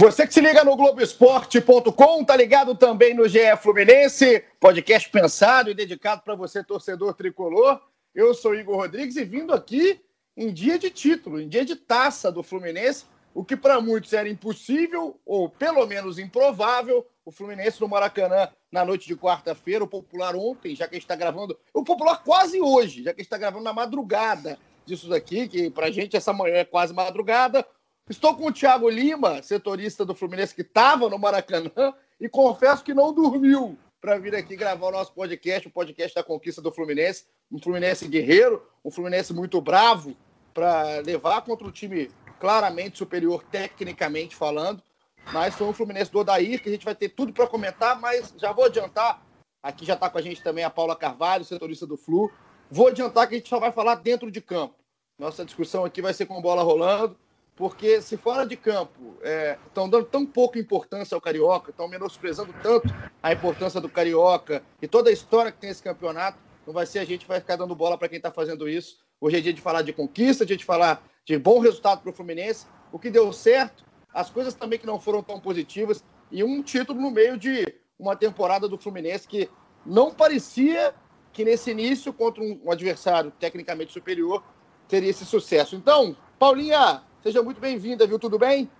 Você 0.00 0.26
que 0.26 0.32
se 0.32 0.40
liga 0.40 0.64
no 0.64 0.74
Globoesporte.com, 0.76 2.24
tá 2.24 2.34
ligado 2.34 2.74
também 2.74 3.12
no 3.12 3.28
GE 3.28 3.54
Fluminense, 3.60 4.42
podcast 4.58 5.10
pensado 5.10 5.68
e 5.68 5.74
dedicado 5.74 6.22
para 6.22 6.34
você, 6.34 6.64
torcedor 6.64 7.12
tricolor. 7.12 7.78
Eu 8.14 8.32
sou 8.32 8.54
Igor 8.54 8.76
Rodrigues 8.76 9.16
e 9.16 9.26
vindo 9.26 9.52
aqui 9.52 10.00
em 10.34 10.54
dia 10.54 10.78
de 10.78 10.88
título, 10.88 11.38
em 11.38 11.46
dia 11.46 11.66
de 11.66 11.76
taça 11.76 12.32
do 12.32 12.42
Fluminense, 12.42 13.04
o 13.34 13.44
que 13.44 13.54
para 13.54 13.78
muitos 13.78 14.14
era 14.14 14.26
impossível, 14.26 15.20
ou 15.26 15.50
pelo 15.50 15.86
menos 15.86 16.18
improvável, 16.18 17.06
o 17.22 17.30
Fluminense 17.30 17.78
no 17.78 17.86
Maracanã 17.86 18.48
na 18.72 18.86
noite 18.86 19.06
de 19.06 19.14
quarta-feira, 19.14 19.84
o 19.84 19.86
Popular 19.86 20.34
ontem, 20.34 20.74
já 20.74 20.88
que 20.88 20.94
a 20.94 20.96
gente 20.96 21.04
está 21.04 21.14
gravando, 21.14 21.58
o 21.74 21.84
Popular 21.84 22.24
quase 22.24 22.58
hoje, 22.58 23.02
já 23.02 23.12
que 23.12 23.20
a 23.20 23.22
gente 23.22 23.26
está 23.26 23.36
gravando 23.36 23.64
na 23.64 23.74
madrugada 23.74 24.58
disso 24.86 25.10
daqui, 25.10 25.46
que 25.46 25.68
para 25.68 25.90
gente 25.90 26.16
essa 26.16 26.32
manhã 26.32 26.56
é 26.56 26.64
quase 26.64 26.94
madrugada, 26.94 27.66
Estou 28.10 28.34
com 28.34 28.46
o 28.46 28.52
Thiago 28.52 28.90
Lima, 28.90 29.40
setorista 29.40 30.04
do 30.04 30.16
Fluminense, 30.16 30.52
que 30.52 30.62
estava 30.62 31.08
no 31.08 31.16
Maracanã, 31.16 31.94
e 32.20 32.28
confesso 32.28 32.82
que 32.82 32.92
não 32.92 33.14
dormiu 33.14 33.78
para 34.00 34.18
vir 34.18 34.34
aqui 34.34 34.56
gravar 34.56 34.88
o 34.88 34.90
nosso 34.90 35.12
podcast, 35.12 35.68
o 35.68 35.70
podcast 35.70 36.12
da 36.16 36.24
conquista 36.24 36.60
do 36.60 36.72
Fluminense. 36.72 37.26
Um 37.52 37.60
Fluminense 37.60 38.08
guerreiro, 38.08 38.66
um 38.84 38.90
Fluminense 38.90 39.32
muito 39.32 39.60
bravo 39.60 40.16
para 40.52 40.98
levar 41.06 41.42
contra 41.42 41.64
um 41.64 41.70
time 41.70 42.10
claramente 42.40 42.98
superior, 42.98 43.44
tecnicamente 43.44 44.34
falando. 44.34 44.82
Mas 45.32 45.54
foi 45.54 45.68
um 45.68 45.72
Fluminense 45.72 46.10
do 46.10 46.18
Odair, 46.18 46.60
que 46.60 46.68
a 46.68 46.72
gente 46.72 46.84
vai 46.84 46.96
ter 46.96 47.10
tudo 47.10 47.32
para 47.32 47.46
comentar, 47.46 48.00
mas 48.00 48.34
já 48.36 48.50
vou 48.50 48.64
adiantar. 48.64 49.24
Aqui 49.62 49.84
já 49.84 49.94
está 49.94 50.10
com 50.10 50.18
a 50.18 50.22
gente 50.22 50.42
também 50.42 50.64
a 50.64 50.70
Paula 50.70 50.96
Carvalho, 50.96 51.44
setorista 51.44 51.86
do 51.86 51.96
Flu. 51.96 52.28
Vou 52.68 52.88
adiantar 52.88 53.28
que 53.28 53.36
a 53.36 53.38
gente 53.38 53.48
só 53.48 53.60
vai 53.60 53.70
falar 53.70 53.94
dentro 53.94 54.32
de 54.32 54.40
campo. 54.40 54.74
Nossa 55.16 55.44
discussão 55.44 55.84
aqui 55.84 56.02
vai 56.02 56.12
ser 56.12 56.26
com 56.26 56.42
bola 56.42 56.64
rolando 56.64 57.16
porque 57.60 58.00
se 58.00 58.16
fora 58.16 58.46
de 58.46 58.56
campo 58.56 59.18
estão 59.66 59.84
é, 59.84 59.88
dando 59.90 60.04
tão 60.06 60.24
pouca 60.24 60.58
importância 60.58 61.14
ao 61.14 61.20
Carioca, 61.20 61.70
estão 61.70 61.86
menosprezando 61.86 62.54
tanto 62.62 62.88
a 63.22 63.34
importância 63.34 63.78
do 63.78 63.86
Carioca 63.86 64.62
e 64.80 64.88
toda 64.88 65.10
a 65.10 65.12
história 65.12 65.52
que 65.52 65.58
tem 65.58 65.68
esse 65.68 65.82
campeonato, 65.82 66.38
não 66.66 66.72
vai 66.72 66.86
ser 66.86 67.00
a 67.00 67.04
gente 67.04 67.20
que 67.20 67.28
vai 67.28 67.38
ficar 67.38 67.56
dando 67.56 67.74
bola 67.74 67.98
para 67.98 68.08
quem 68.08 68.16
está 68.16 68.30
fazendo 68.30 68.66
isso. 68.66 68.96
Hoje 69.20 69.36
é 69.36 69.40
dia 69.42 69.52
de 69.52 69.60
falar 69.60 69.82
de 69.82 69.92
conquista, 69.92 70.46
dia 70.46 70.56
de 70.56 70.64
falar 70.64 71.06
de 71.22 71.36
bom 71.36 71.58
resultado 71.58 72.00
para 72.00 72.08
o 72.08 72.14
Fluminense, 72.14 72.64
o 72.90 72.98
que 72.98 73.10
deu 73.10 73.30
certo, 73.30 73.84
as 74.14 74.30
coisas 74.30 74.54
também 74.54 74.78
que 74.78 74.86
não 74.86 74.98
foram 74.98 75.22
tão 75.22 75.38
positivas 75.38 76.02
e 76.32 76.42
um 76.42 76.62
título 76.62 76.98
no 76.98 77.10
meio 77.10 77.36
de 77.36 77.62
uma 77.98 78.16
temporada 78.16 78.66
do 78.66 78.78
Fluminense 78.78 79.28
que 79.28 79.50
não 79.84 80.14
parecia 80.14 80.94
que 81.30 81.44
nesse 81.44 81.70
início, 81.70 82.10
contra 82.10 82.42
um 82.42 82.70
adversário 82.70 83.30
tecnicamente 83.38 83.92
superior, 83.92 84.42
teria 84.88 85.10
esse 85.10 85.26
sucesso. 85.26 85.76
Então, 85.76 86.16
Paulinha, 86.38 87.02
Seja 87.22 87.42
muito 87.42 87.60
bem-vinda, 87.60 88.06
viu? 88.06 88.18
Tudo 88.18 88.38
bem? 88.38 88.70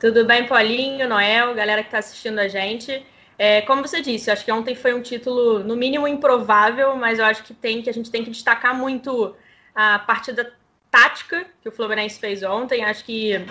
Tudo 0.00 0.24
bem, 0.24 0.46
Paulinho, 0.46 1.08
Noel, 1.08 1.54
galera 1.54 1.82
que 1.82 1.88
está 1.88 1.98
assistindo 1.98 2.38
a 2.40 2.48
gente. 2.48 3.06
É, 3.38 3.60
como 3.62 3.82
você 3.82 4.00
disse, 4.00 4.30
acho 4.30 4.44
que 4.44 4.50
ontem 4.50 4.74
foi 4.74 4.94
um 4.94 5.00
título, 5.00 5.60
no 5.60 5.76
mínimo, 5.76 6.08
improvável, 6.08 6.96
mas 6.96 7.18
eu 7.18 7.24
acho 7.24 7.44
que 7.44 7.54
tem 7.54 7.82
que 7.82 7.88
a 7.88 7.92
gente 7.92 8.10
tem 8.10 8.24
que 8.24 8.30
destacar 8.30 8.74
muito 8.76 9.36
a 9.74 9.98
partida 10.00 10.54
tática 10.90 11.46
que 11.62 11.68
o 11.68 11.72
Fluminense 11.72 12.18
fez 12.18 12.42
ontem. 12.42 12.84
Acho 12.84 13.04
que 13.04 13.46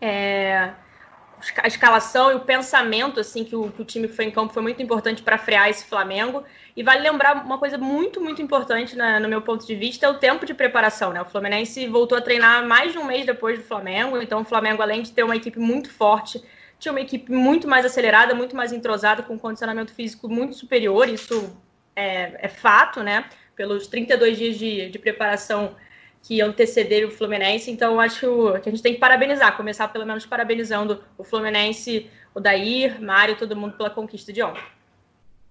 é, 0.00 0.72
a 1.56 1.66
escalação 1.66 2.32
e 2.32 2.34
o 2.34 2.40
pensamento 2.40 3.20
assim 3.20 3.44
que 3.44 3.54
o, 3.54 3.70
que 3.70 3.82
o 3.82 3.84
time 3.84 4.08
foi 4.08 4.26
em 4.26 4.30
campo 4.30 4.52
foi 4.52 4.62
muito 4.62 4.82
importante 4.82 5.22
para 5.22 5.38
frear 5.38 5.68
esse 5.68 5.84
Flamengo. 5.84 6.44
E 6.76 6.82
vale 6.82 7.08
lembrar 7.08 7.44
uma 7.44 7.58
coisa 7.58 7.78
muito, 7.78 8.20
muito 8.20 8.42
importante 8.42 8.96
na, 8.96 9.20
no 9.20 9.28
meu 9.28 9.40
ponto 9.42 9.64
de 9.66 9.74
vista, 9.76 10.06
é 10.06 10.08
o 10.08 10.14
tempo 10.14 10.44
de 10.44 10.52
preparação. 10.54 11.12
Né? 11.12 11.22
O 11.22 11.24
Fluminense 11.24 11.86
voltou 11.86 12.18
a 12.18 12.20
treinar 12.20 12.66
mais 12.66 12.92
de 12.92 12.98
um 12.98 13.04
mês 13.04 13.24
depois 13.24 13.58
do 13.58 13.64
Flamengo, 13.64 14.20
então 14.20 14.40
o 14.40 14.44
Flamengo, 14.44 14.82
além 14.82 15.02
de 15.02 15.12
ter 15.12 15.22
uma 15.22 15.36
equipe 15.36 15.58
muito 15.58 15.90
forte, 15.90 16.42
tinha 16.78 16.92
uma 16.92 17.00
equipe 17.00 17.30
muito 17.30 17.68
mais 17.68 17.86
acelerada, 17.86 18.34
muito 18.34 18.56
mais 18.56 18.72
entrosada, 18.72 19.22
com 19.22 19.34
um 19.34 19.38
condicionamento 19.38 19.92
físico 19.92 20.28
muito 20.28 20.54
superior, 20.56 21.08
isso 21.08 21.56
é, 21.94 22.46
é 22.46 22.48
fato, 22.48 23.02
né? 23.02 23.24
Pelos 23.54 23.86
32 23.86 24.36
dias 24.36 24.56
de, 24.58 24.90
de 24.90 24.98
preparação 24.98 25.76
que 26.24 26.40
antecederam 26.40 27.08
o 27.08 27.12
Fluminense. 27.12 27.70
Então, 27.70 28.00
acho 28.00 28.54
que 28.62 28.68
a 28.68 28.72
gente 28.72 28.82
tem 28.82 28.94
que 28.94 28.98
parabenizar, 28.98 29.56
começar 29.56 29.88
pelo 29.88 30.06
menos 30.06 30.24
parabenizando 30.24 31.04
o 31.18 31.22
Fluminense, 31.22 32.10
o 32.34 32.40
Dair, 32.40 33.00
Mário, 33.00 33.36
todo 33.36 33.54
mundo 33.54 33.76
pela 33.76 33.90
conquista 33.90 34.32
de 34.32 34.42
ontem. 34.42 34.62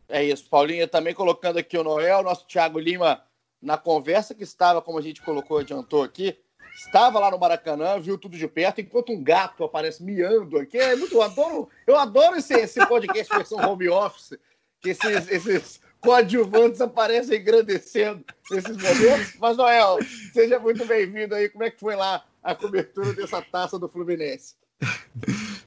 É 0.10 0.24
isso, 0.24 0.50
Paulinha, 0.50 0.88
também 0.88 1.14
colocando 1.14 1.60
aqui 1.60 1.78
o 1.78 1.84
Noel, 1.84 2.24
nosso 2.24 2.46
Thiago 2.48 2.80
Lima, 2.80 3.24
na 3.62 3.78
conversa 3.78 4.34
que 4.34 4.44
estava, 4.44 4.82
como 4.82 4.98
a 4.98 5.02
gente 5.02 5.22
colocou, 5.22 5.60
adiantou 5.60 6.02
aqui, 6.02 6.38
estava 6.76 7.20
lá 7.20 7.30
no 7.30 7.40
Maracanã, 7.40 8.00
viu 8.00 8.18
tudo 8.18 8.36
de 8.36 8.48
perto, 8.48 8.82
enquanto 8.82 9.12
um 9.12 9.24
gato 9.24 9.64
aparece 9.64 10.04
miando 10.04 10.58
aqui. 10.58 10.78
É 10.78 10.96
muito, 10.96 11.14
eu 11.14 11.22
adoro, 11.22 11.70
eu 11.86 11.96
adoro 11.96 12.36
esse, 12.36 12.54
esse 12.56 12.84
podcast 12.88 13.30
versão 13.38 13.60
home 13.60 13.90
office, 13.90 14.38
que 14.82 14.90
esses, 14.90 15.30
esses 15.30 15.82
coadjuvantes 16.04 16.82
aparecem 16.82 17.40
engrandecendo 17.40 18.24
nesses 18.52 18.78
momentos. 18.78 19.34
Mas, 19.40 19.58
Noel, 19.58 19.98
seja 20.34 20.60
muito 20.60 20.86
bem-vindo 20.86 21.34
aí. 21.34 21.50
Como 21.50 21.64
é 21.64 21.72
que 21.72 21.80
foi 21.80 21.96
lá 21.96 22.24
a 22.44 22.54
cobertura 22.54 23.14
dessa 23.14 23.42
taça 23.42 23.80
do 23.80 23.88
Fluminense? 23.88 24.56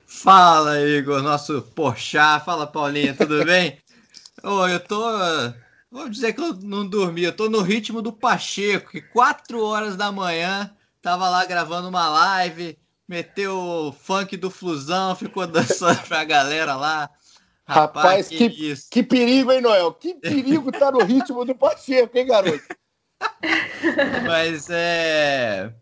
Fala, 0.06 0.80
Igor, 0.80 1.22
nosso 1.22 1.62
Porchá. 1.74 2.38
Fala, 2.38 2.66
Paulinha, 2.66 3.14
tudo 3.14 3.44
bem? 3.44 3.78
oh, 4.42 4.66
eu 4.68 4.78
tô. 4.78 5.02
Vou 5.90 6.08
dizer 6.08 6.34
que 6.34 6.40
eu 6.40 6.52
não 6.54 6.86
dormi, 6.86 7.22
eu 7.22 7.32
tô 7.32 7.48
no 7.48 7.62
ritmo 7.62 8.02
do 8.02 8.12
Pacheco, 8.12 8.90
que 8.90 9.00
4 9.00 9.62
horas 9.62 9.96
da 9.96 10.12
manhã 10.12 10.70
tava 11.00 11.30
lá 11.30 11.44
gravando 11.46 11.88
uma 11.88 12.08
live, 12.08 12.76
meteu 13.08 13.56
o 13.56 13.92
funk 13.92 14.36
do 14.36 14.50
Flusão, 14.50 15.16
ficou 15.16 15.46
dançando 15.46 16.02
pra 16.06 16.24
galera 16.24 16.76
lá. 16.76 17.08
Rapaz, 17.66 18.06
Rapaz 18.06 18.28
que, 18.28 18.48
que, 18.48 18.74
que, 18.90 19.02
perigo, 19.02 19.50
hein, 19.50 19.60
Noel? 19.60 19.92
Que 19.92 20.14
perigo 20.14 20.70
tá 20.70 20.92
no 20.92 21.02
ritmo 21.02 21.44
do 21.44 21.54
Pacheco, 21.54 22.16
hein, 22.16 22.26
garoto? 22.26 22.62
Mas 24.24 24.68
é. 24.70 25.72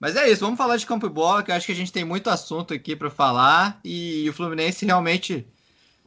Mas 0.00 0.16
é 0.16 0.30
isso, 0.30 0.40
vamos 0.40 0.56
falar 0.56 0.76
de 0.76 0.86
campo 0.86 1.06
e 1.06 1.10
bola, 1.10 1.42
que 1.42 1.50
eu 1.50 1.54
acho 1.54 1.66
que 1.66 1.72
a 1.72 1.76
gente 1.76 1.92
tem 1.92 2.04
muito 2.04 2.30
assunto 2.30 2.72
aqui 2.72 2.96
para 2.96 3.10
falar. 3.10 3.78
E 3.84 4.28
o 4.28 4.32
Fluminense 4.32 4.86
realmente 4.86 5.46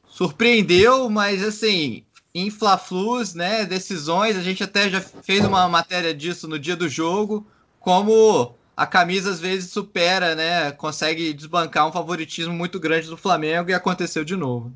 surpreendeu, 0.07 1.09
mas 1.09 1.43
assim, 1.43 2.03
em 2.33 2.49
Fla-Flus, 2.49 3.33
né, 3.33 3.65
decisões, 3.65 4.35
a 4.35 4.41
gente 4.41 4.63
até 4.63 4.89
já 4.89 5.01
fez 5.01 5.43
uma 5.45 5.67
matéria 5.67 6.13
disso 6.13 6.47
no 6.47 6.59
dia 6.59 6.75
do 6.75 6.89
jogo, 6.89 7.47
como 7.79 8.55
a 8.75 8.85
camisa 8.85 9.31
às 9.31 9.39
vezes 9.39 9.71
supera, 9.71 10.35
né, 10.35 10.71
consegue 10.71 11.33
desbancar 11.33 11.87
um 11.87 11.91
favoritismo 11.91 12.53
muito 12.53 12.79
grande 12.79 13.07
do 13.07 13.17
Flamengo 13.17 13.69
e 13.69 13.73
aconteceu 13.73 14.23
de 14.23 14.35
novo. 14.35 14.73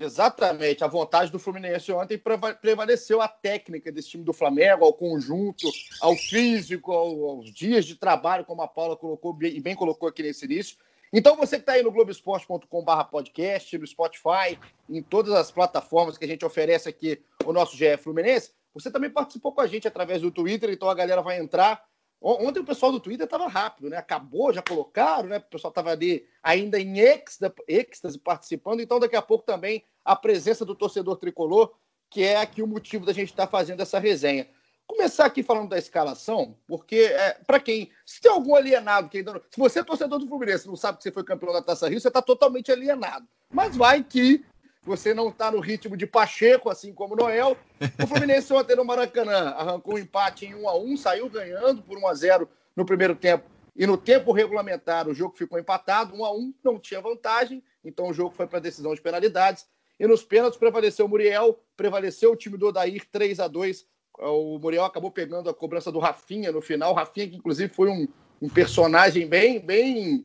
Exatamente. 0.00 0.84
A 0.84 0.86
vontade 0.86 1.30
do 1.30 1.38
Fluminense 1.38 1.92
ontem 1.92 2.20
prevaleceu 2.60 3.20
a 3.20 3.28
técnica 3.28 3.90
desse 3.90 4.10
time 4.10 4.24
do 4.24 4.32
Flamengo, 4.32 4.84
ao 4.84 4.92
conjunto, 4.92 5.68
ao 6.00 6.14
físico, 6.14 6.92
aos 6.92 7.52
dias 7.52 7.84
de 7.84 7.94
trabalho, 7.96 8.44
como 8.44 8.62
a 8.62 8.68
Paula 8.68 8.96
colocou 8.96 9.36
e 9.42 9.60
bem 9.60 9.74
colocou 9.74 10.08
aqui 10.08 10.22
nesse 10.22 10.44
início. 10.44 10.76
Então, 11.12 11.36
você 11.36 11.56
que 11.56 11.62
está 11.62 11.72
aí 11.72 11.82
no 11.82 11.90
globesport.com.br 11.90 13.04
podcast, 13.10 13.78
no 13.78 13.86
Spotify, 13.86 14.58
em 14.88 15.02
todas 15.02 15.32
as 15.32 15.50
plataformas 15.50 16.18
que 16.18 16.24
a 16.24 16.28
gente 16.28 16.44
oferece 16.44 16.88
aqui 16.88 17.22
o 17.44 17.52
nosso 17.52 17.76
GE 17.76 17.96
Fluminense, 17.96 18.52
você 18.74 18.90
também 18.90 19.08
participou 19.08 19.52
com 19.52 19.62
a 19.62 19.66
gente 19.66 19.88
através 19.88 20.20
do 20.20 20.30
Twitter, 20.30 20.70
então 20.70 20.88
a 20.88 20.94
galera 20.94 21.22
vai 21.22 21.38
entrar 21.38 21.82
Ontem 22.20 22.60
o 22.60 22.64
pessoal 22.64 22.90
do 22.90 22.98
Twitter 22.98 23.24
estava 23.24 23.46
rápido, 23.46 23.88
né? 23.88 23.96
Acabou, 23.96 24.52
já 24.52 24.60
colocaram, 24.60 25.28
né? 25.28 25.36
O 25.36 25.42
pessoal 25.42 25.70
estava 25.70 25.90
ali 25.90 26.26
ainda 26.42 26.78
em 26.80 26.98
êxtase 26.98 28.18
participando, 28.18 28.80
então 28.80 28.98
daqui 28.98 29.14
a 29.14 29.22
pouco 29.22 29.44
também 29.44 29.84
a 30.04 30.16
presença 30.16 30.64
do 30.64 30.74
torcedor 30.74 31.16
tricolor, 31.16 31.72
que 32.10 32.24
é 32.24 32.36
aqui 32.36 32.62
o 32.62 32.66
motivo 32.66 33.06
da 33.06 33.12
gente 33.12 33.30
estar 33.30 33.46
tá 33.46 33.50
fazendo 33.50 33.80
essa 33.80 34.00
resenha. 34.00 34.48
Começar 34.84 35.26
aqui 35.26 35.42
falando 35.42 35.68
da 35.68 35.78
escalação, 35.78 36.56
porque 36.66 36.96
é, 36.96 37.34
para 37.46 37.60
quem. 37.60 37.90
Se 38.06 38.20
tem 38.20 38.32
algum 38.32 38.56
alienado 38.56 39.08
que 39.08 39.18
ainda 39.18 39.34
não. 39.34 39.40
Se 39.50 39.58
você 39.58 39.80
é 39.80 39.84
torcedor 39.84 40.18
do 40.18 40.26
Fluminense 40.26 40.66
não 40.66 40.76
sabe 40.76 40.96
que 40.96 41.04
você 41.04 41.12
foi 41.12 41.22
campeão 41.22 41.52
da 41.52 41.62
Taça 41.62 41.88
Rio, 41.88 42.00
você 42.00 42.08
está 42.08 42.22
totalmente 42.22 42.72
alienado. 42.72 43.28
Mas 43.50 43.76
vai 43.76 44.02
que 44.02 44.44
você 44.88 45.12
não 45.12 45.28
está 45.28 45.50
no 45.50 45.60
ritmo 45.60 45.96
de 45.96 46.06
Pacheco, 46.06 46.70
assim 46.70 46.92
como 46.92 47.14
Noel. 47.14 47.56
O 48.02 48.06
Fluminense 48.06 48.52
ontem 48.52 48.74
no 48.74 48.84
Maracanã 48.84 49.50
arrancou 49.50 49.94
um 49.94 49.98
empate 49.98 50.46
em 50.46 50.54
1 50.54 50.68
a 50.68 50.76
1 50.76 50.96
saiu 50.96 51.28
ganhando 51.28 51.82
por 51.82 51.98
1 51.98 52.08
a 52.08 52.14
0 52.14 52.48
no 52.74 52.86
primeiro 52.86 53.14
tempo 53.14 53.44
E 53.76 53.86
no 53.86 53.96
tempo 53.96 54.32
regulamentar, 54.32 55.06
o 55.06 55.14
jogo 55.14 55.36
ficou 55.36 55.58
empatado, 55.58 56.16
um 56.16 56.24
a 56.24 56.32
um, 56.32 56.52
não 56.64 56.78
tinha 56.78 57.00
vantagem, 57.00 57.62
então 57.84 58.08
o 58.08 58.12
jogo 58.12 58.34
foi 58.34 58.46
para 58.46 58.58
decisão 58.58 58.94
de 58.94 59.00
penalidades. 59.00 59.66
E 60.00 60.06
nos 60.06 60.24
pênaltis 60.24 60.58
prevaleceu 60.58 61.06
o 61.06 61.08
Muriel, 61.08 61.60
prevaleceu 61.76 62.32
o 62.32 62.36
time 62.36 62.56
do 62.56 62.68
Odair 62.68 63.04
3 63.12 63.40
a 63.40 63.48
2 63.48 63.86
O 64.18 64.58
Muriel 64.58 64.84
acabou 64.84 65.10
pegando 65.10 65.50
a 65.50 65.54
cobrança 65.54 65.92
do 65.92 65.98
Rafinha 65.98 66.50
no 66.50 66.60
final. 66.60 66.94
Rafinha, 66.94 67.28
que 67.28 67.36
inclusive 67.36 67.72
foi 67.72 67.88
um, 67.90 68.08
um 68.40 68.48
personagem 68.48 69.26
bem, 69.26 69.60
bem 69.60 70.24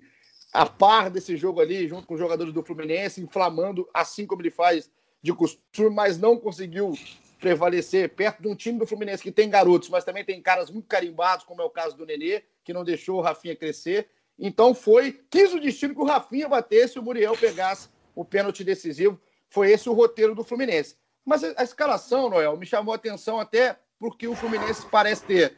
a 0.53 0.65
par 0.65 1.09
desse 1.09 1.35
jogo 1.35 1.59
ali, 1.59 1.87
junto 1.87 2.05
com 2.05 2.13
os 2.13 2.19
jogadores 2.19 2.53
do 2.53 2.63
Fluminense, 2.63 3.21
inflamando, 3.21 3.89
assim 3.93 4.27
como 4.27 4.41
ele 4.41 4.51
faz 4.51 4.89
de 5.21 5.33
costume, 5.33 5.89
mas 5.89 6.19
não 6.19 6.37
conseguiu 6.37 6.93
prevalecer 7.39 8.09
perto 8.09 8.41
de 8.41 8.47
um 8.47 8.55
time 8.55 8.77
do 8.77 8.85
Fluminense 8.85 9.23
que 9.23 9.31
tem 9.31 9.49
garotos, 9.49 9.89
mas 9.89 10.03
também 10.03 10.23
tem 10.23 10.41
caras 10.41 10.69
muito 10.69 10.87
carimbados, 10.87 11.45
como 11.45 11.61
é 11.61 11.65
o 11.65 11.69
caso 11.69 11.97
do 11.97 12.05
Nenê, 12.05 12.43
que 12.63 12.71
não 12.71 12.83
deixou 12.83 13.17
o 13.17 13.21
Rafinha 13.21 13.55
crescer. 13.55 14.07
Então 14.37 14.73
foi, 14.73 15.19
quis 15.29 15.53
o 15.53 15.59
destino 15.59 15.95
que 15.95 16.01
o 16.01 16.05
Rafinha 16.05 16.47
batesse 16.47 16.97
e 16.97 16.99
o 16.99 17.03
Muriel 17.03 17.35
pegasse 17.35 17.89
o 18.15 18.23
pênalti 18.23 18.63
decisivo. 18.63 19.19
Foi 19.49 19.71
esse 19.71 19.89
o 19.89 19.93
roteiro 19.93 20.35
do 20.35 20.43
Fluminense. 20.43 20.95
Mas 21.25 21.43
a, 21.43 21.63
escalação, 21.63 22.29
Noel, 22.29 22.57
me 22.57 22.65
chamou 22.65 22.93
a 22.93 22.95
atenção 22.95 23.39
até 23.39 23.77
porque 23.99 24.27
o 24.27 24.35
Fluminense 24.35 24.85
parece 24.89 25.23
ter 25.23 25.57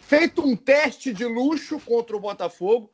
feito 0.00 0.42
um 0.42 0.56
teste 0.56 1.12
de 1.12 1.24
luxo 1.24 1.80
contra 1.80 2.16
o 2.16 2.20
Botafogo 2.20 2.90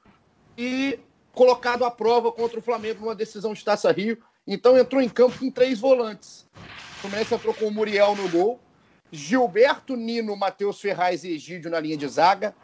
e 0.57 0.99
colocado 1.35 1.85
à 1.85 1.91
prova 1.91 2.31
contra 2.31 2.59
o 2.59 2.63
Flamengo 2.63 3.01
numa 3.01 3.15
decisão 3.15 3.53
de 3.53 3.65
Taça 3.65 3.91
Rio. 3.91 4.19
Então 4.47 4.79
entrou 4.79 5.03
em 5.03 5.09
campo 5.09 5.39
com 5.39 5.51
três 5.51 5.79
volantes. 5.81 6.47
O 6.55 7.01
Fluminense 7.01 7.35
entrou 7.35 7.53
com 7.53 7.67
o 7.67 7.71
Muriel 7.71 8.15
no 8.15 8.29
gol, 8.29 8.61
Gilberto, 9.11 9.97
Nino, 9.97 10.37
Matheus 10.37 10.81
Ferraz 10.81 11.25
e 11.25 11.33
Egídio 11.33 11.71
na 11.71 11.81
linha 11.81 11.97
de 11.97 12.09
zaga, 12.09 12.55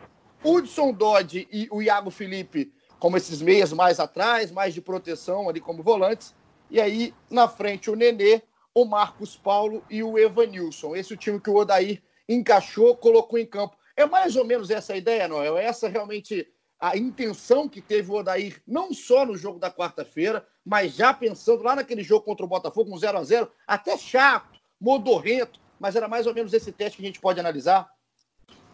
Hudson 0.43 0.93
Dodge 0.93 1.47
e 1.53 1.69
o 1.71 1.83
Iago 1.83 2.11
Felipe 2.11 2.73
como 2.99 3.17
esses 3.17 3.41
meias 3.41 3.73
mais 3.73 3.99
atrás, 3.99 4.53
mais 4.53 4.75
de 4.75 4.81
proteção 4.81 5.49
ali 5.49 5.59
como 5.59 5.83
volantes. 5.83 6.35
E 6.71 6.81
aí, 6.81 7.15
na 7.31 7.49
frente, 7.49 7.91
o 7.91 7.97
Nenê, 7.97 8.43
o 8.75 8.85
Marcos 8.85 9.37
Paulo 9.37 9.83
e 9.91 10.03
o 10.03 10.19
Evanilson. 10.19 10.95
Esse 10.95 11.13
é 11.13 11.17
o 11.17 11.19
time 11.19 11.41
que 11.41 11.51
o 11.51 11.57
Odair 11.57 12.03
encaixou, 12.29 12.95
colocou 12.95 13.39
em 13.39 13.47
campo. 13.47 13.77
É 13.97 14.07
mais 14.07 14.37
ou 14.37 14.45
menos 14.45 14.71
essa 14.71 14.93
a 14.93 14.97
ideia, 14.97 15.27
Noel? 15.27 15.57
Essa 15.57 15.89
realmente 15.89 16.47
a 16.81 16.97
intenção 16.97 17.69
que 17.69 17.83
teve 17.83 18.11
o 18.11 18.15
Odair, 18.15 18.63
não 18.67 18.95
só 18.95 19.27
no 19.27 19.37
jogo 19.37 19.59
da 19.59 19.71
quarta-feira, 19.71 20.47
mas 20.65 20.95
já 20.95 21.13
pensando 21.13 21.63
lá 21.63 21.77
naquele 21.77 22.03
jogo 22.03 22.25
contra 22.25 22.47
o 22.47 22.49
Botafogo, 22.49 22.95
um 22.95 22.99
0 22.99 23.19
a 23.19 23.23
0 23.23 23.51
até 23.67 23.99
chato, 23.99 24.59
modorrento, 24.81 25.61
mas 25.79 25.95
era 25.95 26.09
mais 26.09 26.27
ou 26.27 26.35
menos 26.35 26.55
esse 26.55 26.73
teste 26.73 26.97
que 26.97 27.03
a 27.03 27.07
gente 27.07 27.21
pode 27.21 27.39
analisar. 27.39 27.87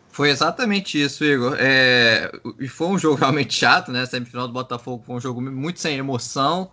Foi 0.08 0.30
exatamente 0.30 1.02
isso, 1.02 1.24
Igor. 1.24 1.56
É... 1.58 2.30
E 2.60 2.68
foi 2.68 2.86
um 2.86 2.98
jogo 2.98 3.16
realmente 3.20 3.54
chato, 3.54 3.90
né? 3.90 4.02
A 4.02 4.06
semifinal 4.06 4.46
do 4.46 4.54
Botafogo 4.54 5.02
foi 5.04 5.16
um 5.16 5.20
jogo 5.20 5.42
muito 5.42 5.80
sem 5.80 5.98
emoção. 5.98 6.70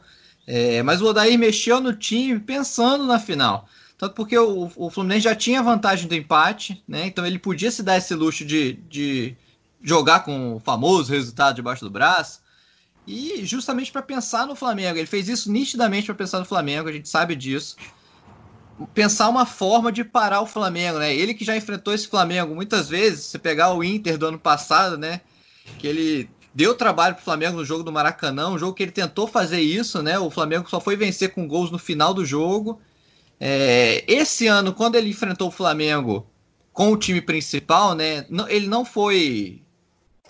É... 0.48 0.82
Mas 0.84 1.02
o 1.02 1.08
Odair 1.08 1.38
mexeu 1.38 1.82
no 1.82 1.94
time 1.94 2.40
pensando 2.40 3.06
na 3.06 3.20
final. 3.20 3.68
Tanto 3.98 4.16
porque 4.16 4.38
o, 4.38 4.72
o 4.76 4.90
Fluminense 4.90 5.22
já 5.22 5.36
tinha 5.36 5.64
vantagem 5.64 6.08
do 6.08 6.16
empate, 6.16 6.84
né? 6.88 7.08
Então 7.08 7.26
ele 7.26 7.40
podia 7.40 7.72
se 7.72 7.84
dar 7.84 7.98
esse 7.98 8.14
luxo 8.14 8.46
de, 8.46 8.74
de 8.74 9.36
jogar 9.84 10.22
com 10.22 10.56
o 10.56 10.60
famoso 10.60 11.12
resultado 11.12 11.56
debaixo 11.56 11.84
do 11.84 11.92
braço. 11.92 12.42
E 13.06 13.46
justamente 13.46 13.92
para 13.92 14.02
pensar 14.02 14.48
no 14.48 14.56
Flamengo. 14.56 14.98
Ele 14.98 15.06
fez 15.06 15.28
isso 15.28 15.52
nitidamente 15.52 16.06
para 16.06 16.16
pensar 16.16 16.40
no 16.40 16.46
Flamengo, 16.46 16.88
a 16.88 16.94
gente 16.94 17.10
sabe 17.10 17.36
disso. 17.36 17.76
Pensar 18.94 19.30
uma 19.30 19.46
forma 19.46 19.92
de 19.92 20.04
parar 20.04 20.42
o 20.42 20.48
Flamengo, 20.48 21.00
né? 21.00 21.14
Ele 21.14 21.34
que 21.34 21.46
já 21.46 21.56
enfrentou 21.56 21.94
esse 21.94 22.08
Flamengo 22.08 22.56
muitas 22.56 22.88
vezes, 22.88 23.26
você 23.26 23.38
pegar 23.38 23.74
o 23.74 23.84
Inter 23.84 24.18
do 24.18 24.28
ano 24.28 24.40
passado, 24.40 24.98
né? 24.98 25.22
Que 25.78 25.88
ele 25.88 26.30
deu 26.56 26.74
trabalho 26.76 27.16
para 27.16 27.22
o 27.22 27.26
Flamengo 27.26 27.58
no 27.58 27.66
jogo 27.66 27.84
do 27.84 27.92
Maracanã, 27.92 28.50
um 28.50 28.58
jogo 28.58 28.74
que 28.74 28.84
ele 28.84 28.92
tentou 28.92 29.28
fazer 29.28 29.60
isso, 29.60 30.02
né? 30.02 30.18
O 30.18 30.30
Flamengo 30.30 30.70
só 30.70 30.80
foi 30.80 30.96
vencer 30.96 31.34
com 31.34 31.48
gols 31.48 31.72
no 31.72 31.78
final 31.78 32.14
do 32.14 32.26
jogo. 32.26 32.80
É, 33.40 34.04
esse 34.08 34.48
ano, 34.48 34.74
quando 34.74 34.96
ele 34.96 35.10
enfrentou 35.10 35.50
o 35.50 35.52
Flamengo 35.52 36.26
com 36.72 36.92
o 36.92 36.98
time 36.98 37.22
principal, 37.22 37.94
né? 37.94 38.26
Ele 38.50 38.68
não 38.68 38.86
foi 38.86 39.63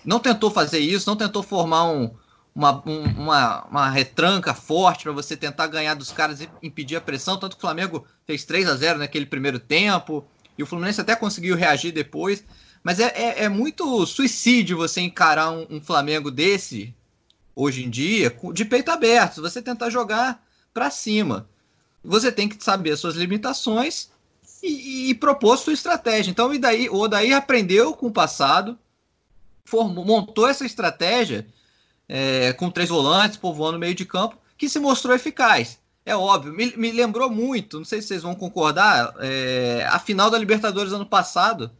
não 0.05 0.19
tentou 0.19 0.51
fazer 0.51 0.79
isso, 0.79 1.09
não 1.09 1.15
tentou 1.15 1.41
formar 1.41 1.85
um, 1.85 2.11
uma, 2.55 2.83
um, 2.85 3.03
uma, 3.03 3.65
uma, 3.65 3.89
retranca 3.89 4.53
forte 4.53 5.03
para 5.03 5.11
você 5.11 5.35
tentar 5.35 5.67
ganhar 5.67 5.95
dos 5.95 6.11
caras 6.11 6.41
e 6.41 6.49
impedir 6.61 6.95
a 6.95 7.01
pressão. 7.01 7.37
Tanto 7.37 7.55
que 7.55 7.59
o 7.59 7.67
Flamengo 7.67 8.05
fez 8.25 8.43
3 8.43 8.69
a 8.69 8.75
0 8.75 8.99
naquele 8.99 9.25
primeiro 9.25 9.59
tempo, 9.59 10.25
e 10.57 10.63
o 10.63 10.65
Fluminense 10.65 11.01
até 11.01 11.15
conseguiu 11.15 11.55
reagir 11.55 11.91
depois. 11.91 12.43
Mas 12.83 12.99
é, 12.99 13.13
é, 13.15 13.43
é 13.45 13.49
muito 13.49 14.05
suicídio 14.05 14.77
você 14.77 15.01
encarar 15.01 15.51
um, 15.51 15.65
um, 15.69 15.81
Flamengo 15.81 16.29
desse, 16.29 16.93
hoje 17.55 17.83
em 17.83 17.89
dia, 17.89 18.35
de 18.53 18.65
peito 18.65 18.91
aberto, 18.91 19.41
você 19.41 19.61
tentar 19.61 19.89
jogar 19.89 20.43
para 20.73 20.91
cima. 20.91 21.47
Você 22.03 22.31
tem 22.31 22.49
que 22.49 22.61
saber 22.61 22.91
as 22.91 22.99
suas 22.99 23.15
limitações 23.15 24.09
e, 24.61 25.09
e 25.09 25.15
propor 25.15 25.57
sua 25.57 25.71
estratégia. 25.71 26.29
Então, 26.29 26.53
e 26.53 26.59
daí, 26.59 26.89
o 26.89 26.97
Odaí 26.97 27.33
aprendeu 27.33 27.93
com 27.93 28.07
o 28.07 28.11
passado, 28.11 28.77
formou, 29.65 30.05
montou 30.05 30.47
essa 30.47 30.65
estratégia 30.65 31.47
é, 32.07 32.53
com 32.53 32.69
três 32.69 32.89
volantes, 32.89 33.37
povoando 33.37 33.77
o 33.77 33.79
meio 33.79 33.95
de 33.95 34.05
campo, 34.05 34.37
que 34.57 34.69
se 34.69 34.79
mostrou 34.79 35.15
eficaz. 35.15 35.79
É 36.05 36.15
óbvio, 36.15 36.53
me, 36.53 36.75
me 36.75 36.91
lembrou 36.91 37.29
muito, 37.29 37.77
não 37.77 37.85
sei 37.85 38.01
se 38.01 38.09
vocês 38.09 38.23
vão 38.23 38.35
concordar, 38.35 39.13
é, 39.19 39.87
a 39.89 39.99
final 39.99 40.29
da 40.29 40.37
Libertadores 40.37 40.91
ano 40.91 41.05
passado. 41.05 41.71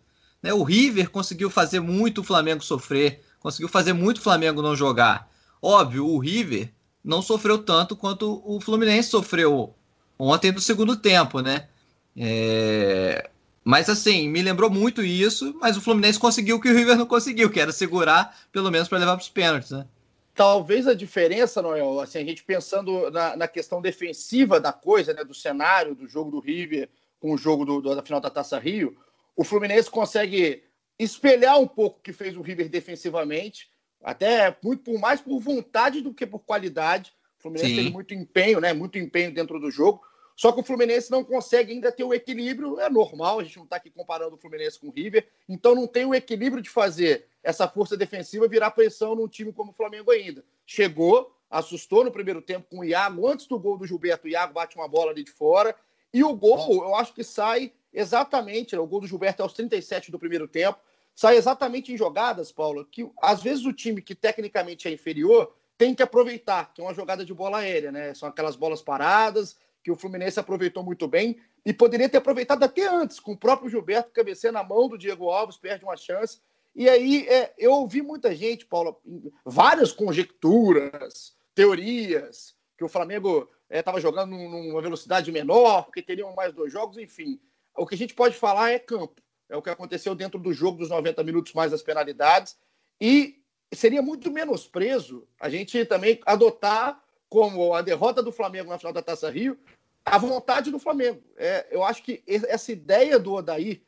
Né, 0.41 0.53
o 0.53 0.63
River 0.63 1.09
conseguiu 1.09 1.50
fazer 1.50 1.80
muito 1.80 2.21
o 2.21 2.24
Flamengo 2.24 2.63
sofrer, 2.63 3.21
conseguiu 3.39 3.69
fazer 3.69 3.94
muito 3.94 4.18
o 4.18 4.21
Flamengo 4.21 4.62
não 4.62 4.75
jogar. 4.75 5.30
Óbvio, 5.62 6.06
o 6.07 6.19
River 6.19 6.71
não 7.03 7.21
sofreu 7.21 7.57
tanto 7.57 7.95
quanto 7.95 8.41
o 8.45 8.59
Fluminense 8.62 9.09
sofreu 9.09 9.74
ontem 10.18 10.51
no 10.51 10.59
segundo 10.59 10.95
tempo, 10.95 11.41
né? 11.41 11.68
É, 12.15 13.30
mas 13.63 13.89
assim, 13.89 14.27
me 14.27 14.42
lembrou 14.42 14.69
muito 14.69 15.01
isso, 15.01 15.56
mas 15.60 15.77
o 15.77 15.81
Fluminense 15.81 16.19
conseguiu 16.19 16.57
o 16.57 16.62
que 16.62 16.69
o 16.69 16.75
River 16.75 16.98
não 16.98 17.06
conseguiu, 17.06 17.50
que 17.50 17.60
era 17.60 17.71
segurar, 17.71 18.38
pelo 18.51 18.69
menos 18.69 18.88
para 18.88 18.98
levar 18.98 19.15
para 19.15 19.21
os 19.21 19.30
pênaltis, 19.30 19.71
né? 19.71 19.88
Talvez 20.36 20.88
a 20.88 20.95
diferença, 20.95 21.62
Noel, 21.62 22.00
assim, 22.00 22.18
a 22.18 22.25
gente 22.25 22.44
pensando 22.44 23.10
na, 23.12 23.36
na, 23.38 23.48
questão 23.48 23.81
defensiva 23.81 24.60
da 24.60 24.74
coisa, 24.74 25.13
né, 25.13 25.24
do 25.24 25.33
cenário 25.33 25.94
do 25.94 26.07
jogo 26.07 26.31
do 26.31 26.39
River 26.39 26.89
com 27.19 27.33
o 27.33 27.38
jogo 27.38 27.63
do, 27.63 27.80
do, 27.80 27.95
da 27.95 28.01
final 28.01 28.19
da 28.19 28.31
Taça 28.31 28.57
Rio, 28.57 28.98
o 29.36 29.44
Fluminense 29.44 29.89
consegue 29.89 30.63
espelhar 30.98 31.59
um 31.59 31.68
pouco 31.68 32.00
o 32.00 32.01
que 32.01 32.12
fez 32.12 32.36
o 32.36 32.42
River 32.42 32.68
defensivamente, 32.68 33.69
até 34.04 34.57
muito 34.62 34.83
por 34.83 35.00
mais 35.00 35.21
por 35.21 35.39
vontade 35.39 36.01
do 36.01 36.13
que 36.13 36.25
por 36.25 36.39
qualidade. 36.39 37.14
O 37.40 37.44
Fluminense 37.44 37.69
Sim. 37.69 37.76
teve 37.76 37.90
muito 37.92 38.14
empenho, 38.14 38.59
né, 38.59 38.73
muito 38.73 38.97
empenho 38.97 39.31
dentro 39.31 39.59
do 39.59 39.69
jogo. 39.69 40.02
Só 40.35 40.52
que 40.52 40.59
o 40.59 40.63
Fluminense 40.63 41.11
não 41.11 41.23
consegue 41.23 41.73
ainda 41.73 41.92
ter 41.92 42.04
o 42.04 42.13
equilíbrio, 42.13 42.80
é 42.80 42.90
normal, 42.90 43.40
a 43.40 43.44
gente 43.44 43.57
não 43.57 43.66
está 43.66 43.75
aqui 43.75 43.90
comparando 43.90 44.35
o 44.35 44.37
Fluminense 44.37 44.80
com 44.80 44.87
o 44.87 44.92
River, 44.92 45.28
então 45.47 45.75
não 45.75 45.87
tem 45.87 46.06
o 46.06 46.16
equilíbrio 46.16 46.61
de 46.61 46.69
fazer 46.69 47.28
essa 47.44 47.68
força 47.68 47.95
defensiva 47.95 48.47
virar 48.47 48.71
pressão 48.71 49.16
num 49.16 49.28
time 49.28 49.54
como 49.54 49.71
o 49.71 49.73
Flamengo 49.73 50.11
ainda. 50.11 50.44
Chegou, 50.66 51.35
assustou 51.49 52.04
no 52.04 52.11
primeiro 52.11 52.42
tempo 52.42 52.68
com 52.69 52.80
o 52.80 52.83
Iago, 52.83 53.28
antes 53.28 53.45
do 53.45 53.59
gol 53.59 53.78
do 53.78 53.85
Gilberto, 53.85 54.25
o 54.25 54.30
Iago 54.30 54.54
bate 54.54 54.75
uma 54.75 54.87
bola 54.87 55.11
ali 55.11 55.23
de 55.23 55.31
fora, 55.31 55.75
e 56.11 56.23
o 56.23 56.35
gol, 56.35 56.83
eu 56.83 56.95
acho 56.95 57.13
que 57.13 57.23
sai 57.23 57.71
exatamente, 57.94 58.75
né, 58.75 58.81
o 58.81 58.87
gol 58.87 59.02
do 59.02 59.07
Gilberto 59.07 59.42
é 59.42 59.44
aos 59.44 59.54
37 59.54 60.11
do 60.11 60.18
primeiro 60.18 60.47
tempo, 60.47 60.80
sai 61.13 61.37
exatamente 61.37 61.94
em 61.94 61.97
jogadas, 61.97 62.52
Paulo, 62.52 62.85
que 62.85 63.07
às 63.21 63.44
vezes 63.44 63.66
o 63.66 63.73
time 63.73 64.02
que 64.02 64.16
tecnicamente 64.16 64.87
é 64.87 64.92
inferior 64.92 65.54
tem 65.78 65.94
que 65.94 66.04
aproveitar, 66.04 66.73
que 66.73 66.81
é 66.81 66.83
uma 66.83 66.94
jogada 66.94 67.25
de 67.25 67.33
bola 67.33 67.59
aérea, 67.59 67.92
né? 67.92 68.13
São 68.13 68.30
aquelas 68.30 68.56
bolas 68.56 68.81
paradas, 68.81 69.57
que 69.83 69.92
o 69.92 69.95
Fluminense 69.95 70.40
aproveitou 70.40 70.83
muito 70.83 71.07
bem 71.07 71.37
e 71.66 71.73
poderia 71.73 72.07
ter 72.07 72.18
aproveitado 72.18 72.63
até 72.63 72.87
antes, 72.87 73.19
com 73.19 73.33
o 73.33 73.37
próprio 73.37 73.69
Gilberto 73.69 74.11
cabeceando 74.11 74.57
na 74.57 74.63
mão 74.63 74.87
do 74.87 74.97
Diego 74.97 75.30
Alves, 75.30 75.57
perde 75.57 75.83
uma 75.83 75.97
chance. 75.97 76.40
E 76.75 76.90
aí 76.90 77.28
é, 77.28 77.54
eu 77.57 77.71
ouvi 77.73 78.02
muita 78.02 78.33
gente, 78.33 78.66
Paulo, 78.66 78.99
várias 79.45 79.92
conjecturas, 79.92 81.35
teorias, 81.54 82.56
que 82.78 82.83
o 82.83 82.90
Flamengo 82.90 83.49
estava 83.69 83.97
é, 83.97 84.02
jogando 84.02 84.35
numa 84.35 84.81
velocidade 84.81 85.31
menor, 85.31 85.83
porque 85.83 86.02
teriam 86.02 86.33
mais 86.33 86.54
dois 86.54 86.71
jogos, 86.71 86.97
enfim. 86.97 87.40
O 87.75 87.85
que 87.85 87.95
a 87.95 87.97
gente 87.97 88.13
pode 88.13 88.35
falar 88.35 88.71
é 88.71 88.80
campo. 88.80 89.21
É 89.49 89.57
o 89.57 89.61
que 89.61 89.69
aconteceu 89.69 90.16
dentro 90.16 90.40
do 90.40 90.54
jogo 90.54 90.78
dos 90.78 90.90
90 90.90 91.23
minutos 91.23 91.54
mais 91.54 91.73
as 91.73 91.83
penalidades. 91.83 92.57
E 92.99 93.44
seria 93.73 94.02
muito 94.02 94.31
menosprezo 94.31 95.28
a 95.40 95.49
gente 95.49 95.85
também 95.85 96.19
adotar 96.25 97.04
como 97.33 97.73
a 97.73 97.81
derrota 97.81 98.21
do 98.21 98.31
Flamengo 98.31 98.69
na 98.69 98.78
final 98.78 98.94
da 98.94 99.02
Taça 99.02 99.28
Rio, 99.28 99.57
a 100.06 100.19
vontade 100.19 100.69
do 100.69 100.78
Flamengo. 100.78 101.19
É, 101.35 101.66
eu 101.71 101.83
acho 101.83 102.04
que 102.04 102.21
essa 102.28 102.71
ideia 102.71 103.18
do 103.18 103.33
Odair, 103.33 103.81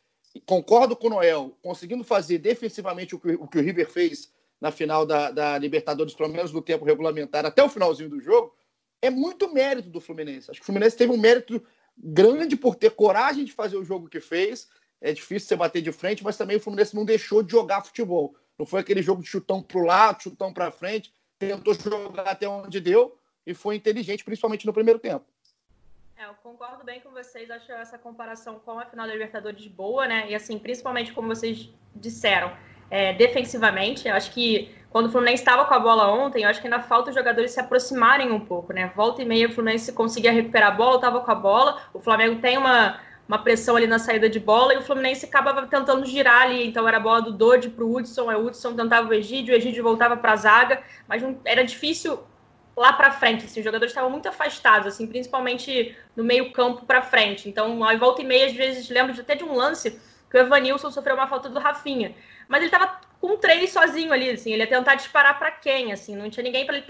concordo 0.48 0.96
com 0.96 1.06
o 1.06 1.10
Noel, 1.12 1.56
conseguindo 1.62 2.04
fazer 2.04 2.40
defensivamente 2.40 3.14
o 3.14 3.20
que 3.20 3.34
o, 3.34 3.48
que 3.48 3.60
o 3.60 3.62
River 3.62 3.88
fez 3.88 4.34
na 4.60 4.72
final 4.72 5.06
da, 5.06 5.30
da, 5.30 5.60
Libertadores, 5.60 6.16
pelo 6.16 6.30
menos 6.30 6.52
no 6.52 6.60
tempo 6.60 6.86
regulamentar, 6.86 7.46
até 7.46 7.64
o 7.64 7.70
finalzinho 7.70 8.10
do 8.10 8.20
jogo, 8.20 8.52
é 9.00 9.12
muito 9.12 9.54
mérito 9.54 9.90
do 9.90 10.02
Fluminense. 10.02 10.50
Acho 10.50 10.60
que 10.60 10.64
o 10.64 10.66
Fluminense 10.66 10.98
teve 10.98 11.14
um 11.14 11.18
mérito 11.18 11.64
grande 11.96 12.56
por 12.56 12.74
ter 12.74 12.96
coragem 12.96 13.46
de 13.46 13.52
fazer 13.52 13.78
o 13.78 13.86
jogo 13.86 14.10
que 14.10 14.20
fez. 14.20 14.68
É 15.00 15.14
difícil 15.14 15.50
você 15.50 15.56
bater 15.56 15.84
de 15.84 15.92
frente, 15.92 16.24
mas 16.24 16.36
também 16.36 16.58
o 16.58 16.60
Fluminense 16.60 16.96
não 16.96 17.06
deixou 17.06 17.44
de 17.44 17.52
jogar 17.52 17.84
futebol. 17.84 18.36
não 18.58 18.66
foi 18.66 18.80
aquele 18.80 19.04
jogo 19.04 19.22
de 19.22 19.30
chutão 19.30 19.62
para 19.62 19.78
o 19.78 19.86
lado, 19.86 20.24
chutão 20.24 20.52
para 20.52 20.72
frente, 20.72 21.14
tentou 21.38 21.76
jogar 21.76 22.24
até 22.24 22.50
onde 22.50 22.80
deu 22.80 23.16
e 23.46 23.54
foi 23.54 23.76
inteligente, 23.76 24.24
principalmente 24.24 24.66
no 24.66 24.74
primeiro 24.74 25.00
tempo. 25.00 25.26
É, 26.18 26.26
eu 26.26 26.34
concordo 26.42 26.84
bem 26.84 27.02
com 27.02 27.12
vocês, 27.12 27.52
acho 27.52 27.72
essa 27.74 27.98
comparação 27.98 28.60
com 28.60 28.80
a 28.80 28.86
final 28.86 29.06
da 29.06 29.14
Libertadores 29.14 29.68
boa, 29.68 30.08
né? 30.08 30.30
E 30.30 30.36
assim, 30.36 30.58
principalmente 30.58 31.12
como 31.12 31.28
vocês 31.28 31.70
disseram, 31.94 32.52
é, 32.90 33.14
defensivamente, 33.14 34.08
acho 34.08 34.32
que 34.32 34.74
quando 34.90 35.08
o 35.08 35.12
Fluminense 35.12 35.42
estava 35.42 35.66
com 35.66 35.74
a 35.74 35.80
bola 35.80 36.08
ontem, 36.08 36.46
acho 36.46 36.62
que 36.62 36.68
ainda 36.68 36.80
falta 36.80 37.10
os 37.10 37.16
jogadores 37.16 37.52
se 37.52 37.60
aproximarem 37.60 38.32
um 38.32 38.40
pouco, 38.40 38.72
né? 38.72 38.94
Volta 38.96 39.22
e 39.22 39.26
meia 39.26 39.48
o 39.48 39.52
Fluminense 39.52 39.92
conseguia 39.92 40.32
recuperar 40.32 40.70
a 40.70 40.76
bola, 40.76 40.96
estava 40.96 41.20
com 41.20 41.32
a 41.32 41.36
bola, 41.36 41.82
o 41.94 42.00
Flamengo 42.00 42.40
tem 42.40 42.58
uma, 42.58 42.98
uma 43.28 43.40
pressão 43.40 43.76
ali 43.76 43.88
na 43.88 44.00
saída 44.00 44.30
de 44.30 44.40
bola 44.40 44.74
e 44.74 44.78
o 44.78 44.82
Fluminense 44.82 45.26
acabava 45.26 45.68
tentando 45.68 46.06
girar 46.06 46.44
ali, 46.44 46.66
então 46.66 46.88
era 46.88 46.96
a 46.96 47.02
bola 47.02 47.22
do 47.22 47.34
Dodge 47.34 47.70
para 47.70 47.84
o 47.84 47.94
Hudson, 47.94 48.32
o 48.32 48.46
Hudson 48.46 48.74
tentava 48.74 49.10
o 49.10 49.14
Egídio, 49.14 49.54
o 49.54 49.58
Egídio 49.58 49.84
voltava 49.84 50.16
para 50.16 50.32
a 50.32 50.38
zaga, 50.38 50.82
mas 51.10 51.22
não, 51.22 51.38
era 51.44 51.62
difícil 51.62 52.20
lá 52.76 52.94
para 52.94 53.12
frente, 53.12 53.46
assim, 53.46 53.60
os 53.60 53.66
jogadores 53.66 53.92
estavam 53.92 54.10
muito 54.10 54.28
afastados, 54.28 54.88
assim, 54.88 55.08
principalmente 55.08 55.96
no 56.16 56.24
meio 56.24 56.52
campo 56.52 56.86
para 56.86 57.02
frente. 57.02 57.48
Então, 57.48 57.84
aí 57.84 57.98
volta 57.98 58.22
e 58.22 58.26
meia, 58.26 58.48
às 58.48 58.54
vezes, 58.54 58.90
lembro 58.90 59.20
até 59.20 59.36
de 59.36 59.44
um 59.44 59.56
lance 59.56 60.00
que 60.30 60.38
o 60.38 60.40
Evanilson 60.40 60.92
sofreu 60.92 61.16
uma 61.16 61.28
falta 61.28 61.48
do 61.48 61.60
Rafinha, 61.60 62.14
mas 62.48 62.60
ele 62.60 62.68
estava 62.68 63.00
com 63.22 63.38
três 63.38 63.72
sozinho 63.72 64.12
ali, 64.12 64.30
assim, 64.30 64.52
ele 64.52 64.64
ia 64.64 64.68
tentar 64.68 64.96
disparar 64.96 65.40
para 65.40 65.52
quem, 65.52 65.94
assim, 65.94 66.16
não 66.16 66.30
tinha 66.30 66.44
ninguém 66.44 66.66
para 66.66 66.76
ele 66.76 66.86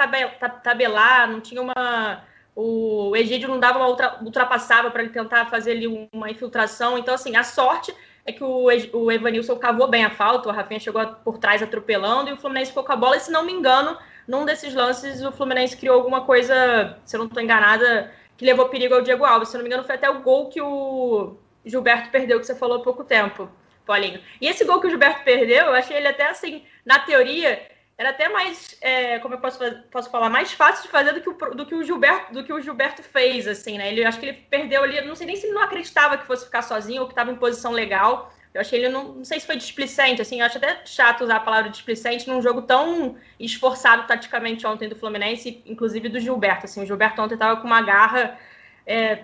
tabelar, 0.63 1.29
não 1.29 1.39
tinha 1.39 1.61
uma 1.61 2.23
o 2.55 3.13
Egídio 3.17 3.49
não 3.49 3.59
dava 3.59 3.79
uma 3.79 3.89
ultra, 3.89 4.17
ultrapassava 4.23 4.89
para 4.89 5.03
ele 5.03 5.11
tentar 5.11 5.45
fazer 5.47 5.71
ali 5.71 6.09
uma 6.13 6.31
infiltração. 6.31 6.97
Então, 6.97 7.13
assim, 7.13 7.35
a 7.35 7.43
sorte 7.43 7.93
é 8.25 8.31
que 8.31 8.43
o, 8.43 8.67
o 8.93 9.11
Evanilson 9.11 9.57
cavou 9.57 9.89
bem 9.89 10.05
a 10.05 10.09
falta, 10.09 10.47
o 10.47 10.51
Rafinha 10.53 10.79
chegou 10.79 11.05
por 11.23 11.37
trás 11.37 11.61
atropelando 11.61 12.29
e 12.29 12.33
o 12.33 12.37
Fluminense 12.37 12.71
ficou 12.71 12.85
com 12.85 12.93
a 12.93 12.95
bola. 12.95 13.17
E 13.17 13.19
se 13.19 13.29
não 13.29 13.43
me 13.43 13.51
engano, 13.51 13.97
num 14.27 14.45
desses 14.45 14.73
lances, 14.73 15.23
o 15.23 15.31
Fluminense 15.31 15.77
criou 15.77 15.95
alguma 15.95 16.21
coisa, 16.21 16.97
se 17.05 17.15
eu 17.15 17.19
não 17.19 17.27
estou 17.27 17.41
enganada, 17.41 18.11
que 18.37 18.45
levou 18.45 18.69
perigo 18.69 18.95
ao 18.95 19.01
Diego 19.01 19.23
Alves. 19.23 19.49
Se 19.49 19.55
eu 19.55 19.59
não 19.59 19.63
me 19.63 19.69
engano, 19.69 19.85
foi 19.85 19.95
até 19.95 20.09
o 20.09 20.21
gol 20.21 20.49
que 20.49 20.61
o 20.61 21.37
Gilberto 21.65 22.09
perdeu, 22.09 22.39
que 22.39 22.45
você 22.45 22.55
falou 22.55 22.77
há 22.77 22.83
pouco 22.83 23.03
tempo, 23.03 23.49
Paulinho. 23.85 24.21
E 24.41 24.47
esse 24.47 24.65
gol 24.65 24.81
que 24.81 24.87
o 24.87 24.89
Gilberto 24.89 25.23
perdeu, 25.23 25.67
eu 25.67 25.73
achei 25.73 25.97
ele 25.97 26.07
até 26.07 26.27
assim, 26.27 26.63
na 26.85 26.99
teoria, 26.99 27.61
era 27.97 28.09
até 28.09 28.27
mais, 28.27 28.77
é, 28.81 29.19
como 29.19 29.35
eu 29.35 29.39
posso, 29.39 29.59
posso 29.89 30.09
falar, 30.09 30.29
mais 30.29 30.51
fácil 30.51 30.83
de 30.83 30.89
fazer 30.89 31.13
do 31.13 31.21
que, 31.21 31.29
o, 31.29 31.55
do 31.55 31.65
que 31.65 31.75
o 31.75 31.83
Gilberto 31.83 32.33
do 32.33 32.43
que 32.43 32.51
o 32.51 32.61
Gilberto 32.61 33.01
fez, 33.01 33.47
assim, 33.47 33.77
né? 33.77 33.89
Ele 33.89 34.03
acho 34.03 34.19
que 34.19 34.25
ele 34.25 34.37
perdeu 34.49 34.83
ali, 34.83 34.99
não 35.01 35.15
sei 35.15 35.27
nem 35.27 35.35
se 35.35 35.45
ele 35.45 35.53
não 35.53 35.61
acreditava 35.61 36.17
que 36.17 36.25
fosse 36.25 36.45
ficar 36.45 36.61
sozinho 36.61 37.01
ou 37.01 37.07
que 37.07 37.13
estava 37.13 37.31
em 37.31 37.35
posição 37.35 37.71
legal. 37.71 38.33
Eu 38.55 38.61
achei 38.61 38.79
ele, 38.79 38.87
não, 38.87 39.15
não 39.15 39.25
sei 39.25 39.37
se 39.37 39.45
foi 39.45 39.57
displicente, 39.57 40.21
assim, 40.21 40.39
eu 40.39 40.45
acho 40.45 40.57
até 40.57 40.79
chato 40.85 41.25
usar 41.25 41.35
a 41.35 41.39
palavra 41.41 41.69
displicente 41.69 42.25
num 42.25 42.41
jogo 42.41 42.61
tão 42.61 43.17
esforçado 43.37 44.07
taticamente 44.07 44.65
ontem 44.65 44.87
do 44.87 44.95
Fluminense, 44.95 45.61
inclusive 45.65 46.07
do 46.07 46.21
Gilberto, 46.21 46.63
assim, 46.63 46.81
o 46.81 46.85
Gilberto 46.85 47.21
ontem 47.21 47.33
estava 47.33 47.59
com 47.59 47.67
uma 47.67 47.81
garra 47.81 48.39
é, 48.87 49.23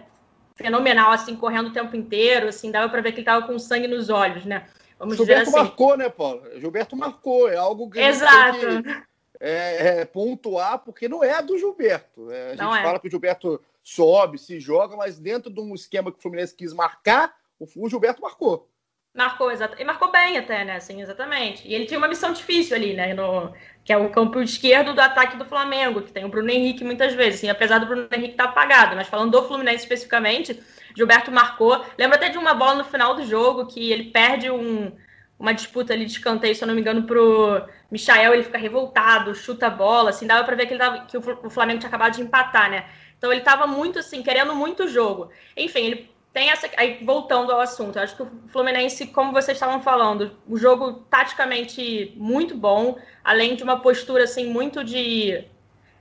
fenomenal, 0.53 1.13
assim, 1.13 1.33
correndo 1.37 1.69
o 1.69 1.73
tempo 1.73 1.95
inteiro, 1.95 2.49
assim, 2.49 2.71
dava 2.71 2.89
para 2.89 2.99
ver 2.99 3.13
que 3.13 3.19
ele 3.19 3.21
estava 3.21 3.47
com 3.47 3.57
sangue 3.57 3.87
nos 3.87 4.09
olhos, 4.09 4.43
né? 4.43 4.67
Vamos 4.99 5.15
Gilberto 5.15 5.43
assim. 5.49 5.59
marcou, 5.59 5.95
né, 5.95 6.09
Paulo? 6.09 6.43
Gilberto 6.59 6.97
marcou, 6.97 7.47
é 7.47 7.55
algo 7.55 7.89
que 7.89 8.01
Exato. 8.01 8.59
Que, 8.59 9.03
é, 9.39 10.01
é, 10.01 10.05
pontuar, 10.05 10.79
porque 10.79 11.07
não 11.07 11.23
é 11.23 11.41
do 11.41 11.57
Gilberto. 11.57 12.29
É, 12.29 12.47
a 12.47 12.55
gente 12.57 12.79
é. 12.79 12.83
fala 12.83 12.99
que 12.99 13.07
o 13.07 13.09
Gilberto 13.09 13.61
sobe, 13.81 14.37
se 14.37 14.59
joga, 14.59 14.97
mas 14.97 15.17
dentro 15.17 15.49
de 15.49 15.61
um 15.61 15.73
esquema 15.73 16.11
que 16.11 16.19
o 16.19 16.21
Fluminense 16.21 16.53
quis 16.53 16.73
marcar, 16.73 17.33
o 17.57 17.87
Gilberto 17.87 18.21
marcou. 18.21 18.69
Marcou, 19.13 19.51
exato. 19.51 19.75
E 19.79 19.83
marcou 19.83 20.09
bem 20.09 20.37
até, 20.37 20.63
né? 20.63 20.77
Assim, 20.77 21.01
exatamente. 21.01 21.67
E 21.67 21.73
ele 21.73 21.85
tinha 21.85 21.97
uma 21.97 22.07
missão 22.07 22.31
difícil 22.31 22.75
ali, 22.75 22.93
né? 22.93 23.13
No, 23.13 23.53
que 23.83 23.91
é 23.91 23.97
o 23.97 24.09
campo 24.09 24.39
esquerdo 24.41 24.93
do 24.93 25.01
ataque 25.01 25.35
do 25.35 25.43
Flamengo, 25.45 26.01
que 26.01 26.13
tem 26.13 26.23
o 26.23 26.29
Bruno 26.29 26.49
Henrique 26.49 26.83
muitas 26.83 27.13
vezes, 27.13 27.39
assim, 27.39 27.49
apesar 27.49 27.79
do 27.79 27.87
Bruno 27.87 28.07
Henrique 28.11 28.31
estar 28.33 28.45
tá 28.45 28.49
apagado. 28.51 28.95
Mas 28.95 29.07
falando 29.09 29.31
do 29.31 29.43
Fluminense 29.47 29.83
especificamente, 29.83 30.61
Gilberto 30.95 31.29
marcou. 31.31 31.85
Lembro 31.97 32.15
até 32.15 32.29
de 32.29 32.37
uma 32.37 32.53
bola 32.53 32.75
no 32.75 32.85
final 32.85 33.13
do 33.15 33.25
jogo 33.25 33.67
que 33.67 33.91
ele 33.91 34.05
perde 34.11 34.49
um, 34.49 34.93
uma 35.37 35.53
disputa 35.53 35.93
ali 35.93 36.05
de 36.05 36.13
escanteio, 36.13 36.55
se 36.55 36.63
eu 36.63 36.67
não 36.67 36.75
me 36.75 36.81
engano, 36.81 37.03
pro 37.03 37.65
Michael, 37.91 38.33
ele 38.33 38.43
fica 38.43 38.57
revoltado, 38.57 39.35
chuta 39.35 39.67
a 39.67 39.69
bola, 39.69 40.11
assim, 40.11 40.25
dava 40.25 40.45
para 40.45 40.55
ver 40.55 40.67
que, 40.67 40.73
ele 40.73 40.79
tava, 40.79 41.05
que 41.05 41.17
o 41.17 41.49
Flamengo 41.49 41.79
tinha 41.79 41.89
acabado 41.89 42.15
de 42.15 42.21
empatar, 42.21 42.69
né? 42.69 42.85
Então 43.17 43.31
ele 43.31 43.41
estava 43.41 43.67
muito 43.67 43.99
assim, 43.99 44.23
querendo 44.23 44.55
muito 44.55 44.85
o 44.85 44.87
jogo. 44.87 45.29
Enfim, 45.55 45.81
ele 45.81 46.10
tem 46.33 46.49
essa. 46.49 46.69
Aí, 46.77 47.03
voltando 47.03 47.51
ao 47.51 47.59
assunto, 47.59 47.99
acho 47.99 48.15
que 48.15 48.23
o 48.23 48.31
Fluminense, 48.47 49.07
como 49.07 49.33
vocês 49.33 49.57
estavam 49.57 49.81
falando, 49.81 50.37
o 50.47 50.57
jogo 50.57 51.05
taticamente 51.09 52.13
muito 52.15 52.55
bom, 52.55 52.97
além 53.23 53.55
de 53.55 53.63
uma 53.63 53.79
postura 53.79 54.23
assim, 54.23 54.47
muito 54.47 54.83
de. 54.83 55.43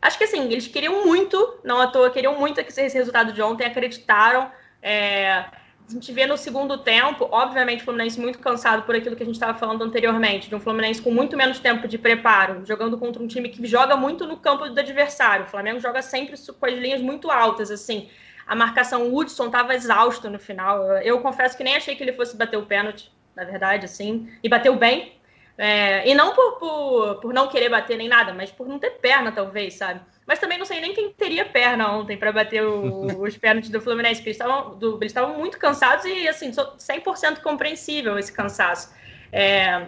Acho 0.01 0.17
que 0.17 0.25
assim, 0.25 0.45
eles 0.45 0.67
queriam 0.67 1.05
muito, 1.05 1.59
não 1.65 1.81
à 1.81 1.87
toa, 1.87 2.11
queriam 2.11 2.39
muito 2.39 2.61
esse 2.61 2.89
resultado 2.89 3.33
de 3.33 3.43
ontem, 3.43 3.67
acreditaram. 3.67 4.51
É... 4.83 5.45
A 5.89 5.93
gente 5.93 6.13
vê 6.13 6.25
no 6.25 6.37
segundo 6.37 6.79
tempo, 6.79 7.29
obviamente, 7.33 7.81
o 7.81 7.85
Fluminense 7.85 8.21
muito 8.21 8.39
cansado 8.39 8.85
por 8.85 8.95
aquilo 8.95 9.17
que 9.17 9.25
a 9.25 9.27
gente 9.27 9.35
estava 9.35 9.59
falando 9.59 9.83
anteriormente, 9.83 10.49
de 10.49 10.55
um 10.55 10.61
Fluminense 10.61 11.03
com 11.03 11.11
muito 11.11 11.37
menos 11.37 11.59
tempo 11.59 11.89
de 11.89 11.99
preparo, 11.99 12.65
jogando 12.65 12.97
contra 12.97 13.21
um 13.21 13.27
time 13.27 13.49
que 13.49 13.67
joga 13.67 13.97
muito 13.97 14.25
no 14.25 14.37
campo 14.37 14.69
do 14.69 14.79
adversário. 14.79 15.47
O 15.47 15.49
Flamengo 15.49 15.81
joga 15.81 16.01
sempre 16.01 16.37
com 16.39 16.67
as 16.67 16.75
linhas 16.75 17.03
muito 17.03 17.29
altas, 17.29 17.73
assim 17.73 18.09
a 18.51 18.55
marcação 18.57 19.15
Hudson 19.15 19.47
estava 19.47 19.77
exausto 19.77 20.29
no 20.29 20.37
final. 20.37 20.85
Eu 20.99 21.21
confesso 21.21 21.57
que 21.57 21.63
nem 21.63 21.77
achei 21.77 21.95
que 21.95 22.03
ele 22.03 22.15
fosse 22.15 22.37
bater 22.37 22.57
o 22.57 22.67
pênalti, 22.67 23.09
na 23.37 23.45
verdade, 23.45 23.85
assim, 23.85 24.29
e 24.43 24.49
bateu 24.49 24.75
bem. 24.75 25.13
É, 25.57 26.09
e 26.09 26.15
não 26.17 26.35
por, 26.35 26.59
por, 26.59 27.15
por 27.21 27.33
não 27.33 27.47
querer 27.47 27.69
bater 27.69 27.97
nem 27.97 28.09
nada, 28.09 28.33
mas 28.33 28.51
por 28.51 28.67
não 28.67 28.77
ter 28.77 28.91
perna, 28.99 29.31
talvez, 29.31 29.75
sabe? 29.75 30.01
Mas 30.27 30.41
também 30.41 30.59
não 30.59 30.65
sei 30.65 30.81
nem 30.81 30.93
quem 30.93 31.13
teria 31.13 31.45
perna 31.45 31.93
ontem 31.93 32.17
para 32.17 32.33
bater 32.33 32.65
o, 32.65 33.23
os 33.23 33.39
pênaltis 33.39 33.71
do 33.71 33.81
Fluminense, 33.81 34.17
porque 34.17 34.31
eles 34.31 34.41
estavam, 34.41 34.77
do, 34.77 34.97
eles 34.97 35.13
estavam 35.13 35.39
muito 35.39 35.57
cansados 35.57 36.05
e, 36.05 36.27
assim, 36.27 36.51
100% 36.51 37.43
compreensível 37.43 38.19
esse 38.19 38.33
cansaço. 38.33 38.93
É, 39.31 39.87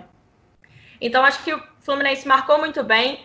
então, 1.00 1.24
acho 1.24 1.42
que 1.42 1.52
o 1.52 1.60
Fluminense 1.80 2.28
marcou 2.28 2.58
muito 2.60 2.84
bem 2.84 3.24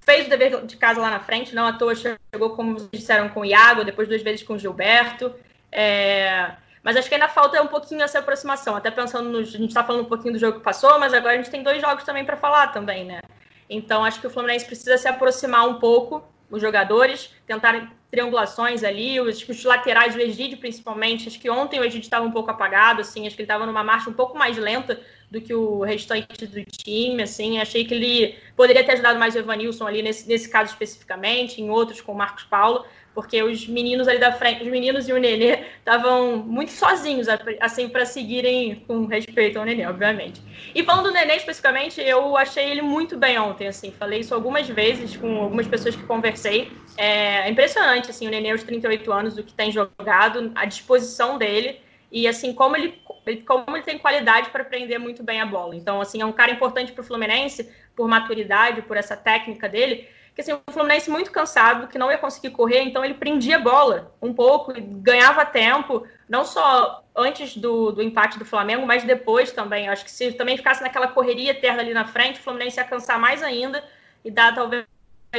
fez 0.00 0.26
o 0.26 0.30
dever 0.30 0.64
de 0.66 0.76
casa 0.76 1.00
lá 1.00 1.10
na 1.10 1.20
frente, 1.20 1.54
não 1.54 1.66
à 1.66 1.72
toa 1.72 1.94
chegou, 1.94 2.50
como 2.56 2.74
vocês 2.74 2.90
disseram, 2.90 3.28
com 3.28 3.40
o 3.40 3.44
Iago, 3.44 3.84
depois 3.84 4.08
duas 4.08 4.22
vezes 4.22 4.42
com 4.42 4.54
o 4.54 4.58
Gilberto. 4.58 5.34
É... 5.70 6.52
Mas 6.82 6.96
acho 6.96 7.08
que 7.08 7.14
ainda 7.14 7.28
falta 7.28 7.60
um 7.62 7.66
pouquinho 7.66 8.02
essa 8.02 8.18
aproximação. 8.18 8.74
Até 8.74 8.90
pensando 8.90 9.28
no. 9.28 9.38
A 9.38 9.44
gente 9.44 9.68
está 9.68 9.84
falando 9.84 10.02
um 10.02 10.08
pouquinho 10.08 10.32
do 10.32 10.38
jogo 10.38 10.58
que 10.58 10.64
passou, 10.64 10.98
mas 10.98 11.12
agora 11.12 11.34
a 11.34 11.36
gente 11.36 11.50
tem 11.50 11.62
dois 11.62 11.80
jogos 11.80 12.04
também 12.04 12.24
para 12.24 12.36
falar 12.36 12.68
também, 12.68 13.04
né? 13.04 13.20
Então 13.68 14.04
acho 14.04 14.20
que 14.20 14.26
o 14.26 14.30
Fluminense 14.30 14.64
precisa 14.64 14.96
se 14.96 15.06
aproximar 15.06 15.68
um 15.68 15.74
pouco, 15.74 16.24
os 16.50 16.60
jogadores, 16.60 17.32
tentar 17.46 17.92
triangulações 18.10 18.82
ali, 18.82 19.20
os, 19.20 19.46
os 19.48 19.64
laterais, 19.64 20.16
o 20.16 20.20
Egídio 20.20 20.58
principalmente. 20.58 21.28
Acho 21.28 21.38
que 21.38 21.50
ontem 21.50 21.78
o 21.78 21.84
Egídio 21.84 22.06
estava 22.06 22.24
um 22.24 22.32
pouco 22.32 22.50
apagado, 22.50 23.02
assim, 23.02 23.26
acho 23.26 23.36
que 23.36 23.42
ele 23.42 23.46
estava 23.46 23.66
numa 23.66 23.84
marcha 23.84 24.10
um 24.10 24.14
pouco 24.14 24.36
mais 24.36 24.56
lenta 24.56 25.00
do 25.30 25.40
que 25.40 25.54
o 25.54 25.80
restante 25.82 26.46
do 26.46 26.64
time, 26.64 27.22
assim, 27.22 27.60
achei 27.60 27.84
que 27.84 27.94
ele 27.94 28.34
poderia 28.56 28.82
ter 28.82 28.92
ajudado 28.92 29.18
mais 29.18 29.34
o 29.34 29.38
Evanilson 29.38 29.86
ali 29.86 30.02
nesse, 30.02 30.28
nesse 30.28 30.48
caso 30.48 30.72
especificamente, 30.72 31.62
em 31.62 31.70
outros 31.70 32.00
com 32.00 32.12
o 32.12 32.16
Marcos 32.16 32.44
Paulo, 32.44 32.84
porque 33.14 33.42
os 33.42 33.66
meninos 33.68 34.08
ali 34.08 34.18
da 34.18 34.32
frente, 34.32 34.62
os 34.62 34.68
meninos 34.68 35.08
e 35.08 35.12
o 35.12 35.18
Nenê 35.18 35.64
estavam 35.78 36.36
muito 36.36 36.72
sozinhos, 36.72 37.28
assim, 37.60 37.88
para 37.88 38.04
seguirem 38.06 38.84
com 38.86 39.06
respeito 39.06 39.58
ao 39.58 39.64
Nenê, 39.64 39.86
obviamente. 39.86 40.40
E 40.74 40.82
falando 40.82 41.06
do 41.06 41.12
Nenê 41.12 41.36
especificamente, 41.36 42.00
eu 42.00 42.36
achei 42.36 42.70
ele 42.70 42.82
muito 42.82 43.16
bem 43.16 43.38
ontem, 43.38 43.68
assim, 43.68 43.92
falei 43.92 44.20
isso 44.20 44.34
algumas 44.34 44.68
vezes 44.68 45.16
com 45.16 45.42
algumas 45.42 45.66
pessoas 45.66 45.94
que 45.94 46.02
conversei. 46.04 46.72
É 46.96 47.48
impressionante, 47.48 48.10
assim, 48.10 48.26
o 48.26 48.30
Nenê 48.30 48.50
aos 48.50 48.62
38 48.62 49.12
anos, 49.12 49.38
o 49.38 49.44
que 49.44 49.52
tem 49.52 49.70
jogado, 49.70 50.50
a 50.54 50.64
disposição 50.64 51.38
dele, 51.38 51.80
e 52.12 52.26
assim, 52.26 52.52
como 52.52 52.76
ele 52.76 52.94
como 53.38 53.76
ele 53.76 53.84
tem 53.84 53.98
qualidade 53.98 54.50
para 54.50 54.64
prender 54.64 54.98
muito 54.98 55.22
bem 55.22 55.40
a 55.40 55.46
bola. 55.46 55.74
Então, 55.74 56.00
assim, 56.00 56.20
é 56.20 56.26
um 56.26 56.32
cara 56.32 56.50
importante 56.50 56.92
para 56.92 57.02
o 57.02 57.04
Fluminense, 57.04 57.70
por 57.94 58.08
maturidade, 58.08 58.82
por 58.82 58.96
essa 58.96 59.16
técnica 59.16 59.68
dele, 59.68 60.08
que 60.34 60.40
assim, 60.40 60.52
o 60.52 60.72
Fluminense 60.72 61.10
muito 61.10 61.30
cansado, 61.30 61.88
que 61.88 61.98
não 61.98 62.10
ia 62.10 62.18
conseguir 62.18 62.50
correr, 62.50 62.82
então 62.82 63.04
ele 63.04 63.14
prendia 63.14 63.56
a 63.56 63.60
bola 63.60 64.14
um 64.22 64.32
pouco, 64.32 64.72
ganhava 64.76 65.44
tempo, 65.44 66.06
não 66.28 66.44
só 66.44 67.04
antes 67.14 67.56
do, 67.56 67.92
do 67.92 68.02
empate 68.02 68.38
do 68.38 68.44
Flamengo, 68.44 68.86
mas 68.86 69.04
depois 69.04 69.52
também. 69.52 69.88
Acho 69.88 70.04
que 70.04 70.10
se 70.10 70.32
também 70.32 70.56
ficasse 70.56 70.82
naquela 70.82 71.08
correria 71.08 71.50
eterna 71.50 71.82
ali 71.82 71.92
na 71.92 72.06
frente, 72.06 72.40
o 72.40 72.42
Fluminense 72.42 72.78
ia 72.78 72.84
cansar 72.84 73.18
mais 73.18 73.42
ainda 73.42 73.84
e 74.24 74.30
dar 74.30 74.54
talvez 74.54 74.86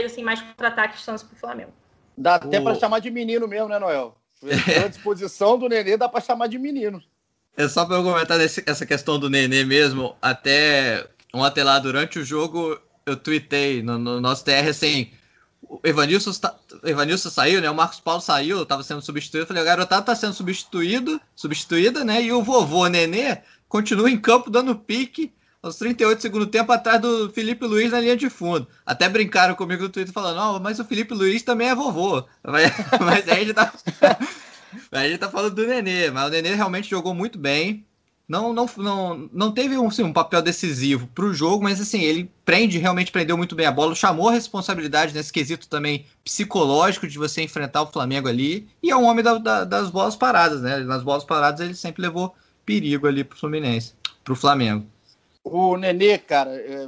assim, 0.06 0.24
mais 0.24 0.42
contra-ataque 0.42 1.00
chance 1.00 1.26
para 1.26 1.36
o 1.36 1.40
Flamengo. 1.40 1.74
Dá 2.18 2.36
até 2.36 2.60
o... 2.60 2.64
para 2.64 2.76
chamar 2.76 3.00
de 3.00 3.10
menino 3.10 3.48
mesmo, 3.48 3.70
né, 3.70 3.80
Noel? 3.80 4.16
A 4.84 4.88
disposição 4.88 5.58
do 5.58 5.70
Nenê 5.70 5.98
dá 5.98 6.10
para 6.10 6.22
chamar 6.22 6.48
de 6.48 6.58
menino. 6.58 7.02
É 7.56 7.68
só 7.68 7.86
para 7.86 7.98
eu 7.98 8.04
comentar 8.04 8.38
desse, 8.38 8.64
essa 8.66 8.86
questão 8.86 9.20
do 9.20 9.30
Nenê 9.30 9.64
mesmo. 9.64 10.16
Até 10.22 11.08
ontem 11.34 11.64
lá 11.64 11.80
durante 11.80 12.20
o 12.20 12.26
jogo 12.26 12.80
eu 13.06 13.16
tuitei 13.16 13.82
no, 13.82 13.98
no 13.98 14.22
nosso 14.22 14.44
TR 14.44 14.70
assim. 14.70 15.12
O 15.62 15.80
Evanilson, 15.84 16.32
Evanilson 16.84 17.30
saiu, 17.30 17.62
né? 17.62 17.70
O 17.70 17.76
Marcos 17.76 18.00
Paulo 18.00 18.22
saiu, 18.22 18.64
estava 18.64 18.84
sendo 18.84 19.02
substituído. 19.02 19.44
Eu 19.44 19.48
falei, 19.48 19.64
o 19.64 19.66
garotado 19.66 20.02
está 20.02 20.16
sendo 20.16 20.34
substituído, 20.34 21.20
substituída, 21.36 22.04
né? 22.04 22.22
E 22.22 22.32
o 22.32 22.44
vovô 22.44 22.88
Nenê 22.88 23.38
continua 23.70 24.10
em 24.10 24.20
campo 24.20 24.50
dando 24.50 24.76
pique. 24.76 25.34
aos 25.62 25.78
38 25.78 26.18
do 26.18 26.22
segundo 26.22 26.48
tempo 26.48 26.72
atrás 26.72 27.00
do 27.00 27.30
Felipe 27.30 27.66
Luiz 27.66 27.92
na 27.92 28.00
linha 28.00 28.18
de 28.18 28.30
fundo. 28.30 28.68
Até 28.86 29.08
brincaram 29.08 29.56
comigo 29.56 29.84
no 29.84 29.90
Twitter 29.90 30.14
falando, 30.14 30.38
não, 30.38 30.60
mas 30.60 30.80
o 30.80 30.86
Felipe 30.86 31.14
Luiz 31.14 31.44
também 31.44 31.70
é 31.70 31.76
vovô. 31.76 32.24
Mas, 32.44 32.72
mas 33.00 33.30
a 33.30 33.36
gente 33.36 33.54
tá. 33.54 33.72
A 34.92 35.08
gente 35.08 35.20
tá 35.20 35.30
falando 35.30 35.56
do 35.56 35.68
Nenê, 35.68 36.10
mas 36.10 36.28
o 36.28 36.30
Nenê 36.30 36.56
realmente 36.56 36.90
jogou 36.90 37.14
muito 37.14 37.38
bem. 37.38 37.86
Não, 38.28 38.54
não, 38.54 38.66
não, 38.78 39.30
não 39.34 39.52
teve 39.52 39.78
um, 39.78 39.88
assim, 39.88 40.04
um 40.04 40.14
papel 40.14 40.42
decisivo 40.42 41.06
para 41.08 41.26
o 41.26 41.34
jogo, 41.34 41.66
mas 41.66 41.82
assim, 41.82 42.02
ele 42.02 42.32
prende, 42.46 42.78
realmente 42.78 43.12
prendeu 43.12 43.36
muito 43.36 43.56
bem 43.56 43.66
a 43.66 43.72
bola, 43.72 43.94
chamou 43.94 44.30
a 44.30 44.32
responsabilidade 44.32 45.14
nesse 45.14 45.34
quesito 45.34 45.68
também 45.68 46.06
psicológico 46.24 47.08
de 47.08 47.18
você 47.18 47.42
enfrentar 47.42 47.82
o 47.82 47.92
Flamengo 47.92 48.30
ali, 48.30 48.70
e 48.82 48.90
é 48.90 48.96
um 48.96 49.04
homem 49.04 49.22
da, 49.22 49.38
da, 49.38 49.64
das 49.66 49.90
bolas 49.90 50.16
paradas, 50.16 50.62
né? 50.62 50.78
Nas 50.78 51.04
bolas 51.04 51.26
paradas 51.26 51.60
ele 51.60 51.76
sempre 51.76 52.02
levou 52.02 52.34
perigo 52.66 53.06
ali 53.06 53.26
pro 53.26 53.38
Fluminense, 53.38 53.94
pro 54.24 54.34
Flamengo. 54.34 54.86
O 55.44 55.76
Nenê, 55.76 56.18
cara, 56.18 56.52
é, 56.52 56.88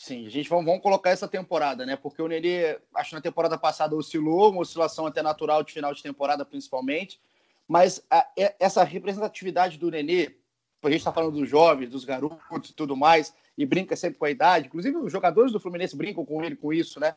sim, 0.00 0.26
a 0.26 0.30
gente 0.30 0.48
vamos, 0.48 0.64
vamos 0.64 0.82
colocar 0.82 1.10
essa 1.10 1.28
temporada, 1.28 1.84
né? 1.84 1.94
Porque 1.94 2.22
o 2.22 2.26
Nenê, 2.26 2.78
acho 2.94 3.10
que 3.10 3.16
na 3.16 3.20
temporada 3.20 3.58
passada 3.58 3.94
oscilou, 3.94 4.50
uma 4.50 4.62
oscilação 4.62 5.06
até 5.06 5.22
natural 5.22 5.62
de 5.62 5.74
final 5.74 5.92
de 5.92 6.02
temporada, 6.02 6.42
principalmente. 6.42 7.20
Mas 7.68 8.02
a, 8.10 8.26
essa 8.58 8.82
representatividade 8.82 9.76
do 9.76 9.90
Nenê, 9.90 10.36
a 10.82 10.88
gente 10.88 11.00
está 11.00 11.12
falando 11.12 11.38
dos 11.38 11.46
jovens, 11.46 11.90
dos 11.90 12.06
garotos 12.06 12.70
e 12.70 12.72
tudo 12.72 12.96
mais, 12.96 13.34
e 13.58 13.66
brinca 13.66 13.94
sempre 13.94 14.18
com 14.18 14.24
a 14.24 14.30
idade. 14.30 14.68
Inclusive, 14.68 14.96
os 14.96 15.12
jogadores 15.12 15.52
do 15.52 15.60
Fluminense 15.60 15.94
brincam 15.94 16.24
com 16.24 16.42
ele 16.42 16.56
com 16.56 16.72
isso, 16.72 16.98
né? 16.98 17.14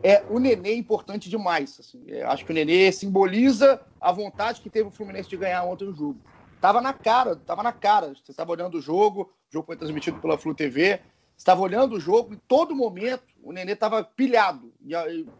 É, 0.00 0.22
o 0.30 0.38
Nenê 0.38 0.70
é 0.70 0.76
importante 0.76 1.28
demais. 1.28 1.80
Assim. 1.80 2.00
acho 2.26 2.44
que 2.44 2.52
o 2.52 2.54
Nenê 2.54 2.92
simboliza 2.92 3.82
a 4.00 4.12
vontade 4.12 4.60
que 4.60 4.70
teve 4.70 4.88
o 4.88 4.92
Fluminense 4.92 5.28
de 5.28 5.36
ganhar 5.36 5.64
ontem 5.64 5.88
o 5.88 5.92
jogo. 5.92 6.20
Tava 6.60 6.80
na 6.80 6.92
cara, 6.92 7.34
tava 7.34 7.64
na 7.64 7.72
cara. 7.72 8.14
Você 8.14 8.30
estava 8.30 8.52
olhando 8.52 8.78
o 8.78 8.80
jogo, 8.80 9.32
o 9.50 9.52
jogo 9.52 9.66
foi 9.66 9.76
transmitido 9.76 10.20
pela 10.20 10.38
Flu 10.38 10.54
TV. 10.54 11.00
Estava 11.36 11.60
olhando 11.60 11.96
o 11.96 12.00
jogo, 12.00 12.34
em 12.34 12.40
todo 12.48 12.74
momento 12.74 13.24
o 13.42 13.52
Nenê 13.52 13.72
estava 13.72 14.02
pilhado, 14.02 14.72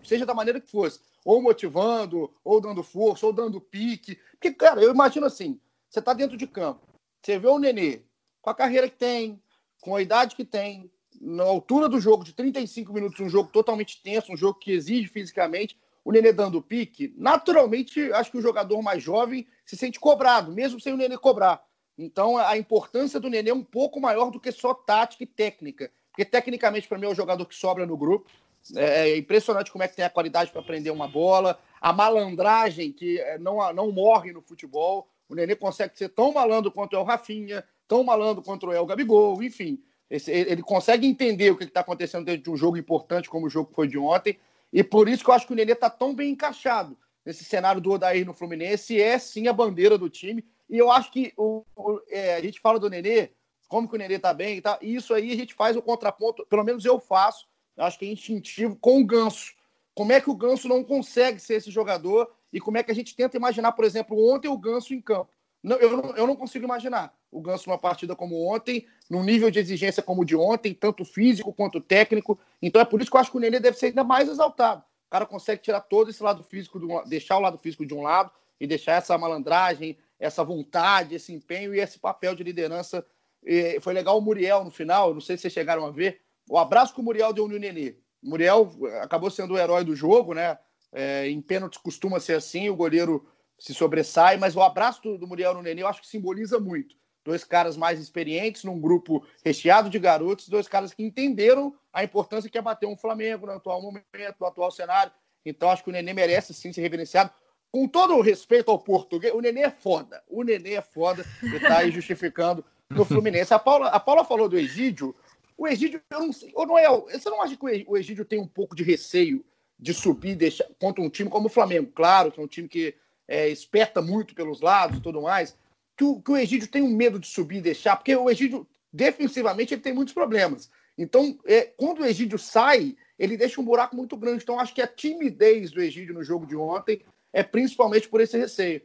seja 0.03 0.27
da 0.27 0.35
maneira 0.35 0.61
que 0.61 0.71
fosse, 0.71 1.01
ou 1.25 1.41
motivando, 1.41 2.31
ou 2.45 2.61
dando 2.61 2.83
força, 2.83 3.25
ou 3.25 3.33
dando 3.33 3.61
pique. 3.61 4.19
Porque, 4.33 4.53
cara, 4.53 4.83
eu 4.83 4.93
imagino 4.93 5.25
assim: 5.27 5.59
você 5.89 6.01
está 6.01 6.13
dentro 6.13 6.37
de 6.37 6.47
campo, 6.47 6.87
você 7.23 7.39
vê 7.39 7.49
o 7.49 7.59
Nenê 7.59 8.03
com 8.43 8.51
a 8.51 8.55
carreira 8.55 8.89
que 8.89 8.97
tem, 8.97 9.41
com 9.81 9.97
a 9.97 10.03
idade 10.03 10.37
que 10.37 10.45
tem, 10.45 10.91
na 11.21 11.45
altura 11.45 11.89
do 11.89 12.01
jogo 12.01 12.25
de 12.25 12.35
35 12.35 12.93
minutos, 12.93 13.21
um 13.21 13.29
jogo 13.29 13.51
totalmente 13.51 14.03
tenso, 14.03 14.33
um 14.33 14.37
jogo 14.37 14.59
que 14.59 14.73
exige 14.73 15.09
fisicamente, 15.09 15.79
o 16.05 16.13
Nenê 16.13 16.33
dando 16.33 16.61
pique, 16.61 17.15
naturalmente, 17.17 18.13
acho 18.13 18.31
que 18.31 18.37
o 18.37 18.43
jogador 18.43 18.83
mais 18.83 19.03
jovem 19.03 19.47
se 19.65 19.77
sente 19.77 19.99
cobrado, 19.99 20.53
mesmo 20.53 20.79
sem 20.79 20.93
o 20.93 20.97
Nenê 20.97 21.17
cobrar. 21.17 21.65
Então, 21.97 22.37
a 22.37 22.59
importância 22.59 23.21
do 23.21 23.31
Nenê 23.31 23.51
é 23.51 23.55
um 23.55 23.63
pouco 23.63 24.01
maior 24.01 24.31
do 24.31 24.41
que 24.41 24.51
só 24.51 24.75
tática 24.75 25.23
e 25.23 25.27
técnica. 25.27 25.91
Porque, 26.11 26.25
tecnicamente, 26.25 26.89
para 26.89 26.99
mim, 26.99 27.07
é 27.07 27.11
o 27.11 27.15
jogador 27.15 27.45
que 27.47 27.55
sobra 27.55 27.87
no 27.87 27.97
grupo. 27.97 28.31
É, 28.75 29.11
é 29.11 29.17
impressionante 29.17 29.71
como 29.71 29.85
é 29.85 29.89
que 29.89 29.97
tem 29.97 30.05
a 30.05 30.11
qualidade 30.11 30.51
para 30.51 30.63
prender 30.63 30.93
uma 30.93 31.07
bola, 31.07 31.59
a 31.81 31.93
malandragem 31.93 32.91
que 32.91 33.21
é, 33.21 33.39
não, 33.39 33.73
não 33.73 33.93
morre 33.93 34.33
no 34.33 34.41
futebol. 34.41 35.09
O 35.29 35.35
Nenê 35.35 35.55
consegue 35.55 35.97
ser 35.97 36.09
tão 36.09 36.33
malandro 36.33 36.71
quanto 36.71 36.97
é 36.97 36.99
o 36.99 37.05
Rafinha, 37.05 37.65
tão 37.87 38.03
malandro 38.03 38.43
quanto 38.43 38.71
é 38.73 38.81
o 38.81 38.87
Gabigol, 38.87 39.43
enfim. 39.43 39.83
Esse, 40.09 40.31
ele 40.31 40.63
consegue 40.63 41.07
entender 41.07 41.51
o 41.51 41.57
que 41.57 41.65
está 41.65 41.81
acontecendo 41.81 42.25
dentro 42.25 42.43
de 42.43 42.51
um 42.51 42.57
jogo 42.57 42.77
importante 42.77 43.29
como 43.29 43.47
o 43.47 43.51
jogo 43.51 43.71
foi 43.75 43.89
de 43.89 43.99
ontem. 43.99 44.39
E 44.73 44.83
por 44.83 45.09
isso 45.09 45.25
que 45.25 45.31
eu 45.31 45.35
acho 45.35 45.47
que 45.47 45.53
o 45.53 45.57
Nenê 45.57 45.73
está 45.73 45.89
tão 45.89 46.15
bem 46.15 46.31
encaixado 46.31 46.97
nesse 47.25 47.45
cenário 47.45 47.81
do 47.81 47.93
Odair 47.93 48.27
no 48.27 48.35
Fluminense. 48.35 49.01
É 49.01 49.19
sim 49.19 49.49
a 49.49 49.53
bandeira 49.53 49.97
do 49.97 50.09
time. 50.09 50.45
E 50.69 50.79
eu 50.79 50.91
acho 50.91 51.11
que 51.11 51.33
o, 51.37 51.65
o 51.77 52.01
é, 52.09 52.37
a 52.37 52.41
gente 52.41 52.61
fala 52.61 52.79
do 52.79 52.91
Nenê, 52.91 53.31
como 53.69 53.89
que 53.89 53.95
o 53.95 53.99
Nenê 53.99 54.15
está 54.15 54.33
bem 54.33 54.57
e 54.57 54.61
tal. 54.61 54.79
E 54.81 54.95
isso 54.95 55.13
aí 55.15 55.33
a 55.33 55.37
gente 55.37 55.55
faz 55.55 55.77
o 55.77 55.83
contraponto, 55.83 56.47
pelo 56.47 56.65
menos 56.65 56.85
eu 56.85 56.99
faço, 56.99 57.47
acho 57.77 57.99
que 57.99 58.07
é 58.07 58.09
instintivo, 58.09 58.77
com 58.77 59.01
o 59.01 59.07
Ganso. 59.07 59.53
Como 59.95 60.13
é 60.13 60.21
que 60.21 60.31
o 60.31 60.35
Ganso 60.35 60.69
não 60.69 60.83
consegue 60.83 61.39
ser 61.39 61.55
esse 61.55 61.71
jogador 61.71 62.31
e 62.53 62.61
como 62.61 62.79
é 62.79 62.83
que 62.83 62.91
a 62.91 62.95
gente 62.95 63.15
tenta 63.15 63.37
imaginar, 63.37 63.73
por 63.73 63.85
exemplo, 63.85 64.17
ontem 64.33 64.49
o 64.49 64.59
Ganso 64.59 64.95
em 64.95 65.01
campo. 65.01 65.31
Não, 65.63 65.77
eu, 65.77 65.97
não, 65.97 66.17
eu 66.17 66.27
não 66.27 66.37
consigo 66.37 66.65
imaginar 66.65 67.17
o 67.31 67.41
Ganso 67.41 67.69
numa 67.69 67.79
partida 67.79 68.15
como 68.15 68.47
ontem, 68.47 68.87
num 69.11 69.25
nível 69.25 69.51
de 69.51 69.59
exigência 69.59 70.03
como 70.03 70.23
o 70.23 70.25
de 70.25 70.37
ontem, 70.37 70.75
tanto 70.75 71.05
físico 71.05 71.53
quanto 71.53 71.81
técnico. 71.81 72.39
Então 72.61 72.81
é 72.81 72.85
por 72.85 73.01
isso 73.01 73.11
que 73.11 73.17
eu 73.17 73.21
acho 73.21 73.31
que 73.31 73.37
o 73.37 73.41
Nenê 73.41 73.59
deve 73.59 73.79
ser 73.79 73.87
ainda 73.87 74.05
mais 74.05 74.29
exaltado. 74.29 74.83
O 74.83 75.11
cara 75.11 75.27
consegue 75.27 75.63
tirar 75.63 75.81
todo 75.81 76.11
esse 76.11 76.23
lado 76.23 76.45
físico, 76.45 76.79
do, 76.79 77.03
deixar 77.05 77.39
o 77.39 77.41
lado 77.41 77.59
físico 77.59 77.87
de 77.87 77.95
um 77.95 78.03
lado 78.03 78.31
e 78.61 78.67
deixar 78.67 78.95
essa 78.95 79.17
malandragem, 79.17 79.97
essa 80.19 80.45
vontade, 80.45 81.15
esse 81.15 81.33
empenho 81.33 81.75
e 81.75 81.81
esse 81.81 81.99
papel 81.99 82.35
de 82.35 82.43
liderança. 82.43 83.05
E 83.43 83.79
foi 83.81 83.93
legal 83.93 84.19
o 84.19 84.23
Muriel 84.23 84.65
no 84.65 84.71
final, 84.71 85.13
não 85.13 85.21
sei 85.21 85.37
se 85.37 85.43
vocês 85.43 85.53
chegaram 85.53 85.85
a 85.87 85.91
ver, 85.91 86.21
o 86.49 86.59
abraço 86.59 86.95
que 86.95 87.01
o 87.01 87.05
Muriel 87.05 87.33
deu 87.33 87.49
no 87.49 87.59
Nenê. 87.59 87.97
O 88.23 88.31
Muriel 88.31 88.71
acabou 89.03 89.31
sendo 89.31 89.55
o 89.55 89.59
herói 89.59 89.85
do 89.85 89.95
jogo, 89.95 90.35
né? 90.35 90.59
É, 90.93 91.29
em 91.29 91.41
pênaltis 91.41 91.79
costuma 91.79 92.21
ser 92.21 92.35
assim, 92.35 92.71
o 92.71 92.77
goleiro 92.77 93.27
se 93.59 93.75
sobressai, 93.75 94.37
mas 94.37 94.57
o 94.57 94.63
abraço 94.63 95.03
do, 95.03 95.19
do 95.19 95.27
Muriel 95.27 95.55
no 95.55 95.63
Nenê 95.63 95.83
eu 95.83 95.89
acho 95.89 96.01
que 96.01 96.07
simboliza 96.07 96.59
muito. 96.59 96.97
Dois 97.25 97.43
caras 97.43 97.77
mais 97.77 97.99
experientes 97.99 98.65
num 98.65 98.79
grupo 98.79 99.27
recheado 99.43 99.89
de 99.89 99.99
garotos, 99.99 100.49
dois 100.49 100.69
caras 100.69 100.93
que 100.93 101.03
entenderam 101.03 101.75
a 101.93 102.05
importância 102.05 102.51
que 102.51 102.59
é 102.59 102.63
bater 102.63 102.87
um 102.87 102.97
Flamengo 102.97 103.47
no 103.47 103.53
atual 103.53 103.81
momento, 103.81 104.07
no 104.39 104.47
atual 104.47 104.71
cenário. 104.71 105.13
Então 105.45 105.71
acho 105.71 105.83
que 105.83 105.89
o 105.89 105.93
Nenê 105.93 106.13
merece 106.13 106.53
sim 106.53 106.73
ser 106.73 106.83
reverenciado. 106.83 107.31
Com 107.75 107.89
todo 107.89 108.15
o 108.15 108.21
respeito 108.21 108.71
ao 108.71 108.79
português, 108.79 109.35
o 109.35 109.41
Nenê 109.41 109.63
é 109.63 109.71
foda. 109.71 110.23
O 110.29 110.45
Nenê 110.45 110.75
é 110.75 110.81
foda 110.81 111.27
e 111.43 111.59
tá 111.59 111.79
aí 111.79 111.91
justificando 111.91 112.65
no 112.89 113.03
Fluminense. 113.05 113.53
A 113.53 113.59
Paula, 113.59 113.89
a 113.89 113.99
Paula 113.99 114.25
falou 114.25 114.49
do 114.49 114.57
Egídio. 114.57 115.13
O 115.59 115.67
Egídio, 115.67 116.01
eu 116.09 116.21
não 116.21 116.33
sei. 116.33 116.53
Ô, 116.55 116.65
Noel, 116.65 117.09
você 117.11 117.29
não 117.29 117.43
acha 117.43 117.57
que 117.57 117.85
o 117.89 117.97
Egídio 117.97 118.25
tem 118.25 118.39
um 118.39 118.47
pouco 118.47 118.77
de 118.77 118.85
receio 118.85 119.45
de 119.77 119.93
subir 119.93 120.37
deixar, 120.37 120.69
contra 120.79 121.03
um 121.03 121.11
time 121.11 121.29
como 121.29 121.47
o 121.47 121.51
Flamengo? 121.51 121.91
Claro, 121.93 122.31
que 122.31 122.39
é 122.39 122.45
um 122.45 122.47
time 122.47 122.69
que 122.69 122.95
é, 123.27 123.49
esperta 123.49 124.01
muito 124.01 124.37
pelos 124.37 124.61
lados 124.61 124.99
e 124.99 125.03
tudo 125.03 125.23
mais, 125.23 125.59
que 125.97 126.05
o, 126.05 126.23
que 126.23 126.31
o 126.31 126.37
Egídio 126.37 126.69
tem 126.69 126.81
um 126.81 126.95
medo 126.95 127.19
de 127.19 127.27
subir 127.27 127.57
e 127.57 127.63
deixar, 127.63 127.97
porque 127.97 128.15
o 128.15 128.31
Egídio, 128.31 128.65
defensivamente, 128.93 129.75
ele 129.75 129.83
tem 129.83 129.93
muitos 129.93 130.15
problemas. 130.15 130.71
Então, 130.97 131.37
é, 131.45 131.63
quando 131.77 132.03
o 132.03 132.07
Egídio 132.07 132.39
sai, 132.39 132.97
ele 133.19 133.37
deixa 133.37 133.61
um 133.61 133.65
buraco 133.65 133.97
muito 133.97 134.17
grande. 134.17 134.45
Então, 134.45 134.61
acho 134.61 134.73
que 134.73 134.81
a 134.81 134.87
timidez 134.87 135.73
do 135.73 135.83
Egídio 135.83 136.15
no 136.15 136.23
jogo 136.23 136.47
de 136.47 136.55
ontem 136.55 137.03
é 137.35 137.43
principalmente 137.43 138.09
por 138.09 138.21
esse 138.21 138.39
receio. 138.39 138.81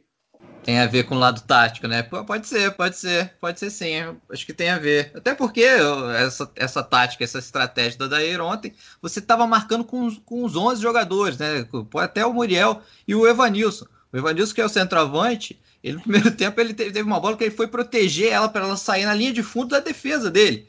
Tem 0.62 0.78
a 0.78 0.86
ver 0.86 1.04
com 1.04 1.14
o 1.14 1.18
lado 1.18 1.40
tático, 1.42 1.86
né? 1.86 2.02
Pode 2.02 2.46
ser, 2.46 2.72
pode 2.72 2.96
ser, 2.96 3.34
pode 3.40 3.58
ser 3.58 3.70
sim. 3.70 3.94
Acho 4.30 4.44
que 4.44 4.52
tem 4.52 4.68
a 4.68 4.78
ver. 4.78 5.10
Até 5.14 5.34
porque 5.34 5.62
essa, 5.62 6.50
essa 6.54 6.82
tática, 6.82 7.24
essa 7.24 7.38
estratégia 7.38 7.98
da 7.98 8.08
Daír 8.08 8.40
ontem, 8.40 8.74
você 9.00 9.20
estava 9.20 9.46
marcando 9.46 9.84
com, 9.84 10.14
com 10.16 10.44
os 10.44 10.56
11 10.56 10.82
jogadores, 10.82 11.38
né? 11.38 11.66
Até 11.94 12.26
o 12.26 12.34
Muriel 12.34 12.82
e 13.08 13.14
o 13.14 13.26
Evanilson. 13.26 13.86
O 14.12 14.18
Evanilson, 14.18 14.54
que 14.54 14.60
é 14.60 14.64
o 14.64 14.68
centroavante, 14.68 15.58
ele 15.82 15.96
no 15.96 16.02
primeiro 16.02 16.30
tempo 16.36 16.60
ele 16.60 16.74
teve, 16.74 17.00
uma 17.00 17.20
bola 17.20 17.36
que 17.36 17.44
ele 17.44 17.54
foi 17.54 17.68
proteger 17.68 18.32
ela 18.32 18.48
para 18.48 18.64
ela 18.64 18.76
sair 18.76 19.06
na 19.06 19.14
linha 19.14 19.32
de 19.32 19.42
fundo 19.42 19.68
da 19.68 19.80
defesa 19.80 20.30
dele. 20.30 20.68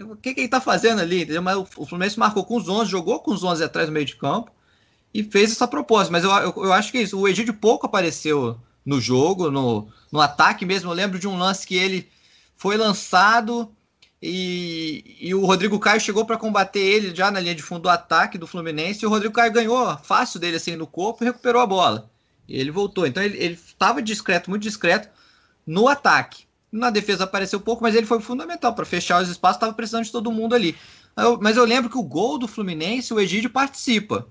O 0.00 0.16
que, 0.16 0.32
que 0.34 0.40
ele 0.40 0.46
está 0.46 0.60
fazendo 0.60 1.00
ali? 1.00 1.22
Entendeu? 1.22 1.42
Mas 1.42 1.56
o 1.56 1.86
Fluminense 1.86 2.18
marcou 2.18 2.44
com 2.44 2.56
os 2.56 2.68
11, 2.68 2.90
jogou 2.90 3.20
com 3.20 3.32
os 3.32 3.44
11 3.44 3.62
atrás 3.62 3.88
no 3.88 3.94
meio 3.94 4.06
de 4.06 4.16
campo 4.16 4.50
e 5.12 5.22
fez 5.22 5.52
essa 5.52 5.66
proposta. 5.66 6.12
Mas 6.12 6.24
eu, 6.24 6.30
eu, 6.30 6.54
eu 6.64 6.72
acho 6.72 6.90
que 6.92 6.98
é 6.98 7.02
isso. 7.02 7.18
O 7.18 7.28
Egídio 7.28 7.54
pouco 7.54 7.86
apareceu 7.86 8.58
no 8.84 9.00
jogo, 9.00 9.50
no, 9.50 9.88
no 10.10 10.20
ataque 10.20 10.64
mesmo. 10.64 10.90
Eu 10.90 10.94
lembro 10.94 11.18
de 11.18 11.28
um 11.28 11.38
lance 11.38 11.66
que 11.66 11.76
ele 11.76 12.08
foi 12.56 12.76
lançado 12.76 13.70
e, 14.20 15.16
e 15.20 15.34
o 15.34 15.44
Rodrigo 15.44 15.78
Caio 15.78 16.00
chegou 16.00 16.24
para 16.24 16.36
combater 16.36 16.80
ele 16.80 17.14
já 17.14 17.30
na 17.30 17.38
linha 17.40 17.54
de 17.54 17.62
fundo 17.62 17.82
do 17.82 17.88
ataque 17.88 18.38
do 18.38 18.46
Fluminense. 18.46 19.04
E 19.04 19.06
o 19.06 19.10
Rodrigo 19.10 19.34
Caio 19.34 19.52
ganhou 19.52 19.96
fácil 19.98 20.40
dele 20.40 20.56
assim 20.56 20.76
no 20.76 20.86
corpo 20.86 21.22
e 21.22 21.26
recuperou 21.26 21.62
a 21.62 21.66
bola. 21.66 22.10
E 22.48 22.58
ele 22.58 22.70
voltou. 22.70 23.06
Então 23.06 23.22
ele 23.22 23.54
estava 23.54 24.02
discreto, 24.02 24.50
muito 24.50 24.62
discreto 24.62 25.08
no 25.66 25.86
ataque. 25.86 26.46
Na 26.70 26.90
defesa 26.90 27.24
apareceu 27.24 27.60
pouco, 27.60 27.82
mas 27.82 27.94
ele 27.94 28.06
foi 28.06 28.20
fundamental 28.20 28.74
para 28.74 28.84
fechar 28.84 29.22
os 29.22 29.28
espaços. 29.28 29.56
Estava 29.56 29.72
precisando 29.72 30.04
de 30.04 30.12
todo 30.12 30.32
mundo 30.32 30.54
ali. 30.54 30.76
Eu, 31.16 31.38
mas 31.40 31.56
eu 31.56 31.64
lembro 31.64 31.90
que 31.90 31.98
o 31.98 32.02
gol 32.02 32.38
do 32.38 32.48
Fluminense, 32.48 33.14
o 33.14 33.20
Egídio 33.20 33.50
participa. 33.50 34.26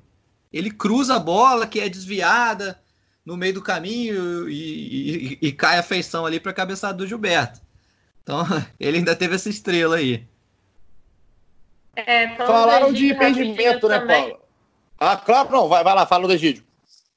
Ele 0.51 0.71
cruza 0.71 1.15
a 1.15 1.19
bola, 1.19 1.67
que 1.67 1.79
é 1.79 1.89
desviada 1.89 2.79
no 3.25 3.35
meio 3.35 3.55
do 3.55 3.61
caminho 3.61 4.47
e, 4.49 5.33
e, 5.41 5.47
e 5.47 5.51
cai 5.51 5.77
a 5.77 5.83
feição 5.83 6.25
ali 6.25 6.39
para 6.39 6.51
a 6.51 6.55
cabeçada 6.55 6.93
do 6.93 7.05
Gilberto. 7.05 7.59
Então 8.23 8.45
ele 8.79 8.99
ainda 8.99 9.15
teve 9.15 9.35
essa 9.35 9.49
estrela 9.49 9.97
aí. 9.97 10.25
É, 11.95 12.35
Falaram 12.35 12.93
de 12.93 13.11
impedimento, 13.11 13.89
né, 13.89 13.99
Paulo? 13.99 14.39
Ah, 14.99 15.17
claro, 15.17 15.51
não. 15.51 15.67
Vai, 15.67 15.83
vai 15.83 15.95
lá, 15.95 16.05
fala 16.05 16.27
do 16.27 16.33
Egídio. 16.33 16.63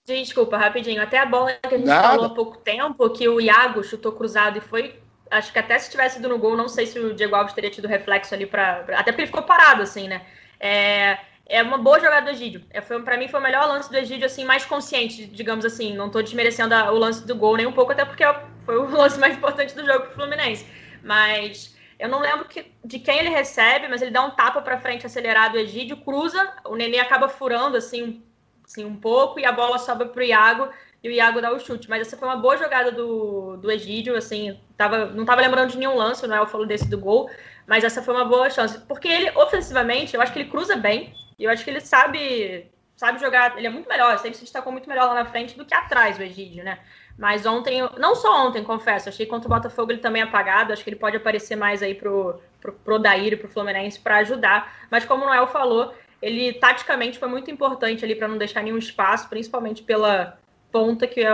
Desculpa, 0.07 0.57
rapidinho. 0.57 1.03
Até 1.03 1.19
a 1.19 1.27
bola 1.27 1.53
que 1.53 1.75
a 1.75 1.79
gente 1.79 1.87
Nada. 1.87 2.09
falou 2.09 2.25
há 2.27 2.31
pouco 2.31 2.57
tempo, 2.59 3.11
que 3.11 3.29
o 3.29 3.41
Iago 3.41 3.85
chutou 3.85 4.13
cruzado 4.13 4.59
e 4.59 4.61
foi. 4.61 4.99
Acho 5.31 5.53
que 5.53 5.59
até 5.59 5.79
se 5.79 5.91
tivesse 5.91 6.19
ido 6.19 6.29
no 6.29 6.39
gol, 6.39 6.57
não 6.57 6.69
sei 6.69 6.87
se 6.87 6.99
o 6.99 7.15
Diego 7.15 7.37
Alves 7.37 7.55
teria 7.55 7.71
tido 7.71 7.87
reflexo 7.87 8.35
ali 8.35 8.47
para. 8.47 8.81
Até 8.89 9.13
porque 9.13 9.23
ele 9.23 9.27
ficou 9.27 9.43
parado, 9.43 9.83
assim, 9.83 10.09
né? 10.09 10.23
É, 10.59 11.19
é 11.51 11.63
uma 11.63 11.77
boa 11.79 11.99
jogada 11.99 12.27
do 12.27 12.31
Egídio. 12.31 12.63
É, 12.71 12.81
para 12.81 13.19
mim 13.19 13.27
foi 13.27 13.41
o 13.41 13.43
melhor 13.43 13.67
lance 13.67 13.91
do 13.91 13.97
Egídio, 13.99 14.25
assim, 14.27 14.45
mais 14.45 14.65
consciente, 14.65 15.27
digamos 15.27 15.65
assim. 15.65 15.93
Não 15.95 16.07
estou 16.07 16.23
desmerecendo 16.23 16.75
a, 16.75 16.93
o 16.93 16.97
lance 16.97 17.27
do 17.27 17.35
gol 17.35 17.57
nem 17.57 17.67
um 17.67 17.73
pouco, 17.73 17.91
até 17.93 18.05
porque 18.05 18.25
foi 18.65 18.79
o 18.79 18.89
lance 18.97 19.19
mais 19.19 19.37
importante 19.37 19.75
do 19.75 19.85
jogo 19.85 20.07
pro 20.07 20.15
Fluminense. 20.15 20.65
Mas 21.03 21.75
Eu 22.01 22.09
não 22.09 22.21
lembro 22.21 22.47
que, 22.47 22.73
de 22.83 22.99
quem 22.99 23.19
ele 23.19 23.29
recebe, 23.29 23.87
mas 23.87 24.01
ele 24.01 24.11
dá 24.11 24.23
um 24.25 24.31
tapa 24.31 24.63
para 24.63 24.79
frente 24.81 25.05
acelerado, 25.05 25.57
o 25.57 25.59
Egídio 25.59 25.99
cruza, 25.99 26.51
o 26.65 26.75
Nenê 26.75 26.99
acaba 26.99 27.29
furando 27.29 27.77
assim, 27.77 28.23
assim 28.65 28.87
um 28.87 28.97
pouco 28.97 29.39
e 29.39 29.45
a 29.45 29.53
bola 29.53 29.77
sobe 29.77 30.07
para 30.07 30.21
o 30.21 30.25
Iago 30.25 30.71
e 31.05 31.11
o 31.11 31.13
Iago 31.13 31.43
dá 31.43 31.53
o 31.53 31.61
chute. 31.61 31.91
Mas 31.91 32.07
essa 32.07 32.17
foi 32.17 32.27
uma 32.27 32.39
boa 32.39 32.57
jogada 32.57 32.91
do, 32.91 33.59
do 33.59 33.71
Egídio, 33.71 34.17
assim, 34.17 34.59
tava, 34.79 35.07
não 35.07 35.23
estava 35.23 35.43
lembrando 35.43 35.73
de 35.73 35.79
nenhum 35.79 35.95
lance, 35.95 36.25
o 36.25 36.29
Noel 36.29 36.47
falou 36.47 36.67
desse 36.67 36.89
do 36.89 36.97
gol, 36.97 37.29
mas 37.67 37.85
essa 37.85 38.03
foi 38.03 38.15
uma 38.15 38.25
boa 38.25 38.49
chance. 38.49 38.79
Porque 38.87 39.07
ele, 39.07 39.31
ofensivamente, 39.37 40.15
eu 40.15 40.23
acho 40.23 40.33
que 40.33 40.39
ele 40.39 40.49
cruza 40.49 40.77
bem, 40.77 41.13
e 41.41 41.45
eu 41.45 41.51
acho 41.51 41.65
que 41.65 41.71
ele 41.71 41.81
sabe 41.81 42.71
sabe 42.95 43.19
jogar, 43.19 43.57
ele 43.57 43.67
é 43.67 43.71
muito 43.71 43.89
melhor, 43.89 44.19
sempre 44.19 44.37
se 44.37 44.45
destacou 44.45 44.71
muito 44.71 44.87
melhor 44.87 45.07
lá 45.07 45.15
na 45.15 45.25
frente 45.25 45.57
do 45.57 45.65
que 45.65 45.73
atrás, 45.73 46.19
o 46.19 46.23
Egídio, 46.23 46.63
né? 46.63 46.81
Mas 47.19 47.47
ontem, 47.47 47.81
não 47.97 48.15
só 48.15 48.47
ontem, 48.47 48.63
confesso, 48.63 49.09
achei 49.09 49.25
que 49.25 49.31
contra 49.31 49.49
o 49.49 49.51
Botafogo 49.51 49.91
ele 49.91 50.01
também 50.01 50.21
é 50.21 50.27
apagado, 50.27 50.71
acho 50.71 50.85
que 50.85 50.91
ele 50.91 50.99
pode 50.99 51.17
aparecer 51.17 51.57
mais 51.57 51.83
aí 51.83 51.95
pro, 51.95 52.39
pro, 52.61 52.75
pro 52.75 52.99
Daír 52.99 53.33
e 53.33 53.37
pro 53.37 53.49
Fluminense 53.49 53.99
para 53.99 54.19
ajudar. 54.19 54.87
Mas 54.91 55.07
como 55.07 55.25
o 55.25 55.27
Noel 55.27 55.47
falou, 55.47 55.95
ele 56.21 56.53
taticamente 56.53 57.19
foi 57.19 57.29
muito 57.29 57.51
importante 57.51 58.05
ali 58.05 58.15
para 58.15 58.29
não 58.29 58.37
deixar 58.37 58.63
nenhum 58.63 58.77
espaço, 58.77 59.31
principalmente 59.31 59.83
pela 59.83 60.39
ponta, 60.71 61.07
que 61.07 61.21
é 61.21 61.31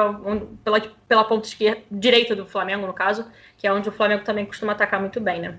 pela, 0.63 0.81
pela 1.09 1.25
ponta 1.25 1.49
esquerda, 1.49 1.83
direita 1.91 2.37
do 2.37 2.47
Flamengo, 2.47 2.87
no 2.87 2.95
caso, 2.95 3.29
que 3.59 3.67
é 3.67 3.73
onde 3.73 3.89
o 3.89 3.93
Flamengo 3.93 4.23
também 4.23 4.47
costuma 4.47 4.73
atacar 4.73 5.01
muito 5.01 5.21
bem, 5.21 5.41
né? 5.41 5.59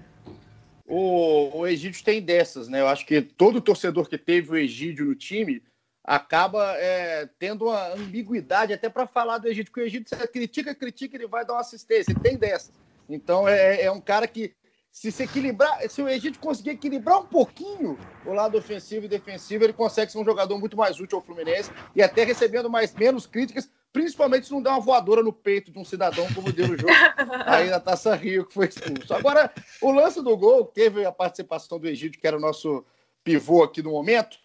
O, 0.87 1.59
o 1.59 1.67
Egídio 1.67 2.01
tem 2.01 2.21
dessas, 2.21 2.69
né? 2.69 2.79
Eu 2.79 2.87
acho 2.87 3.05
que 3.05 3.21
todo 3.21 3.59
torcedor 3.59 4.07
que 4.07 4.17
teve 4.17 4.51
o 4.51 4.57
Egídio 4.57 5.05
no 5.05 5.15
time 5.15 5.61
acaba 6.01 6.73
é, 6.77 7.27
tendo 7.37 7.65
uma 7.65 7.89
ambiguidade 7.89 8.71
até 8.71 8.87
para 8.87 9.05
falar 9.05 9.39
do 9.39 9.49
Egídio, 9.49 9.69
porque 9.69 9.81
o 9.81 9.85
Egídio 9.85 10.07
você 10.07 10.25
critica, 10.25 10.73
critica, 10.73 11.17
ele 11.17 11.27
vai 11.27 11.45
dar 11.45 11.55
uma 11.55 11.59
assistência, 11.59 12.11
ele 12.11 12.21
tem 12.21 12.37
dessa. 12.37 12.71
Então 13.09 13.47
é, 13.47 13.81
é 13.81 13.91
um 13.91 13.99
cara 13.99 14.25
que, 14.25 14.53
se 14.89 15.11
se 15.11 15.23
equilibrar, 15.23 15.77
se 15.89 16.01
o 16.01 16.07
Egídio 16.07 16.39
conseguir 16.39 16.69
equilibrar 16.69 17.19
um 17.19 17.25
pouquinho 17.25 17.99
o 18.25 18.31
lado 18.31 18.57
ofensivo 18.57 19.05
e 19.05 19.09
defensivo, 19.09 19.65
ele 19.65 19.73
consegue 19.73 20.09
ser 20.09 20.17
um 20.17 20.25
jogador 20.25 20.57
muito 20.57 20.77
mais 20.77 20.97
útil 21.01 21.17
ao 21.17 21.23
Fluminense 21.23 21.69
e 21.93 22.01
até 22.01 22.23
recebendo 22.23 22.69
mais 22.69 22.93
menos 22.95 23.27
críticas, 23.27 23.69
principalmente 23.97 24.45
se 24.45 24.51
não 24.51 24.61
der 24.61 24.69
uma 24.69 24.79
voadora 24.79 25.23
no 25.23 25.33
peito 25.33 25.71
de 25.71 25.79
um 25.79 25.83
cidadão 25.83 26.31
como 26.35 26.53
deu 26.53 26.67
no 26.67 26.77
jogo 26.77 26.93
aí 27.47 27.67
na 27.67 27.79
Taça 27.79 28.13
Rio, 28.13 28.45
que 28.45 28.53
foi 28.53 28.67
expulso. 28.67 29.11
Agora, 29.11 29.51
o 29.81 29.91
lance 29.91 30.21
do 30.21 30.37
gol, 30.37 30.65
teve 30.65 31.03
a 31.03 31.11
participação 31.11 31.79
do 31.79 31.87
Egídio, 31.87 32.21
que 32.21 32.27
era 32.27 32.37
o 32.37 32.39
nosso 32.39 32.85
pivô 33.23 33.63
aqui 33.63 33.81
no 33.81 33.89
momento, 33.89 34.37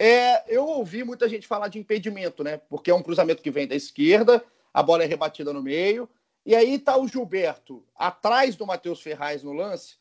é, 0.00 0.42
eu 0.52 0.66
ouvi 0.66 1.04
muita 1.04 1.28
gente 1.28 1.46
falar 1.46 1.68
de 1.68 1.78
impedimento, 1.78 2.42
né? 2.42 2.56
Porque 2.56 2.90
é 2.90 2.94
um 2.94 3.02
cruzamento 3.02 3.40
que 3.40 3.52
vem 3.52 3.68
da 3.68 3.76
esquerda, 3.76 4.44
a 4.74 4.82
bola 4.82 5.04
é 5.04 5.06
rebatida 5.06 5.52
no 5.52 5.62
meio, 5.62 6.08
e 6.44 6.56
aí 6.56 6.76
tá 6.76 6.98
o 6.98 7.06
Gilberto 7.06 7.84
atrás 7.94 8.56
do 8.56 8.66
Matheus 8.66 9.00
Ferraz 9.00 9.44
no 9.44 9.52
lance, 9.52 9.96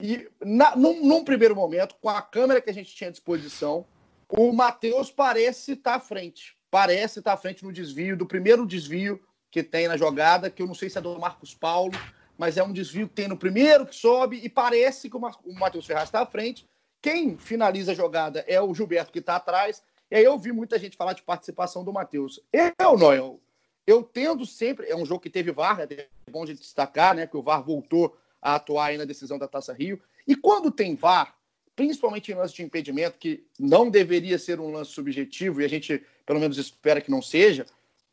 e 0.00 0.30
na, 0.40 0.76
num, 0.76 1.04
num, 1.04 1.24
primeiro 1.24 1.56
momento, 1.56 1.96
com 2.00 2.08
a 2.08 2.22
câmera 2.22 2.60
que 2.60 2.70
a 2.70 2.74
gente 2.74 2.94
tinha 2.94 3.08
à 3.08 3.12
disposição, 3.12 3.84
o 4.28 4.52
Matheus 4.52 5.10
parece 5.10 5.72
estar 5.72 5.90
tá 5.90 5.96
à 5.96 6.00
frente. 6.00 6.55
Parece 6.70 7.20
estar 7.20 7.32
à 7.32 7.36
frente 7.36 7.64
no 7.64 7.72
desvio, 7.72 8.16
do 8.16 8.26
primeiro 8.26 8.66
desvio 8.66 9.20
que 9.50 9.62
tem 9.62 9.88
na 9.88 9.96
jogada, 9.96 10.50
que 10.50 10.62
eu 10.62 10.66
não 10.66 10.74
sei 10.74 10.90
se 10.90 10.98
é 10.98 11.00
do 11.00 11.18
Marcos 11.18 11.54
Paulo, 11.54 11.92
mas 12.36 12.56
é 12.56 12.62
um 12.62 12.72
desvio 12.72 13.08
que 13.08 13.14
tem 13.14 13.28
no 13.28 13.36
primeiro 13.36 13.86
que 13.86 13.94
sobe, 13.94 14.40
e 14.42 14.48
parece 14.48 15.08
que 15.08 15.16
o 15.16 15.54
Matheus 15.54 15.86
Ferraz 15.86 16.08
está 16.08 16.20
à 16.20 16.26
frente 16.26 16.68
quem 17.06 17.38
finaliza 17.38 17.92
a 17.92 17.94
jogada 17.94 18.44
é 18.48 18.60
o 18.60 18.74
Gilberto 18.74 19.12
que 19.12 19.20
está 19.20 19.36
atrás. 19.36 19.80
E 20.10 20.16
aí 20.16 20.24
eu 20.24 20.36
vi 20.36 20.50
muita 20.50 20.76
gente 20.76 20.96
falar 20.96 21.12
de 21.12 21.22
participação 21.22 21.84
do 21.84 21.92
Matheus. 21.92 22.40
Eu, 22.52 22.98
Noel, 22.98 23.40
eu 23.86 24.02
tendo 24.02 24.44
sempre. 24.44 24.88
É 24.88 24.96
um 24.96 25.06
jogo 25.06 25.20
que 25.20 25.30
teve 25.30 25.52
VAR, 25.52 25.80
é 25.80 26.08
bom 26.28 26.44
de 26.44 26.54
destacar, 26.54 27.14
né? 27.14 27.24
Que 27.24 27.36
o 27.36 27.42
VAR 27.42 27.62
voltou 27.62 28.16
a 28.42 28.56
atuar 28.56 28.86
aí 28.86 28.98
na 28.98 29.04
decisão 29.04 29.38
da 29.38 29.46
Taça 29.46 29.72
Rio. 29.72 30.00
E 30.26 30.34
quando 30.34 30.68
tem 30.70 30.96
VAR, 30.96 31.36
principalmente 31.76 32.32
em 32.32 32.34
lance 32.34 32.54
de 32.54 32.64
impedimento, 32.64 33.18
que 33.18 33.46
não 33.56 33.88
deveria 33.88 34.36
ser 34.36 34.58
um 34.58 34.72
lance 34.72 34.90
subjetivo, 34.90 35.60
e 35.60 35.64
a 35.64 35.68
gente 35.68 36.04
pelo 36.26 36.40
menos 36.40 36.58
espera 36.58 37.00
que 37.00 37.10
não 37.10 37.22
seja, 37.22 37.64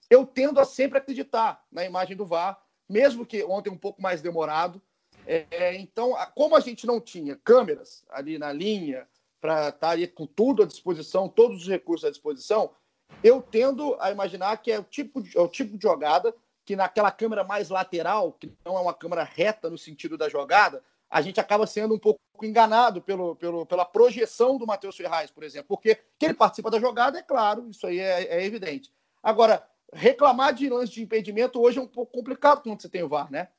eu 0.09 0.25
tendo 0.25 0.59
a 0.59 0.65
sempre 0.65 0.99
acreditar 0.99 1.65
na 1.71 1.83
imagem 1.83 2.15
do 2.15 2.25
VAR, 2.25 2.61
mesmo 2.87 3.25
que 3.25 3.43
ontem 3.43 3.71
um 3.71 3.77
pouco 3.77 4.01
mais 4.01 4.21
demorado, 4.21 4.81
é, 5.25 5.75
então, 5.75 6.13
como 6.35 6.55
a 6.55 6.59
gente 6.59 6.85
não 6.85 6.99
tinha 6.99 7.35
câmeras 7.43 8.05
ali 8.09 8.37
na 8.37 8.51
linha 8.51 9.07
para 9.41 9.69
estar 9.69 9.79
tá 9.79 9.89
ali 9.89 10.07
com 10.07 10.25
tudo 10.25 10.63
à 10.63 10.65
disposição, 10.65 11.27
todos 11.27 11.63
os 11.63 11.67
recursos 11.67 12.05
à 12.05 12.11
disposição, 12.11 12.71
eu 13.23 13.41
tendo 13.41 13.95
a 13.99 14.11
imaginar 14.11 14.57
que 14.57 14.71
é 14.71 14.79
o 14.79 14.83
tipo 14.83 15.21
de, 15.21 15.37
é 15.37 15.41
o 15.41 15.47
tipo 15.47 15.77
de 15.77 15.81
jogada 15.81 16.33
que 16.65 16.75
naquela 16.75 17.11
câmera 17.11 17.43
mais 17.43 17.69
lateral, 17.69 18.31
que 18.33 18.51
não 18.65 18.77
é 18.77 18.81
uma 18.81 18.93
câmera 18.93 19.23
reta 19.23 19.69
no 19.69 19.77
sentido 19.77 20.17
da 20.17 20.29
jogada, 20.29 20.83
a 21.13 21.21
gente 21.21 21.39
acaba 21.39 21.67
sendo 21.67 21.93
um 21.93 21.99
pouco 21.99 22.19
enganado 22.41 22.99
pelo, 22.99 23.35
pelo, 23.35 23.67
pela 23.67 23.85
projeção 23.85 24.57
do 24.57 24.65
Matheus 24.65 24.97
Ferraz, 24.97 25.29
por 25.29 25.43
exemplo, 25.43 25.67
porque 25.67 25.99
que 26.17 26.25
ele 26.25 26.33
participa 26.33 26.71
da 26.71 26.79
jogada, 26.79 27.19
é 27.19 27.21
claro, 27.21 27.69
isso 27.69 27.85
aí 27.85 27.99
é, 27.99 28.39
é 28.39 28.43
evidente. 28.43 28.91
Agora, 29.21 29.63
reclamar 29.93 30.55
de 30.55 30.67
lance 30.67 30.91
de 30.91 31.03
impedimento 31.03 31.61
hoje 31.61 31.77
é 31.77 31.81
um 31.83 31.87
pouco 31.87 32.11
complicado 32.11 32.63
quando 32.63 32.81
você 32.81 32.89
tem 32.89 33.03
o 33.03 33.07
VAR, 33.07 33.31
né? 33.31 33.49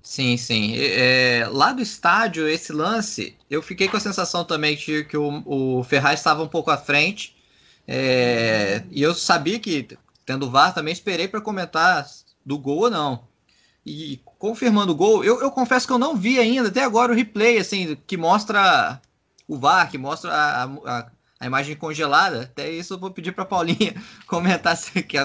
Sim, 0.00 0.36
sim. 0.36 0.76
É, 0.78 1.44
lá 1.50 1.72
do 1.72 1.82
estádio, 1.82 2.48
esse 2.48 2.72
lance, 2.72 3.36
eu 3.50 3.60
fiquei 3.60 3.88
com 3.88 3.96
a 3.96 4.00
sensação 4.00 4.44
também 4.44 4.76
que, 4.76 5.02
que 5.02 5.16
o, 5.16 5.42
o 5.44 5.82
Ferraz 5.82 6.20
estava 6.20 6.44
um 6.44 6.48
pouco 6.48 6.70
à 6.70 6.76
frente. 6.76 7.36
É, 7.86 8.84
e 8.92 9.02
eu 9.02 9.12
sabia 9.12 9.58
que, 9.58 9.88
tendo 10.24 10.48
VAR, 10.48 10.72
também 10.72 10.92
esperei 10.92 11.26
para 11.26 11.40
comentar 11.40 12.06
do 12.46 12.56
gol 12.56 12.82
ou 12.82 12.90
não. 12.90 13.31
E 13.84 14.20
confirmando 14.38 14.92
o 14.92 14.94
gol, 14.94 15.24
eu, 15.24 15.40
eu, 15.40 15.50
confesso 15.50 15.86
que 15.86 15.92
eu 15.92 15.98
não 15.98 16.16
vi 16.16 16.38
ainda, 16.38 16.68
até 16.68 16.84
agora, 16.84 17.12
o 17.12 17.14
replay, 17.14 17.58
assim, 17.58 17.96
que 18.06 18.16
mostra 18.16 19.00
o 19.48 19.58
VAR, 19.58 19.90
que 19.90 19.98
mostra 19.98 20.32
a, 20.32 20.64
a, 20.64 21.10
a 21.40 21.46
imagem 21.46 21.74
congelada. 21.74 22.42
Até 22.42 22.70
isso 22.70 22.94
eu 22.94 22.98
vou 22.98 23.10
pedir 23.10 23.32
para 23.32 23.44
Paulinha 23.44 23.94
comentar 24.26 24.76
se 24.76 25.02
que 25.02 25.16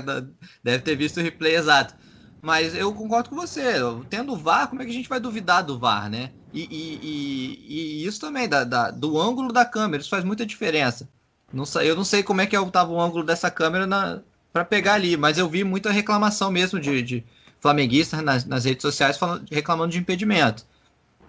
deve 0.63 0.79
ter 0.79 0.95
visto 0.95 1.17
o 1.17 1.23
replay 1.23 1.55
exato. 1.55 1.95
Mas 2.41 2.75
eu 2.75 2.93
concordo 2.93 3.29
com 3.29 3.35
você. 3.35 3.73
Tendo 4.09 4.33
o 4.33 4.37
VAR, 4.37 4.67
como 4.67 4.81
é 4.81 4.85
que 4.85 4.91
a 4.91 4.93
gente 4.93 5.09
vai 5.09 5.19
duvidar 5.19 5.63
do 5.63 5.77
VAR, 5.77 6.09
né? 6.09 6.31
E, 6.51 6.61
e, 6.61 6.99
e, 7.03 8.03
e 8.03 8.05
isso 8.05 8.19
também, 8.19 8.49
da, 8.49 8.63
da, 8.63 8.89
do 8.89 9.19
ângulo 9.19 9.53
da 9.53 9.65
câmera, 9.65 10.01
isso 10.01 10.09
faz 10.09 10.23
muita 10.23 10.45
diferença. 10.45 11.07
Não, 11.53 11.63
eu 11.81 11.95
não 11.95 12.03
sei 12.03 12.23
como 12.23 12.41
é 12.41 12.47
que 12.47 12.55
estava 12.55 12.91
o 12.91 12.99
ângulo 12.99 13.23
dessa 13.23 13.51
câmera 13.51 14.23
para 14.51 14.65
pegar 14.65 14.95
ali, 14.95 15.15
mas 15.15 15.37
eu 15.37 15.47
vi 15.47 15.63
muita 15.63 15.91
reclamação 15.91 16.51
mesmo 16.51 16.79
de, 16.79 17.01
de 17.01 17.25
flamenguistas 17.67 18.21
nas, 18.21 18.45
nas, 18.45 18.63
redes 18.63 18.81
sociais 18.81 19.17
falando, 19.17 19.45
reclamando 19.51 19.91
de 19.91 19.99
impedimento. 19.99 20.65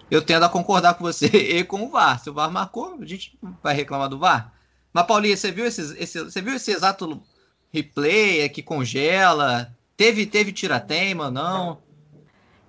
Eu 0.09 0.21
tendo 0.21 0.45
a 0.45 0.49
concordar 0.49 0.93
com 0.93 1.03
você 1.03 1.27
e 1.59 1.63
com 1.65 1.83
o 1.83 1.89
VAR. 1.89 2.19
Se 2.19 2.29
o 2.29 2.33
VAR 2.33 2.49
marcou, 2.49 2.97
a 3.01 3.05
gente 3.05 3.37
vai 3.61 3.75
reclamar 3.75 4.07
do 4.07 4.17
VAR. 4.17 4.53
Mas, 4.93 5.05
Paulinha, 5.05 5.35
você 5.35 5.51
viu, 5.51 5.65
esse, 5.65 5.81
esse, 6.01 6.23
você 6.23 6.41
viu 6.41 6.55
esse 6.55 6.71
exato 6.71 7.21
replay 7.71 8.47
que 8.49 8.63
congela? 8.63 9.71
Teve, 9.97 10.25
teve 10.25 10.51
tirateima, 10.53 11.29
não? 11.29 11.77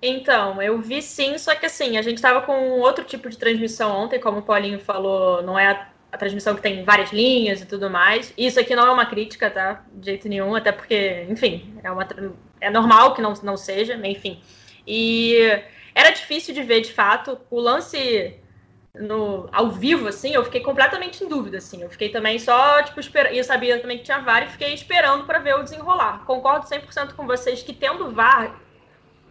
Então, 0.01 0.61
eu 0.61 0.79
vi 0.81 1.01
sim, 1.01 1.37
só 1.37 1.55
que 1.55 1.65
assim, 1.65 1.97
a 1.97 2.01
gente 2.01 2.17
estava 2.17 2.41
com 2.41 2.79
outro 2.79 3.05
tipo 3.05 3.29
de 3.29 3.37
transmissão 3.37 3.91
ontem, 3.91 4.19
como 4.19 4.39
o 4.39 4.41
Paulinho 4.41 4.79
falou, 4.79 5.41
não 5.43 5.57
é 5.57 5.67
a, 5.67 5.89
a, 6.11 6.17
transmissão 6.17 6.55
que 6.55 6.61
tem 6.61 6.83
várias 6.83 7.11
linhas 7.11 7.61
e 7.61 7.65
tudo 7.65 7.89
mais. 7.89 8.33
Isso 8.37 8.59
aqui 8.59 8.75
não 8.75 8.85
é 8.85 8.91
uma 8.91 9.05
crítica, 9.05 9.49
tá? 9.49 9.83
De 9.93 10.07
jeito 10.07 10.27
nenhum, 10.27 10.55
até 10.55 10.71
porque, 10.71 11.25
enfim, 11.29 11.73
é, 11.83 11.91
uma, 11.91 12.05
é 12.61 12.69
normal 12.69 13.13
que 13.13 13.21
não, 13.21 13.33
não 13.43 13.57
seja, 13.57 13.95
enfim. 14.07 14.41
E 14.87 15.35
era 15.93 16.11
difícil 16.11 16.53
de 16.53 16.63
ver, 16.63 16.81
de 16.81 16.93
fato. 16.93 17.37
O 17.49 17.59
lance 17.59 18.39
no, 18.93 19.49
ao 19.51 19.69
vivo, 19.69 20.07
assim, 20.07 20.33
eu 20.33 20.43
fiquei 20.43 20.61
completamente 20.61 21.23
em 21.23 21.27
dúvida, 21.27 21.57
assim. 21.57 21.81
Eu 21.81 21.89
fiquei 21.89 22.09
também 22.09 22.37
só, 22.39 22.81
tipo, 22.83 22.99
esperando. 22.99 23.33
Eu 23.33 23.43
sabia 23.43 23.79
também 23.79 23.97
que 23.97 24.03
tinha 24.03 24.19
VAR 24.19 24.43
e 24.43 24.49
fiquei 24.49 24.73
esperando 24.73 25.25
para 25.25 25.39
ver 25.39 25.55
o 25.55 25.63
desenrolar. 25.63 26.23
Concordo 26.25 26.67
100% 26.67 27.13
com 27.13 27.25
vocês 27.25 27.63
que, 27.63 27.73
tendo 27.73 28.11
VAR, 28.11 28.59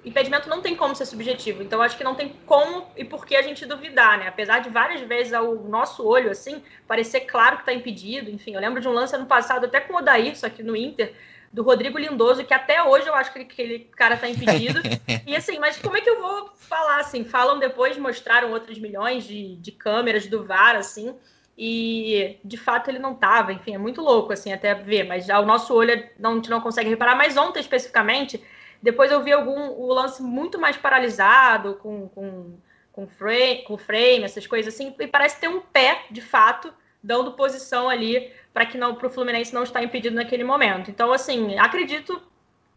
impedimento 0.05 0.49
não 0.49 0.63
tem 0.63 0.75
como 0.75 0.95
ser 0.95 1.05
subjetivo. 1.05 1.63
Então, 1.63 1.83
acho 1.83 1.97
que 1.97 2.05
não 2.05 2.15
tem 2.15 2.31
como 2.47 2.87
e 2.97 3.05
por 3.05 3.27
que 3.27 3.37
a 3.37 3.43
gente 3.43 3.67
duvidar, 3.67 4.19
né? 4.19 4.29
Apesar 4.29 4.61
de 4.61 4.71
várias 4.71 5.03
vezes 5.03 5.33
ao 5.33 5.55
nosso 5.57 6.07
olho, 6.07 6.31
assim, 6.31 6.63
parecer 6.87 7.21
claro 7.21 7.57
que 7.57 7.63
está 7.63 7.73
impedido. 7.73 8.31
Enfim, 8.31 8.55
eu 8.55 8.61
lembro 8.61 8.81
de 8.81 8.89
um 8.89 8.93
lance 8.93 9.15
ano 9.15 9.27
passado, 9.27 9.67
até 9.67 9.81
com 9.81 9.95
o 9.95 9.97
Odair, 9.99 10.37
só 10.39 10.49
que 10.49 10.63
no 10.63 10.75
Inter, 10.75 11.15
do 11.53 11.63
Rodrigo 11.63 11.99
Lindoso, 11.99 12.45
que 12.45 12.55
até 12.55 12.83
hoje 12.83 13.09
eu 13.09 13.15
acho 13.15 13.33
que 13.33 13.41
aquele 13.41 13.81
cara 13.97 14.17
tá 14.17 14.29
impedido. 14.29 14.81
e 15.27 15.35
assim, 15.35 15.59
mas 15.59 15.77
como 15.79 15.97
é 15.97 16.01
que 16.01 16.09
eu 16.09 16.21
vou 16.21 16.51
falar 16.55 17.01
assim? 17.01 17.25
Falam 17.25 17.59
depois, 17.59 17.99
mostraram 17.99 18.53
outros 18.53 18.79
milhões 18.79 19.25
de, 19.25 19.57
de 19.57 19.73
câmeras 19.73 20.27
do 20.27 20.45
VAR, 20.45 20.77
assim, 20.77 21.15
e 21.59 22.39
de 22.45 22.57
fato 22.57 22.89
ele 22.89 23.01
não 23.01 23.15
tava, 23.15 23.53
enfim, 23.53 23.75
é 23.75 23.79
muito 23.79 24.01
louco, 24.01 24.33
assim, 24.33 24.53
até 24.53 24.75
ver, 24.75 25.05
mas 25.05 25.27
já 25.27 25.41
o 25.41 25.47
nosso 25.47 25.75
olho 25.75 26.09
não, 26.19 26.33
a 26.33 26.35
gente 26.37 26.51
não 26.51 26.61
consegue 26.61 26.89
reparar. 26.89 27.17
Mas 27.17 27.37
ontem, 27.37 27.61
especificamente, 27.61 28.43
depois 28.81 29.11
eu 29.11 29.23
vi 29.23 29.33
algum 29.33 29.71
o 29.73 29.93
lance 29.93 30.23
muito 30.23 30.59
mais 30.59 30.77
paralisado, 30.77 31.75
com, 31.75 32.09
com, 32.11 32.55
com, 32.93 33.09
frame, 33.09 33.63
com 33.65 33.77
frame, 33.77 34.23
essas 34.23 34.47
coisas 34.47 34.73
assim, 34.73 34.95
e 35.01 35.07
parece 35.09 35.41
ter 35.41 35.49
um 35.49 35.61
pé, 35.61 36.05
de 36.11 36.21
fato, 36.21 36.73
dando 37.03 37.33
posição 37.33 37.89
ali 37.89 38.33
para 38.61 38.67
que 38.67 38.77
não 38.77 38.95
para 38.95 39.07
o 39.07 39.11
Fluminense 39.11 39.55
não 39.55 39.63
estar 39.63 39.83
impedido 39.83 40.15
naquele 40.15 40.45
momento. 40.45 40.91
Então, 40.91 41.11
assim, 41.15 41.59
acredito 41.59 42.21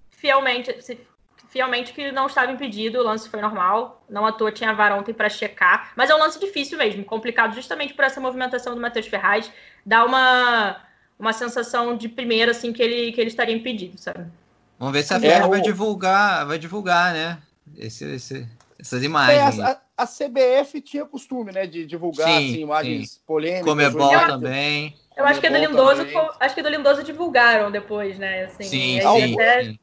fielmente, 0.09 0.73
fielmente 1.49 1.91
que 1.91 2.09
não 2.09 2.27
estava 2.27 2.53
impedido, 2.53 2.99
o 2.99 3.03
lance 3.03 3.27
foi 3.27 3.41
normal. 3.41 4.01
Não 4.09 4.25
à 4.25 4.31
toa 4.31 4.49
tinha 4.49 4.73
VAR 4.73 4.97
ontem 4.97 5.13
para 5.13 5.27
checar. 5.27 5.91
Mas 5.97 6.09
é 6.09 6.15
um 6.15 6.19
lance 6.19 6.39
difícil 6.39 6.77
mesmo, 6.77 7.03
complicado 7.03 7.53
justamente 7.53 7.93
por 7.93 8.05
essa 8.05 8.21
movimentação 8.21 8.73
do 8.73 8.79
Matheus 8.79 9.07
Ferraz. 9.07 9.51
Dá 9.85 10.05
uma, 10.05 10.77
uma 11.19 11.33
sensação 11.33 11.97
de 11.97 12.07
primeira, 12.07 12.51
assim, 12.51 12.71
que 12.71 12.81
ele, 12.81 13.11
que 13.11 13.19
ele 13.19 13.29
estaria 13.29 13.53
impedido, 13.53 13.97
sabe? 13.97 14.25
Vamos 14.79 14.93
ver 14.93 15.03
se 15.03 15.13
a 15.13 15.19
FED 15.19 15.33
é, 15.33 15.47
vai 15.47 15.61
divulgar, 15.61 16.47
vai 16.47 16.57
divulgar, 16.57 17.11
né? 17.11 17.39
Esse, 17.77 18.05
esse, 18.05 18.47
essas 18.79 19.03
imagens. 19.03 19.59
É, 19.59 19.63
a, 19.63 19.81
a, 19.97 20.07
CBF 20.07 20.79
tinha 20.79 21.03
costume, 21.03 21.51
né, 21.51 21.67
de 21.67 21.85
divulgar 21.85 22.27
sim, 22.29 22.51
assim, 22.51 22.61
imagens 22.61 23.11
sim. 23.11 23.19
polêmicas. 23.27 23.65
Comebol 23.65 24.11
também. 24.27 24.95
Eu 25.15 25.25
acho 25.25 25.39
que, 25.39 25.47
é 25.47 25.49
do 25.49 25.57
Lindoso, 25.57 26.01
acho 26.39 26.53
que 26.53 26.59
é 26.59 26.63
do 26.63 26.69
Lindoso 26.69 27.03
divulgaram 27.03 27.71
depois, 27.71 28.17
né? 28.17 28.45
Assim, 28.45 28.63
sim, 28.63 29.01
sim, 29.01 29.33
até... 29.35 29.63
sim. 29.63 29.79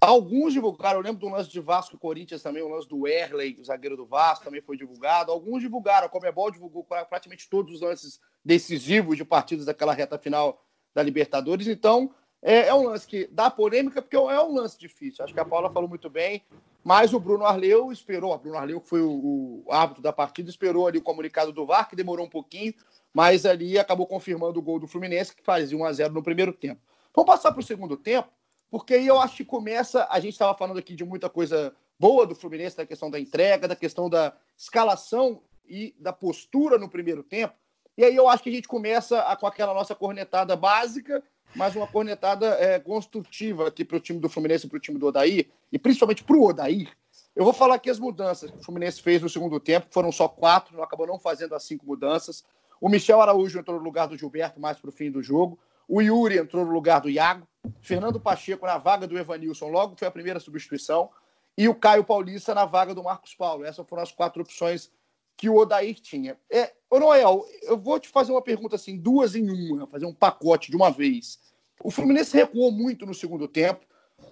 Alguns 0.00 0.52
divulgaram, 0.52 0.98
eu 0.98 1.04
lembro 1.04 1.20
do 1.20 1.28
lance 1.28 1.50
de 1.50 1.58
Vasco 1.58 1.96
e 1.96 1.98
Corinthians 1.98 2.42
também, 2.42 2.62
o 2.62 2.68
lance 2.68 2.88
do 2.88 3.08
Erley, 3.08 3.56
o 3.58 3.64
zagueiro 3.64 3.96
do 3.96 4.04
Vasco, 4.04 4.44
também 4.44 4.60
foi 4.60 4.76
divulgado. 4.76 5.32
Alguns 5.32 5.62
divulgaram, 5.62 6.06
a 6.06 6.08
Comebol 6.08 6.50
divulgou 6.50 6.84
praticamente 6.84 7.48
todos 7.48 7.74
os 7.74 7.80
lances 7.80 8.20
decisivos 8.44 9.16
de 9.16 9.24
partidas 9.24 9.64
daquela 9.64 9.94
reta 9.94 10.18
final 10.18 10.62
da 10.94 11.02
Libertadores. 11.02 11.66
Então, 11.66 12.14
é, 12.42 12.68
é, 12.68 12.74
um 12.74 12.84
lance 12.84 13.06
que 13.06 13.26
dá 13.32 13.50
polêmica, 13.50 14.02
porque 14.02 14.16
é 14.16 14.40
um 14.40 14.54
lance 14.54 14.78
difícil. 14.78 15.24
Acho 15.24 15.32
que 15.32 15.40
a 15.40 15.44
Paula 15.44 15.70
falou 15.70 15.88
muito 15.88 16.10
bem, 16.10 16.42
mas 16.86 17.12
o 17.12 17.18
Bruno 17.18 17.44
Arleu 17.44 17.90
esperou, 17.90 18.32
o 18.32 18.38
Bruno 18.38 18.56
Arleu, 18.56 18.80
que 18.80 18.88
foi 18.88 19.02
o, 19.02 19.64
o 19.66 19.72
árbitro 19.72 20.00
da 20.00 20.12
partida, 20.12 20.48
esperou 20.48 20.86
ali 20.86 20.98
o 20.98 21.02
comunicado 21.02 21.50
do 21.50 21.66
VAR, 21.66 21.88
que 21.88 21.96
demorou 21.96 22.24
um 22.24 22.30
pouquinho, 22.30 22.72
mas 23.12 23.44
ali 23.44 23.76
acabou 23.76 24.06
confirmando 24.06 24.60
o 24.60 24.62
gol 24.62 24.78
do 24.78 24.86
Fluminense, 24.86 25.34
que 25.34 25.42
fazia 25.42 25.76
1 25.76 25.84
a 25.84 25.92
0 25.92 26.14
no 26.14 26.22
primeiro 26.22 26.52
tempo. 26.52 26.80
Vamos 27.12 27.28
passar 27.28 27.50
para 27.50 27.58
o 27.58 27.64
segundo 27.64 27.96
tempo, 27.96 28.28
porque 28.70 28.94
aí 28.94 29.04
eu 29.04 29.18
acho 29.20 29.38
que 29.38 29.44
começa. 29.44 30.06
A 30.08 30.20
gente 30.20 30.34
estava 30.34 30.56
falando 30.56 30.78
aqui 30.78 30.94
de 30.94 31.04
muita 31.04 31.28
coisa 31.28 31.74
boa 31.98 32.24
do 32.24 32.36
Fluminense, 32.36 32.76
da 32.76 32.86
questão 32.86 33.10
da 33.10 33.18
entrega, 33.18 33.66
da 33.66 33.74
questão 33.74 34.08
da 34.08 34.32
escalação 34.56 35.42
e 35.68 35.92
da 35.98 36.12
postura 36.12 36.78
no 36.78 36.88
primeiro 36.88 37.24
tempo. 37.24 37.56
E 37.98 38.04
aí 38.04 38.14
eu 38.14 38.28
acho 38.28 38.44
que 38.44 38.48
a 38.50 38.52
gente 38.52 38.68
começa 38.68 39.20
com 39.40 39.46
aquela 39.48 39.74
nossa 39.74 39.96
cornetada 39.96 40.54
básica, 40.54 41.20
mas 41.54 41.74
uma 41.74 41.86
cornetada 41.86 42.46
é, 42.60 42.78
construtiva 42.78 43.68
aqui 43.68 43.84
para 43.84 43.96
o 43.96 44.00
time 44.00 44.18
do 44.18 44.28
Fluminense 44.28 44.66
e 44.66 44.68
para 44.68 44.76
o 44.76 44.80
time 44.80 44.98
do 44.98 45.06
Odair, 45.06 45.48
e 45.72 45.78
principalmente 45.78 46.24
para 46.24 46.36
o 46.36 46.44
Odair. 46.44 46.90
Eu 47.34 47.44
vou 47.44 47.52
falar 47.52 47.74
aqui 47.74 47.90
as 47.90 47.98
mudanças 47.98 48.50
que 48.50 48.58
o 48.58 48.62
Fluminense 48.62 49.02
fez 49.02 49.20
no 49.20 49.28
segundo 49.28 49.60
tempo, 49.60 49.88
foram 49.90 50.10
só 50.10 50.26
quatro, 50.26 50.82
acabou 50.82 51.06
não 51.06 51.18
fazendo 51.18 51.54
as 51.54 51.64
cinco 51.64 51.86
mudanças. 51.86 52.44
O 52.80 52.88
Michel 52.88 53.20
Araújo 53.20 53.58
entrou 53.58 53.78
no 53.78 53.84
lugar 53.84 54.06
do 54.06 54.16
Gilberto 54.16 54.60
mais 54.60 54.78
para 54.78 54.88
o 54.88 54.92
fim 54.92 55.10
do 55.10 55.22
jogo. 55.22 55.58
O 55.88 56.00
Yuri 56.00 56.38
entrou 56.38 56.64
no 56.64 56.72
lugar 56.72 57.00
do 57.00 57.10
Iago. 57.10 57.46
Fernando 57.80 58.20
Pacheco 58.20 58.64
na 58.66 58.78
vaga 58.78 59.06
do 59.06 59.18
Evanilson, 59.18 59.68
logo 59.68 59.96
foi 59.96 60.08
a 60.08 60.10
primeira 60.10 60.40
substituição. 60.40 61.10
E 61.58 61.68
o 61.68 61.74
Caio 61.74 62.04
Paulista 62.04 62.54
na 62.54 62.64
vaga 62.64 62.94
do 62.94 63.02
Marcos 63.02 63.34
Paulo. 63.34 63.64
Essas 63.64 63.86
foram 63.86 64.02
as 64.02 64.12
quatro 64.12 64.42
opções 64.42 64.90
que 65.36 65.48
o 65.48 65.56
Odair 65.56 66.00
tinha. 66.00 66.38
É, 66.50 66.72
Noel, 66.90 67.44
eu 67.62 67.76
vou 67.76 68.00
te 68.00 68.08
fazer 68.08 68.32
uma 68.32 68.42
pergunta 68.42 68.76
assim, 68.76 68.96
duas 68.96 69.34
em 69.34 69.50
uma, 69.50 69.86
fazer 69.86 70.06
um 70.06 70.14
pacote 70.14 70.70
de 70.70 70.76
uma 70.76 70.90
vez. 70.90 71.38
O 71.82 71.90
Fluminense 71.90 72.36
recuou 72.36 72.72
muito 72.72 73.04
no 73.04 73.14
segundo 73.14 73.46
tempo. 73.46 73.84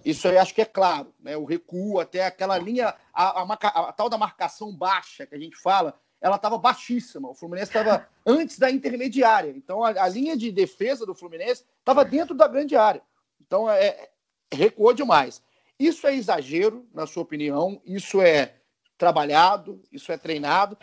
Isso 0.03 0.27
aí 0.27 0.37
acho 0.37 0.53
que 0.53 0.61
é 0.61 0.65
claro, 0.65 1.13
né? 1.19 1.37
O 1.37 1.45
recuo 1.45 1.99
até 1.99 2.25
aquela 2.25 2.57
linha, 2.57 2.95
a, 3.13 3.41
a, 3.41 3.43
a, 3.43 3.89
a 3.89 3.93
tal 3.93 4.09
da 4.09 4.17
marcação 4.17 4.75
baixa 4.75 5.25
que 5.27 5.35
a 5.35 5.39
gente 5.39 5.55
fala, 5.55 5.93
ela 6.19 6.37
estava 6.37 6.57
baixíssima. 6.57 7.29
O 7.29 7.35
Fluminense 7.35 7.69
estava 7.69 8.07
antes 8.25 8.57
da 8.57 8.71
intermediária. 8.71 9.51
Então 9.55 9.83
a, 9.83 9.89
a, 9.89 10.07
linha 10.07 10.35
de 10.35 10.51
defesa 10.51 11.05
do 11.05 11.13
Fluminense 11.13 11.63
estava 11.79 12.03
dentro 12.03 12.33
da 12.33 12.47
grande 12.47 12.75
área. 12.75 13.01
Então 13.39 13.69
é, 13.69 13.85
é, 13.85 14.09
recuou 14.51 14.93
demais. 14.93 15.41
Isso 15.79 16.07
é 16.07 16.15
exagero, 16.15 16.87
na 16.93 17.05
sua 17.05 17.23
opinião? 17.23 17.79
Isso 17.85 18.21
é 18.21 18.55
trabalhado? 18.97 19.81
Isso 19.91 20.11
é 20.11 20.17
treinado? 20.17 20.77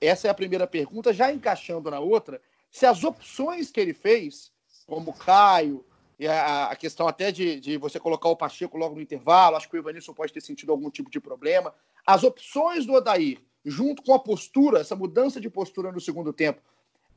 Essa 0.00 0.28
é 0.28 0.30
a 0.30 0.34
primeira 0.34 0.66
pergunta. 0.66 1.12
Já 1.12 1.32
encaixando 1.32 1.90
na 1.90 2.00
outra, 2.00 2.40
se 2.70 2.86
as 2.86 3.04
opções 3.04 3.70
que 3.70 3.80
ele 3.80 3.94
fez, 3.94 4.52
como 4.86 5.12
Caio, 5.12 5.84
e 6.18 6.26
a, 6.26 6.74
questão 6.76 7.06
até 7.06 7.30
de, 7.30 7.60
de, 7.60 7.76
você 7.76 8.00
colocar 8.00 8.28
o 8.28 8.36
Pacheco 8.36 8.76
logo 8.76 8.96
no 8.96 9.00
intervalo, 9.00 9.56
acho 9.56 9.68
que 9.68 9.76
o 9.76 9.78
Ivanilson 9.78 10.12
pode 10.12 10.32
ter 10.32 10.40
sentido 10.40 10.72
algum 10.72 10.90
tipo 10.90 11.10
de 11.10 11.20
problema. 11.20 11.72
As 12.04 12.24
opções 12.24 12.84
do 12.84 12.94
Odair 12.94 13.40
junto 13.64 14.02
com 14.02 14.14
a 14.14 14.18
postura, 14.18 14.80
essa 14.80 14.96
mudança 14.96 15.40
de 15.40 15.50
postura 15.50 15.92
no 15.92 16.00
segundo 16.00 16.32
tempo, 16.32 16.60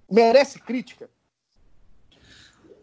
merece 0.10 0.60
crítica? 0.60 1.10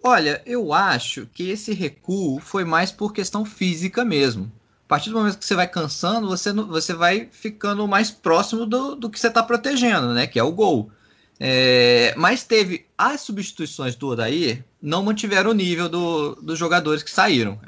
Olha, 0.03 0.43
eu 0.47 0.73
acho 0.73 1.27
que 1.27 1.51
esse 1.51 1.73
recuo 1.73 2.41
foi 2.41 2.65
mais 2.65 2.91
por 2.91 3.13
questão 3.13 3.45
física 3.45 4.05
mesmo. 4.05 4.51
A 4.89 4.97
partir 4.97 5.11
do 5.11 5.19
momento 5.19 5.37
que 5.37 5.45
você 5.45 5.55
vai 5.55 5.69
cansando, 5.69 6.27
você, 6.27 6.51
você 6.51 6.95
vai 6.95 7.29
ficando 7.31 7.87
mais 7.87 8.11
próximo 8.11 8.65
do, 8.65 8.97
do 8.97 9.11
que 9.11 9.21
você 9.21 9.29
está 9.29 9.43
protegendo, 9.43 10.15
né? 10.15 10.27
Que 10.27 10.39
é 10.39 10.43
o 10.43 10.51
gol. 10.51 10.91
É, 11.39 12.15
mas 12.17 12.43
teve 12.43 12.87
as 12.97 13.21
substituições 13.21 13.95
do 13.95 14.09
Odair 14.09 14.65
não 14.81 15.03
mantiveram 15.03 15.51
o 15.51 15.55
nível 15.55 15.91
do, 15.91 16.37
dos 16.37 16.59
jogadores 16.59 17.03
que 17.03 17.11
saíram. 17.11 17.61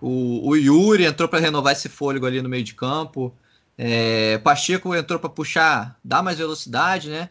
O, 0.00 0.48
o 0.48 0.56
Yuri 0.56 1.04
entrou 1.04 1.28
para 1.28 1.40
renovar 1.40 1.74
esse 1.74 1.90
fôlego 1.90 2.24
ali 2.24 2.40
no 2.40 2.48
meio 2.48 2.64
de 2.64 2.72
campo. 2.72 3.34
É, 3.76 4.38
Pacheco 4.38 4.94
entrou 4.94 5.20
para 5.20 5.28
puxar, 5.28 6.00
dar 6.02 6.22
mais 6.22 6.38
velocidade, 6.38 7.10
né? 7.10 7.28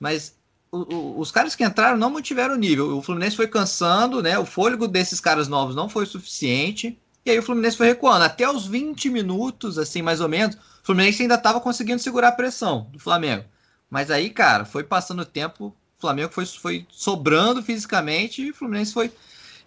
Mas 0.00 0.34
o, 0.70 0.78
o, 0.78 1.20
os 1.20 1.30
caras 1.30 1.54
que 1.54 1.62
entraram 1.62 1.98
não 1.98 2.08
mantiveram 2.08 2.54
o 2.54 2.58
nível. 2.58 2.96
O 2.96 3.02
Fluminense 3.02 3.36
foi 3.36 3.48
cansando, 3.48 4.22
né? 4.22 4.38
O 4.38 4.46
fôlego 4.46 4.88
desses 4.88 5.20
caras 5.20 5.46
novos 5.46 5.76
não 5.76 5.90
foi 5.90 6.06
suficiente. 6.06 6.98
E 7.24 7.30
aí 7.30 7.38
o 7.38 7.42
Fluminense 7.42 7.76
foi 7.76 7.86
recuando. 7.86 8.24
Até 8.24 8.48
os 8.48 8.66
20 8.66 9.08
minutos, 9.10 9.78
assim, 9.78 10.02
mais 10.02 10.20
ou 10.20 10.28
menos, 10.28 10.56
o 10.56 10.84
Fluminense 10.84 11.22
ainda 11.22 11.36
estava 11.36 11.60
conseguindo 11.60 12.02
segurar 12.02 12.28
a 12.28 12.32
pressão 12.32 12.88
do 12.92 12.98
Flamengo. 12.98 13.44
Mas 13.88 14.10
aí, 14.10 14.30
cara, 14.30 14.64
foi 14.64 14.82
passando 14.82 15.22
o 15.22 15.26
tempo, 15.26 15.66
o 15.66 16.00
Flamengo 16.00 16.32
foi, 16.32 16.46
foi 16.46 16.86
sobrando 16.90 17.62
fisicamente 17.62 18.42
e 18.42 18.50
o 18.50 18.54
Fluminense 18.54 18.92
foi. 18.92 19.12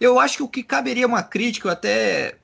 Eu 0.00 0.20
acho 0.20 0.36
que 0.38 0.42
o 0.42 0.48
que 0.48 0.62
caberia 0.62 1.06
uma 1.06 1.22
crítica, 1.22 1.68
eu 1.68 1.72
até 1.72 2.36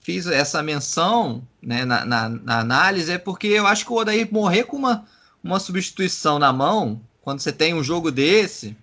fiz 0.00 0.26
essa 0.26 0.62
menção 0.62 1.42
né, 1.62 1.84
na, 1.84 2.04
na, 2.04 2.28
na, 2.28 2.60
análise 2.60 3.10
é 3.10 3.18
porque 3.18 3.46
eu 3.48 3.66
acho 3.66 3.86
que 3.86 3.92
o 3.92 3.96
Odair 3.96 4.28
morrer 4.30 4.64
com 4.64 4.76
uma, 4.76 5.06
uma 5.42 5.58
substituição 5.58 6.38
na 6.38 6.52
mão, 6.52 7.00
quando 7.22 7.40
você 7.40 7.50
tem 7.50 7.72
um 7.72 7.82
jogo 7.82 8.10
desse, 8.10 8.76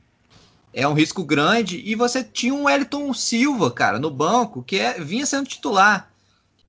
é 0.73 0.88
um 0.88 0.93
risco 0.93 1.23
grande. 1.23 1.81
E 1.86 1.95
você 1.95 2.23
tinha 2.23 2.53
um 2.53 2.69
Elton 2.69 3.13
Silva, 3.13 3.71
cara, 3.71 3.99
no 3.99 4.10
banco, 4.10 4.63
que 4.63 4.77
é, 4.79 4.99
vinha 4.99 5.25
sendo 5.25 5.47
titular. 5.47 6.12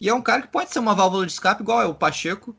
E 0.00 0.08
é 0.08 0.14
um 0.14 0.22
cara 0.22 0.42
que 0.42 0.48
pode 0.48 0.72
ser 0.72 0.78
uma 0.78 0.94
válvula 0.94 1.24
de 1.24 1.32
escape, 1.32 1.62
igual 1.62 1.80
é 1.80 1.86
o 1.86 1.94
Pacheco 1.94 2.54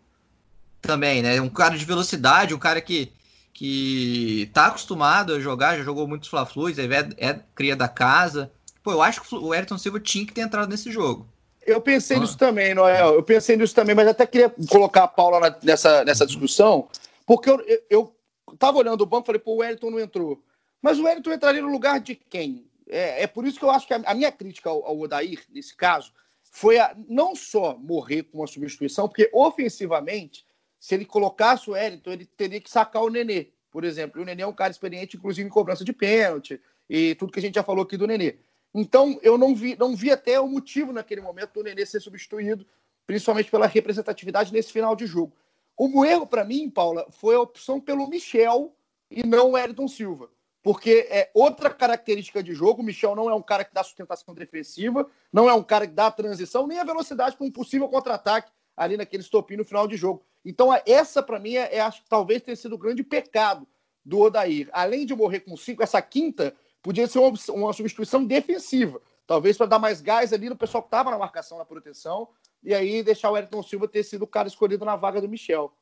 também, 0.81 1.21
né? 1.21 1.39
Um 1.41 1.49
cara 1.49 1.77
de 1.77 1.85
velocidade, 1.85 2.53
um 2.53 2.59
cara 2.59 2.79
que, 2.79 3.11
que 3.53 4.49
tá 4.53 4.67
acostumado 4.67 5.33
a 5.33 5.39
jogar, 5.39 5.77
já 5.77 5.83
jogou 5.83 6.07
muitos 6.07 6.29
Fla-Flus, 6.29 6.77
é, 6.79 6.85
é 7.17 7.39
cria 7.53 7.75
da 7.75 7.87
casa. 7.87 8.51
Pô, 8.81 8.91
eu 8.91 9.01
acho 9.01 9.21
que 9.21 9.35
o 9.35 9.53
Elton 9.53 9.77
Silva 9.77 9.99
tinha 9.99 10.25
que 10.25 10.33
ter 10.33 10.41
entrado 10.41 10.69
nesse 10.69 10.91
jogo. 10.91 11.27
Eu 11.65 11.79
pensei 11.79 12.17
ah. 12.17 12.19
nisso 12.19 12.37
também, 12.37 12.73
Noel. 12.73 13.13
Eu 13.13 13.23
pensei 13.23 13.55
nisso 13.55 13.73
também, 13.73 13.95
mas 13.95 14.07
até 14.07 14.25
queria 14.25 14.53
colocar 14.69 15.03
a 15.03 15.07
Paula 15.07 15.57
nessa, 15.63 16.03
nessa 16.03 16.25
discussão, 16.25 16.87
porque 17.25 17.49
eu, 17.49 17.59
eu, 17.89 18.15
eu 18.49 18.57
tava 18.57 18.77
olhando 18.77 19.01
o 19.01 19.05
banco 19.05 19.23
e 19.23 19.27
falei, 19.27 19.39
pô, 19.39 19.53
o 19.53 19.57
Wellington 19.57 19.89
não 19.89 19.99
entrou. 19.99 20.41
Mas 20.83 20.99
o 20.99 21.05
Wellington 21.05 21.31
entraria 21.31 21.61
no 21.61 21.71
lugar 21.71 22.01
de 22.01 22.13
quem? 22.13 22.69
É, 22.89 23.23
é 23.23 23.27
por 23.27 23.47
isso 23.47 23.57
que 23.57 23.63
eu 23.63 23.71
acho 23.71 23.87
que 23.87 23.93
a, 23.93 24.01
a 24.05 24.13
minha 24.13 24.29
crítica 24.33 24.69
ao, 24.69 24.85
ao 24.85 24.99
Odair, 24.99 25.41
nesse 25.49 25.73
caso, 25.73 26.11
foi 26.43 26.77
a, 26.77 26.93
não 27.07 27.33
só 27.37 27.77
morrer 27.77 28.23
com 28.23 28.39
uma 28.39 28.47
substituição, 28.47 29.07
porque 29.07 29.29
ofensivamente, 29.33 30.45
se 30.77 30.93
ele 30.93 31.05
colocasse 31.05 31.69
o 31.69 31.73
Wellington, 31.73 32.11
ele 32.11 32.25
teria 32.25 32.59
que 32.59 32.69
sacar 32.69 33.01
o 33.01 33.09
Nenê, 33.09 33.47
por 33.71 33.85
exemplo. 33.85 34.19
E 34.19 34.23
o 34.23 34.25
Nenê 34.25 34.43
é 34.43 34.47
um 34.47 34.53
cara 34.53 34.71
experiente, 34.71 35.15
inclusive 35.15 35.47
em 35.47 35.49
cobrança 35.49 35.85
de 35.85 35.93
pênalti 35.93 36.59
e 36.89 37.15
tudo 37.15 37.31
que 37.31 37.39
a 37.39 37.41
gente 37.41 37.55
já 37.55 37.63
falou 37.63 37.85
aqui 37.85 37.95
do 37.95 38.05
Nenê. 38.05 38.39
Então, 38.75 39.17
eu 39.23 39.37
não 39.37 39.55
vi, 39.55 39.77
não 39.77 39.95
vi 39.95 40.11
até 40.11 40.37
o 40.37 40.49
motivo 40.49 40.91
naquele 40.91 41.21
momento 41.21 41.53
do 41.53 41.63
Nenê 41.63 41.85
ser 41.85 42.01
substituído, 42.01 42.67
principalmente 43.07 43.49
pela 43.49 43.67
representatividade 43.67 44.51
nesse 44.51 44.73
final 44.73 44.97
de 44.97 45.05
jogo. 45.05 45.33
O 45.77 46.03
erro, 46.03 46.27
para 46.27 46.43
mim, 46.43 46.69
Paula, 46.69 47.07
foi 47.09 47.35
a 47.35 47.39
opção 47.39 47.79
pelo 47.79 48.09
Michel 48.09 48.75
e 49.09 49.25
não 49.25 49.51
o 49.51 49.57
Elton 49.57 49.87
Silva. 49.87 50.29
Porque 50.63 51.07
é 51.09 51.29
outra 51.33 51.69
característica 51.69 52.41
de 52.41 52.53
jogo. 52.53 52.81
O 52.81 52.85
Michel 52.85 53.15
não 53.15 53.29
é 53.29 53.35
um 53.35 53.41
cara 53.41 53.65
que 53.65 53.73
dá 53.73 53.83
sustentação 53.83 54.33
defensiva, 54.33 55.05
não 55.31 55.49
é 55.49 55.53
um 55.53 55.61
cara 55.61 55.85
que 55.85 55.93
dá 55.93 56.09
transição, 56.09 56.65
nem 56.65 56.79
a 56.79 56.85
velocidade 56.85 57.35
para 57.35 57.45
um 57.45 57.51
possível 57.51 57.89
contra-ataque 57.89 58.49
ali 58.75 58.97
naquele 58.97 59.21
estopim 59.21 59.57
no 59.57 59.65
final 59.65 59.87
de 59.87 59.97
jogo. 59.97 60.23
Então, 60.43 60.69
essa, 60.85 61.21
para 61.21 61.37
mim, 61.37 61.55
é, 61.55 61.75
é, 61.75 61.81
acho 61.81 62.01
que 62.01 62.09
talvez 62.09 62.41
tenha 62.41 62.55
sido 62.55 62.75
o 62.75 62.77
grande 62.77 63.03
pecado 63.03 63.67
do 64.03 64.19
Odair. 64.19 64.69
Além 64.71 65.05
de 65.05 65.15
morrer 65.15 65.41
com 65.41 65.55
cinco, 65.55 65.83
essa 65.83 66.01
quinta 66.01 66.55
podia 66.81 67.07
ser 67.07 67.19
uma, 67.19 67.33
uma 67.49 67.73
substituição 67.73 68.25
defensiva, 68.25 69.01
talvez 69.27 69.57
para 69.57 69.67
dar 69.67 69.79
mais 69.79 70.01
gás 70.01 70.33
ali 70.33 70.49
no 70.49 70.55
pessoal 70.55 70.81
que 70.81 70.87
estava 70.87 71.11
na 71.11 71.17
marcação, 71.17 71.57
na 71.57 71.65
proteção, 71.65 72.29
e 72.61 72.73
aí 72.73 73.03
deixar 73.03 73.31
o 73.31 73.37
Elton 73.37 73.63
Silva 73.63 73.87
ter 73.87 74.03
sido 74.03 74.23
o 74.23 74.27
cara 74.27 74.47
escolhido 74.47 74.85
na 74.85 74.95
vaga 74.95 75.21
do 75.21 75.29
Michel. 75.29 75.73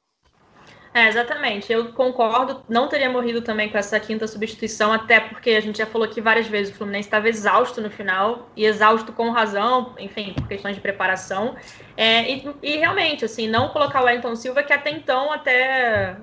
É, 0.93 1.07
exatamente. 1.07 1.71
Eu 1.71 1.93
concordo. 1.93 2.63
Não 2.67 2.87
teria 2.87 3.09
morrido 3.09 3.41
também 3.41 3.69
com 3.69 3.77
essa 3.77 3.99
quinta 3.99 4.27
substituição, 4.27 4.91
até 4.91 5.19
porque 5.21 5.51
a 5.51 5.61
gente 5.61 5.77
já 5.77 5.85
falou 5.85 6.05
aqui 6.05 6.19
várias 6.19 6.47
vezes, 6.47 6.73
o 6.73 6.77
Fluminense 6.77 7.07
estava 7.07 7.29
exausto 7.29 7.79
no 7.79 7.89
final, 7.89 8.49
e 8.55 8.65
exausto 8.65 9.13
com 9.13 9.29
razão, 9.31 9.95
enfim, 9.97 10.33
por 10.33 10.47
questões 10.47 10.75
de 10.75 10.81
preparação. 10.81 11.55
É, 11.95 12.29
e, 12.29 12.55
e, 12.61 12.77
realmente, 12.77 13.23
assim, 13.23 13.47
não 13.47 13.69
colocar 13.69 14.01
o 14.01 14.05
Wellington 14.05 14.35
Silva, 14.35 14.63
que 14.63 14.73
até 14.73 14.89
então, 14.89 15.31
até 15.31 16.17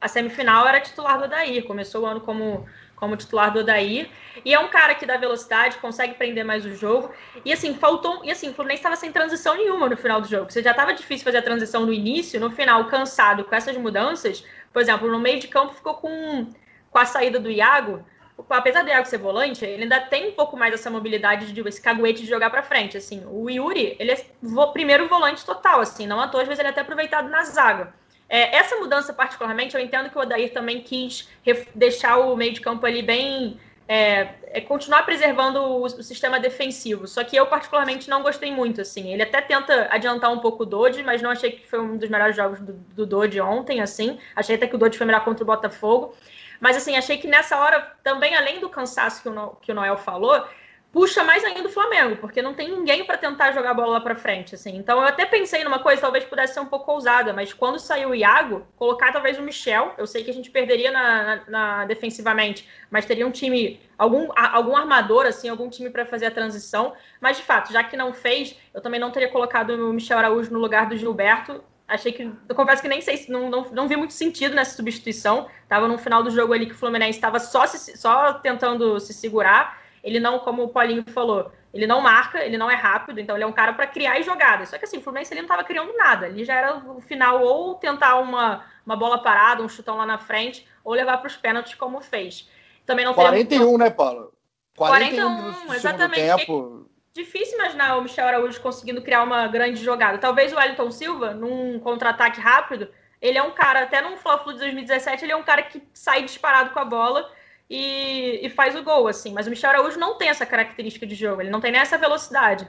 a 0.00 0.08
semifinal, 0.08 0.66
era 0.66 0.80
titular 0.80 1.18
do 1.18 1.24
Adair. 1.24 1.64
Começou 1.64 2.02
o 2.02 2.06
ano 2.06 2.20
como 2.20 2.66
como 2.98 3.16
titular 3.16 3.52
do 3.52 3.60
Odair. 3.60 4.08
E 4.44 4.52
é 4.52 4.58
um 4.58 4.68
cara 4.68 4.94
que 4.94 5.06
dá 5.06 5.16
velocidade, 5.16 5.78
consegue 5.78 6.14
prender 6.14 6.44
mais 6.44 6.64
o 6.64 6.74
jogo. 6.74 7.12
E 7.44 7.52
assim, 7.52 7.74
faltou. 7.74 8.24
E 8.24 8.30
assim, 8.30 8.50
o 8.50 8.54
Fluminense 8.54 8.80
estava 8.80 8.96
sem 8.96 9.10
transição 9.10 9.56
nenhuma 9.56 9.88
no 9.88 9.96
final 9.96 10.20
do 10.20 10.28
jogo. 10.28 10.50
Você 10.50 10.62
já 10.62 10.72
estava 10.72 10.92
difícil 10.92 11.24
fazer 11.24 11.38
a 11.38 11.42
transição 11.42 11.86
no 11.86 11.92
início, 11.92 12.38
no 12.38 12.50
final, 12.50 12.84
cansado 12.86 13.44
com 13.44 13.54
essas 13.54 13.76
mudanças. 13.76 14.44
Por 14.72 14.82
exemplo, 14.82 15.10
no 15.10 15.18
meio 15.18 15.40
de 15.40 15.48
campo 15.48 15.74
ficou 15.74 15.94
com, 15.94 16.46
com 16.90 16.98
a 16.98 17.04
saída 17.04 17.38
do 17.40 17.50
Iago. 17.50 18.04
Apesar 18.50 18.82
do 18.82 18.88
Iago 18.88 19.06
ser 19.06 19.18
volante, 19.18 19.64
ele 19.64 19.82
ainda 19.82 20.00
tem 20.00 20.28
um 20.28 20.32
pouco 20.32 20.56
mais 20.56 20.72
essa 20.72 20.88
mobilidade, 20.88 21.52
de, 21.52 21.60
esse 21.68 21.82
caguete 21.82 22.22
de 22.22 22.28
jogar 22.28 22.50
para 22.50 22.62
frente. 22.62 22.96
Assim, 22.96 23.24
o 23.26 23.50
Yuri, 23.50 23.96
ele 23.98 24.12
é 24.12 24.24
o 24.42 24.66
primeiro 24.68 25.08
volante 25.08 25.44
total, 25.44 25.80
assim, 25.80 26.06
não 26.06 26.20
à 26.20 26.28
toa, 26.28 26.42
às 26.42 26.48
vezes 26.48 26.60
ele 26.60 26.68
é 26.68 26.70
até 26.70 26.82
aproveitado 26.82 27.28
na 27.28 27.42
zaga. 27.42 27.92
É, 28.28 28.56
essa 28.56 28.76
mudança, 28.76 29.12
particularmente, 29.12 29.74
eu 29.74 29.80
entendo 29.80 30.10
que 30.10 30.18
o 30.18 30.20
Odair 30.20 30.52
também 30.52 30.82
quis 30.82 31.28
deixar 31.74 32.18
o 32.18 32.36
meio 32.36 32.52
de 32.52 32.60
campo 32.60 32.84
ali 32.84 33.02
bem. 33.02 33.58
É, 33.90 34.34
é 34.48 34.60
continuar 34.60 35.02
preservando 35.04 35.58
o, 35.60 35.84
o, 35.84 36.02
sistema 36.02 36.38
defensivo. 36.38 37.06
Só 37.06 37.24
que 37.24 37.34
eu, 37.34 37.46
particularmente, 37.46 38.10
não 38.10 38.22
gostei 38.22 38.52
muito. 38.52 38.82
assim. 38.82 39.12
Ele 39.14 39.22
até 39.22 39.40
tenta 39.40 39.88
adiantar 39.90 40.30
um 40.30 40.40
pouco 40.40 40.64
o 40.64 40.66
Dodge, 40.66 41.02
mas 41.02 41.22
não 41.22 41.30
achei 41.30 41.52
que 41.52 41.66
foi 41.66 41.80
um 41.80 41.96
dos 41.96 42.10
melhores 42.10 42.36
jogos 42.36 42.60
do, 42.60 42.74
do 42.74 43.06
Dodge 43.06 43.40
ontem. 43.40 43.80
assim. 43.80 44.18
Achei 44.36 44.56
até 44.56 44.66
que 44.66 44.74
o 44.74 44.78
Dodge 44.78 44.98
foi 44.98 45.06
melhor 45.06 45.24
contra 45.24 45.42
o 45.42 45.46
Botafogo. 45.46 46.14
Mas, 46.60 46.76
assim, 46.76 46.96
achei 46.96 47.16
que 47.16 47.28
nessa 47.28 47.58
hora, 47.58 47.80
também, 48.02 48.34
além 48.34 48.60
do 48.60 48.68
cansaço 48.68 49.22
que 49.22 49.28
o, 49.28 49.50
que 49.62 49.72
o 49.72 49.74
Noel 49.74 49.96
falou, 49.96 50.44
puxa 50.92 51.22
mais 51.22 51.44
ainda 51.44 51.68
o 51.68 51.70
Flamengo, 51.70 52.16
porque 52.16 52.40
não 52.40 52.54
tem 52.54 52.70
ninguém 52.70 53.04
para 53.04 53.18
tentar 53.18 53.52
jogar 53.52 53.70
a 53.70 53.74
bola 53.74 53.92
lá 53.94 54.00
para 54.00 54.16
frente, 54.16 54.54
assim. 54.54 54.76
Então 54.76 54.98
eu 54.98 55.06
até 55.06 55.26
pensei 55.26 55.62
numa 55.62 55.78
coisa, 55.78 56.00
talvez 56.00 56.24
pudesse 56.24 56.54
ser 56.54 56.60
um 56.60 56.66
pouco 56.66 56.90
ousada, 56.90 57.32
mas 57.32 57.52
quando 57.52 57.78
saiu 57.78 58.10
o 58.10 58.14
Iago, 58.14 58.66
colocar 58.76 59.12
talvez 59.12 59.38
o 59.38 59.42
Michel, 59.42 59.94
eu 59.98 60.06
sei 60.06 60.24
que 60.24 60.30
a 60.30 60.34
gente 60.34 60.50
perderia 60.50 60.90
na, 60.90 61.24
na, 61.24 61.44
na 61.48 61.84
defensivamente, 61.84 62.68
mas 62.90 63.04
teria 63.04 63.26
um 63.26 63.30
time, 63.30 63.80
algum, 63.98 64.28
algum 64.34 64.76
armador, 64.76 65.26
assim, 65.26 65.48
algum 65.48 65.68
time 65.68 65.90
para 65.90 66.06
fazer 66.06 66.26
a 66.26 66.30
transição. 66.30 66.94
Mas 67.20 67.36
de 67.36 67.42
fato, 67.42 67.72
já 67.72 67.84
que 67.84 67.96
não 67.96 68.12
fez, 68.12 68.58
eu 68.72 68.80
também 68.80 68.98
não 68.98 69.10
teria 69.10 69.28
colocado 69.28 69.70
o 69.70 69.92
Michel 69.92 70.18
Araújo 70.18 70.52
no 70.52 70.58
lugar 70.58 70.88
do 70.88 70.96
Gilberto. 70.96 71.62
Achei 71.86 72.12
que, 72.12 72.30
eu 72.48 72.54
confesso 72.54 72.82
que 72.82 72.88
nem 72.88 73.00
sei, 73.00 73.24
não, 73.28 73.48
não, 73.48 73.64
não 73.72 73.88
vi 73.88 73.96
muito 73.96 74.12
sentido 74.12 74.54
nessa 74.54 74.74
substituição. 74.76 75.48
Tava 75.68 75.86
no 75.86 75.96
final 75.98 76.22
do 76.22 76.30
jogo 76.30 76.52
ali 76.52 76.66
que 76.66 76.72
o 76.72 76.76
Fluminense 76.76 77.18
estava 77.18 77.38
só, 77.38 77.66
só 77.66 78.34
tentando 78.34 78.98
se 79.00 79.12
segurar 79.12 79.87
ele 80.02 80.20
não, 80.20 80.38
como 80.38 80.64
o 80.64 80.68
Paulinho 80.68 81.04
falou, 81.10 81.50
ele 81.72 81.86
não 81.86 82.00
marca, 82.00 82.44
ele 82.44 82.56
não 82.56 82.70
é 82.70 82.74
rápido, 82.74 83.20
então 83.20 83.36
ele 83.36 83.44
é 83.44 83.46
um 83.46 83.52
cara 83.52 83.72
para 83.72 83.86
criar 83.86 84.20
jogadas. 84.22 84.70
Só 84.70 84.78
que 84.78 84.84
assim, 84.84 84.98
o 84.98 85.02
Fluminense 85.02 85.32
ele 85.32 85.42
não 85.42 85.46
estava 85.46 85.64
criando 85.64 85.92
nada. 85.96 86.28
Ele 86.28 86.44
já 86.44 86.54
era 86.54 86.76
o 86.76 87.00
final 87.00 87.42
ou 87.42 87.74
tentar 87.74 88.16
uma, 88.16 88.64
uma 88.84 88.96
bola 88.96 89.22
parada, 89.22 89.62
um 89.62 89.68
chutão 89.68 89.96
lá 89.96 90.06
na 90.06 90.18
frente, 90.18 90.66
ou 90.82 90.94
levar 90.94 91.18
para 91.18 91.26
os 91.26 91.36
pênaltis 91.36 91.74
como 91.74 92.00
fez. 92.00 92.48
Também 92.86 93.04
não 93.04 93.12
41, 93.12 93.58
muito... 93.58 93.78
né, 93.78 93.90
Paulo? 93.90 94.32
41, 94.76 95.52
41 95.52 95.74
exatamente. 95.74 96.36
Tempo. 96.36 96.88
Difícil 97.12 97.58
imaginar 97.58 97.96
o 97.96 98.02
Michel 98.02 98.26
Araújo 98.28 98.60
conseguindo 98.60 99.02
criar 99.02 99.22
uma 99.24 99.46
grande 99.48 99.82
jogada. 99.82 100.18
Talvez 100.18 100.52
o 100.52 100.56
Wellington 100.56 100.90
Silva, 100.90 101.34
num 101.34 101.78
contra-ataque 101.80 102.40
rápido, 102.40 102.88
ele 103.20 103.36
é 103.36 103.42
um 103.42 103.50
cara, 103.50 103.82
até 103.82 104.00
num 104.00 104.16
Fla-Flu 104.16 104.52
de 104.52 104.60
2017, 104.60 105.24
ele 105.24 105.32
é 105.32 105.36
um 105.36 105.42
cara 105.42 105.62
que 105.62 105.82
sai 105.92 106.22
disparado 106.22 106.70
com 106.70 106.78
a 106.78 106.84
bola 106.84 107.28
e, 107.70 108.40
e, 108.46 108.50
faz 108.50 108.74
o 108.74 108.82
gol, 108.82 109.08
assim. 109.08 109.32
Mas 109.32 109.46
o 109.46 109.50
Michel 109.50 109.70
Araújo 109.70 109.98
não 109.98 110.16
tem 110.16 110.28
essa 110.28 110.46
característica 110.46 111.06
de 111.06 111.14
jogo, 111.14 111.42
ele 111.42 111.50
não 111.50 111.60
tem 111.60 111.72
nem 111.72 111.80
essa 111.80 111.98
velocidade. 111.98 112.66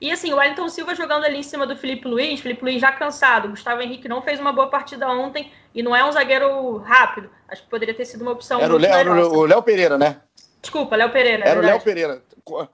E 0.00 0.12
assim, 0.12 0.32
o 0.32 0.36
Wellington 0.36 0.68
Silva 0.68 0.94
jogando 0.94 1.24
ali 1.24 1.38
em 1.38 1.42
cima 1.42 1.66
do 1.66 1.76
Felipe 1.76 2.06
Luiz, 2.06 2.40
Felipe 2.40 2.62
Luiz 2.62 2.80
já 2.80 2.92
cansado, 2.92 3.48
Gustavo 3.48 3.82
Henrique 3.82 4.08
não 4.08 4.22
fez 4.22 4.38
uma 4.38 4.52
boa 4.52 4.68
partida 4.68 5.08
ontem 5.08 5.52
e 5.74 5.82
não 5.82 5.94
é 5.94 6.04
um 6.04 6.12
zagueiro 6.12 6.78
rápido. 6.78 7.28
Acho 7.48 7.62
que 7.64 7.68
poderia 7.68 7.94
ter 7.94 8.04
sido 8.04 8.22
uma 8.22 8.30
opção. 8.30 8.60
Era 8.60 8.74
o 8.74 9.44
Léo 9.44 9.62
Pereira, 9.62 9.98
né? 9.98 10.20
Desculpa, 10.60 10.96
Léo 10.96 11.10
Pereira. 11.10 11.44
Era 11.44 11.60
o 11.60 11.62
Léo 11.62 11.80
Pereira. 11.80 12.22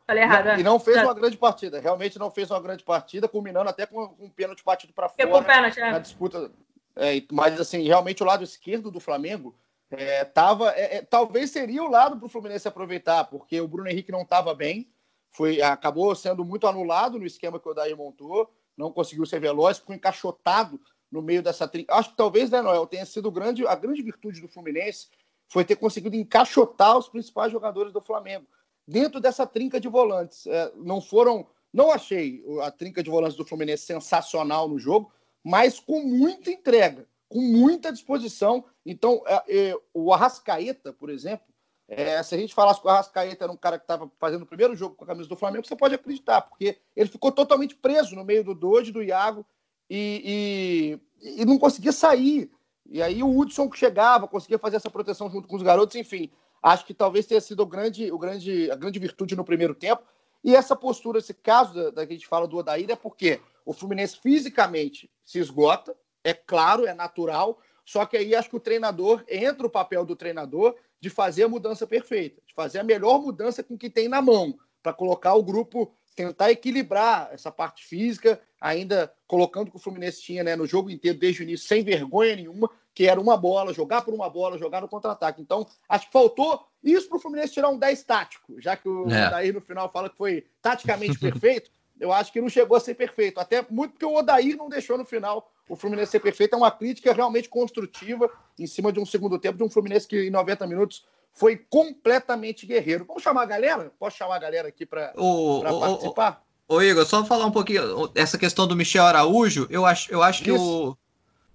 Falei 0.07 0.23
errado. 0.23 0.49
É. 0.51 0.61
E 0.61 0.63
não 0.63 0.79
fez 0.79 1.03
uma 1.03 1.15
grande 1.15 1.37
partida. 1.37 1.81
Realmente 1.81 2.19
não 2.19 2.31
fez 2.31 2.51
uma 2.51 2.61
grande 2.61 2.85
partida, 2.85 3.27
culminando 3.27 3.69
até 3.69 3.87
com 3.87 4.15
um 4.21 4.29
pênalti 4.29 4.63
batido 4.65 4.93
para 4.93 5.09
fora. 5.09 5.29
Com 5.29 5.43
pênalti, 5.43 5.81
é. 5.81 5.91
Na 5.91 5.99
disputa. 5.99 6.51
É, 6.97 7.23
mas 7.33 7.59
assim, 7.61 7.83
realmente 7.83 8.23
o 8.23 8.27
lado 8.27 8.45
esquerdo 8.45 8.91
do 8.91 9.01
Flamengo 9.01 9.55
é, 9.99 10.25
tava, 10.25 10.71
é, 10.73 10.97
é, 10.97 11.03
talvez 11.03 11.51
seria 11.51 11.83
o 11.83 11.91
lado 11.91 12.17
para 12.17 12.27
o 12.27 12.29
Fluminense 12.29 12.69
aproveitar, 12.69 13.25
porque 13.25 13.61
o 13.61 13.69
Bruno 13.69 13.89
Henrique 13.89 14.13
não 14.13 14.23
estava 14.23 14.55
bem, 14.55 14.91
foi, 15.31 15.61
acabou 15.61 16.15
sendo 16.15 16.45
muito 16.45 16.67
anulado 16.67 17.19
no 17.19 17.27
esquema 17.27 17.59
que 17.59 17.69
o 17.69 17.75
Daí 17.75 17.95
montou, 17.95 18.53
não 18.77 18.93
conseguiu 18.93 19.27
ser 19.27 19.41
veloz, 19.41 19.79
ficou 19.79 19.95
encaixotado 19.95 20.81
no 21.11 21.23
meio 21.23 21.43
dessa 21.43 21.67
trinca. 21.67 21.95
Acho 21.95 22.11
que 22.11 22.17
talvez, 22.17 22.51
né, 22.51 22.61
Noel, 22.61 22.87
tenha 22.87 23.07
sido 23.07 23.31
grande, 23.31 23.67
a 23.67 23.75
grande 23.75 24.03
virtude 24.03 24.41
do 24.41 24.49
Fluminense 24.49 25.09
foi 25.49 25.65
ter 25.65 25.77
conseguido 25.77 26.17
encaixotar 26.17 26.99
os 26.99 27.09
principais 27.09 27.53
jogadores 27.53 27.93
do 27.93 28.01
Flamengo 28.01 28.47
dentro 28.87 29.21
dessa 29.21 29.47
trinca 29.47 29.81
de 29.81 29.89
volantes. 29.89 30.47
É, 30.47 30.73
não 30.77 31.01
foram, 31.01 31.47
não 31.73 31.91
achei 31.91 32.45
a 32.63 32.71
trinca 32.71 33.03
de 33.03 33.11
volantes 33.11 33.37
do 33.37 33.45
Fluminense 33.45 33.85
sensacional 33.85 34.69
no 34.69 34.79
jogo, 34.79 35.13
mas 35.43 35.79
com 35.79 36.01
muita 36.03 36.51
entrega 36.51 37.07
com 37.29 37.41
muita 37.41 37.93
disposição. 37.93 38.65
Então, 38.85 39.23
é, 39.27 39.43
é, 39.49 39.77
o 39.93 40.13
Arrascaeta, 40.13 40.93
por 40.93 41.11
exemplo, 41.11 41.47
é, 41.87 42.23
se 42.23 42.35
a 42.35 42.39
gente 42.39 42.55
falasse 42.55 42.81
que 42.81 42.87
o 42.87 42.91
Arrascaeta 42.91 43.45
era 43.45 43.53
um 43.53 43.57
cara 43.57 43.79
que 43.79 43.85
estava 43.85 44.11
fazendo 44.19 44.43
o 44.43 44.47
primeiro 44.47 44.75
jogo 44.75 44.95
com 44.95 45.05
a 45.05 45.09
camisa 45.09 45.29
do 45.29 45.37
Flamengo, 45.37 45.67
você 45.67 45.77
pode 45.77 45.95
acreditar, 45.95 46.43
porque 46.43 46.79
ele 46.97 47.11
ficou 47.11 47.31
totalmente 47.31 47.75
preso 47.75 48.15
no 48.15 48.25
meio 48.25 48.43
do 48.43 48.55
Doide, 48.55 48.93
do 48.93 49.03
Iago, 49.03 49.45
e, 49.89 50.99
e, 51.21 51.41
e, 51.43 51.45
não 51.45 51.59
conseguia 51.59 51.93
sair. 51.93 52.51
E 52.87 53.03
aí 53.03 53.23
o 53.23 53.39
Hudson 53.39 53.69
que 53.69 53.79
chegava, 53.79 54.27
conseguia 54.27 54.59
fazer 54.59 54.77
essa 54.77 54.91
proteção 54.91 55.31
junto 55.31 55.47
com 55.47 55.57
os 55.57 55.63
garotos, 55.63 55.97
enfim. 55.97 56.31
Acho 56.63 56.87
que 56.87 56.95
talvez 56.95 57.27
tenha 57.27 57.41
sido 57.41 57.63
o 57.63 57.67
grande, 57.67 58.11
o 58.11 58.19
grande, 58.19 58.71
a 58.71 58.77
grande 58.77 58.99
virtude 58.99 59.37
no 59.37 59.45
primeiro 59.45 59.75
tempo. 59.75 60.03
E 60.43 60.55
essa 60.55 60.75
postura, 60.75 61.19
esse 61.19 61.35
caso 61.35 61.75
da, 61.75 61.91
da 61.91 62.07
que 62.07 62.13
a 62.13 62.17
gente 62.17 62.27
fala 62.27 62.49
do 62.49 62.57
Odair, 62.57 62.91
é 62.91 62.97
porque 62.97 63.41
o 63.65 63.73
Fluminense 63.73 64.19
fisicamente 64.19 65.11
se 65.25 65.39
esgota, 65.39 65.97
é 66.25 66.33
claro, 66.33 66.87
é 66.87 66.95
natural, 66.95 67.61
só 67.85 68.07
que 68.07 68.17
aí 68.17 68.35
acho 68.35 68.49
que 68.49 68.57
o 68.57 68.61
treinador 68.61 69.23
entra 69.29 69.67
o 69.67 69.71
papel 69.71 70.05
do 70.05 70.17
treinador 70.17 70.75
de 70.99 71.11
fazer 71.11 71.45
a 71.45 71.49
mudança 71.49 71.87
perfeita, 71.87 72.41
de 72.47 72.55
fazer 72.55 72.79
a 72.79 72.85
melhor 72.85 73.21
mudança 73.21 73.63
com 73.63 73.75
o 73.75 73.79
que 73.79 73.91
tem 73.91 74.09
na 74.09 74.23
mão, 74.23 74.59
para 74.83 74.95
colocar 74.95 75.35
o 75.35 75.43
grupo, 75.43 75.95
tentar 76.17 76.51
equilibrar 76.51 77.29
essa 77.33 77.51
parte 77.51 77.85
física, 77.85 78.41
ainda 78.59 79.13
colocando 79.27 79.71
que 79.71 79.77
o 79.77 79.81
Fluminense 79.81 80.23
tinha 80.23 80.43
né, 80.43 80.57
no 80.57 80.67
jogo 80.67 80.91
inteiro, 80.91 81.19
desde 81.19 81.43
o 81.43 81.45
início, 81.45 81.67
sem 81.67 81.85
vergonha 81.85 82.37
nenhuma, 82.37 82.71
que 82.95 83.07
era 83.07 83.21
uma 83.21 83.37
bola, 83.37 83.75
jogar 83.75 84.03
por 84.03 84.15
uma 84.15 84.31
bola, 84.31 84.57
jogar 84.57 84.81
no 84.81 84.89
contra-ataque. 84.89 85.43
Então, 85.43 85.67
acho 85.89 86.07
que 86.07 86.13
faltou 86.13 86.67
isso 86.83 87.09
para 87.09 87.17
o 87.19 87.21
Fluminense 87.21 87.53
tirar 87.53 87.69
um 87.69 87.79
10 87.79 88.05
tático, 88.05 88.61
já 88.61 88.77
que 88.77 88.89
o 88.89 89.11
é. 89.11 89.31
Daí 89.31 89.53
no 89.53 89.61
final 89.61 89.91
fala 89.91 90.09
que 90.09 90.17
foi 90.17 90.47
taticamente 90.63 91.19
perfeito. 91.21 91.71
Eu 92.01 92.13
acho 92.13 92.33
que 92.33 92.41
não 92.41 92.49
chegou 92.49 92.77
a 92.77 92.81
ser 92.81 92.95
perfeito. 92.95 93.39
Até 93.39 93.65
muito 93.71 93.93
porque 93.93 94.05
o 94.05 94.15
Odair 94.15 94.57
não 94.57 94.69
deixou 94.69 94.99
no 94.99 95.05
final 95.05 95.51
o 95.69 95.77
Fluminense 95.77 96.13
ser 96.13 96.21
perfeito. 96.21 96.55
É 96.55 96.57
uma 96.57 96.71
crítica 96.71 97.13
realmente 97.13 97.49
construtiva 97.49 98.31
em 98.59 98.67
cima 98.67 98.93
de 98.93 99.01
um 99.01 99.07
segundo 99.07 99.39
tempo, 99.39 99.57
de 99.57 99.65
um 99.65 99.71
Fluminense 99.71 100.07
que 100.07 100.27
em 100.27 100.31
90 100.31 100.67
minutos 100.67 101.05
foi 101.33 101.57
completamente 101.57 102.67
guerreiro. 102.67 103.05
Vamos 103.05 103.23
chamar 103.23 103.43
a 103.43 103.47
galera? 103.47 103.93
Posso 103.99 104.17
chamar 104.17 104.37
a 104.37 104.41
galera 104.41 104.69
aqui 104.69 104.87
para 104.87 105.13
participar? 105.13 106.43
Ô, 106.67 106.81
Igor, 106.81 107.05
só 107.05 107.25
falar 107.25 107.47
um 107.47 107.51
pouquinho 107.51 108.11
essa 108.15 108.39
questão 108.39 108.67
do 108.67 108.77
Michel 108.77 109.05
Araújo. 109.05 109.67
Eu 109.69 109.85
acho, 109.85 110.11
eu 110.13 110.23
acho 110.23 110.43
que 110.43 110.53
o, 110.53 110.97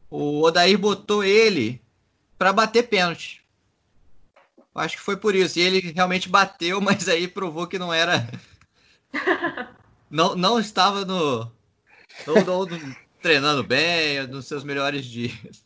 o 0.09 0.41
Odair 0.43 0.77
botou 0.77 1.23
ele 1.23 1.81
para 2.37 2.53
bater 2.53 2.87
pênalti. 2.87 3.43
Acho 4.75 4.97
que 4.97 5.03
foi 5.03 5.17
por 5.17 5.33
isso. 5.35 5.59
E 5.59 5.61
ele 5.61 5.79
realmente 5.91 6.29
bateu, 6.29 6.79
mas 6.81 7.07
aí 7.07 7.27
provou 7.27 7.67
que 7.67 7.79
não 7.79 7.93
era. 7.93 8.27
não, 10.09 10.35
não 10.35 10.59
estava 10.59 11.05
no. 11.05 11.51
Não, 12.25 12.35
não, 12.45 12.67
treinando 13.21 13.63
bem, 13.63 14.25
nos 14.27 14.47
seus 14.47 14.63
melhores 14.63 15.05
dias. 15.05 15.63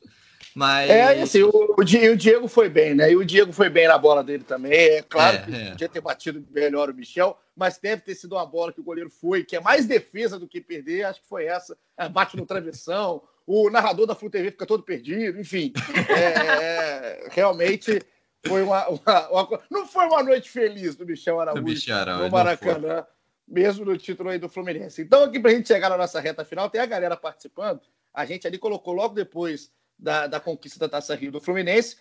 Mas... 0.56 0.90
É, 0.90 1.22
assim, 1.22 1.42
o, 1.42 1.76
o, 1.78 1.84
Diego 1.84 2.48
foi 2.48 2.70
bem, 2.70 2.94
né? 2.94 3.12
E 3.12 3.16
o 3.16 3.26
Diego 3.26 3.52
foi 3.52 3.70
bem 3.70 3.88
na 3.88 3.98
bola 3.98 4.24
dele 4.24 4.44
também. 4.44 4.72
É 4.72 5.02
claro 5.02 5.38
é, 5.38 5.42
que 5.42 5.56
é. 5.56 5.70
podia 5.72 5.90
ter 5.90 6.02
batido 6.02 6.46
melhor 6.52 6.90
o 6.90 6.94
Michel, 6.94 7.38
mas 7.56 7.80
deve 7.80 8.04
ter 8.04 8.14
sido 8.14 8.36
uma 8.36 8.46
bola 8.46 8.72
que 8.72 8.80
o 8.80 8.84
goleiro 8.84 9.10
foi, 9.10 9.44
que 9.44 9.56
é 9.56 9.60
mais 9.60 9.88
defesa 9.88 10.38
do 10.38 10.48
que 10.48 10.62
perder. 10.62 11.06
Acho 11.06 11.22
que 11.22 11.28
foi 11.28 11.46
essa. 11.46 11.76
É, 11.98 12.08
bate 12.08 12.38
no 12.38 12.46
travessão. 12.46 13.24
O 13.48 13.70
narrador 13.70 14.06
da 14.06 14.16
Flu 14.16 14.30
TV 14.30 14.52
fica 14.52 14.66
todo 14.66 14.84
perdido, 14.84 15.40
enfim. 15.40 15.74
É, 16.08 17.24
é, 17.24 17.28
realmente 17.32 18.00
foi 18.46 18.62
uma, 18.62 18.88
uma, 18.88 19.30
uma, 19.30 19.62
Não 19.72 19.88
foi 19.88 20.06
uma 20.06 20.22
noite 20.22 20.50
feliz 20.50 20.96
do 20.96 21.06
Michel 21.06 21.40
Araújo, 21.40 21.64
Michel 21.64 21.98
Araújo 21.98 22.26
no 22.26 22.32
Maracanã 22.32 23.06
mesmo 23.54 23.86
no 23.86 23.96
título 23.96 24.30
aí 24.30 24.40
do 24.40 24.50
Fluminense. 24.50 25.04
Então, 25.04 25.24
aqui 25.24 25.40
para 25.40 25.52
a 25.52 25.54
gente 25.54 25.68
chegar 25.68 25.90
na 25.90 25.98
nossa 25.98 26.20
reta 26.20 26.44
final, 26.44 26.70
tem 26.72 26.82
a 26.82 26.86
galera 26.88 27.16
participando. 27.16 27.82
A 28.12 28.26
gente 28.26 28.48
ali 28.48 28.58
colocou 28.58 28.94
logo 28.94 29.14
depois 29.14 29.72
da, 29.98 30.26
da 30.26 30.40
conquista 30.40 30.80
da 30.80 30.90
Taça 30.90 31.14
Rio 31.16 31.32
do 31.32 31.40
Fluminense, 31.40 31.98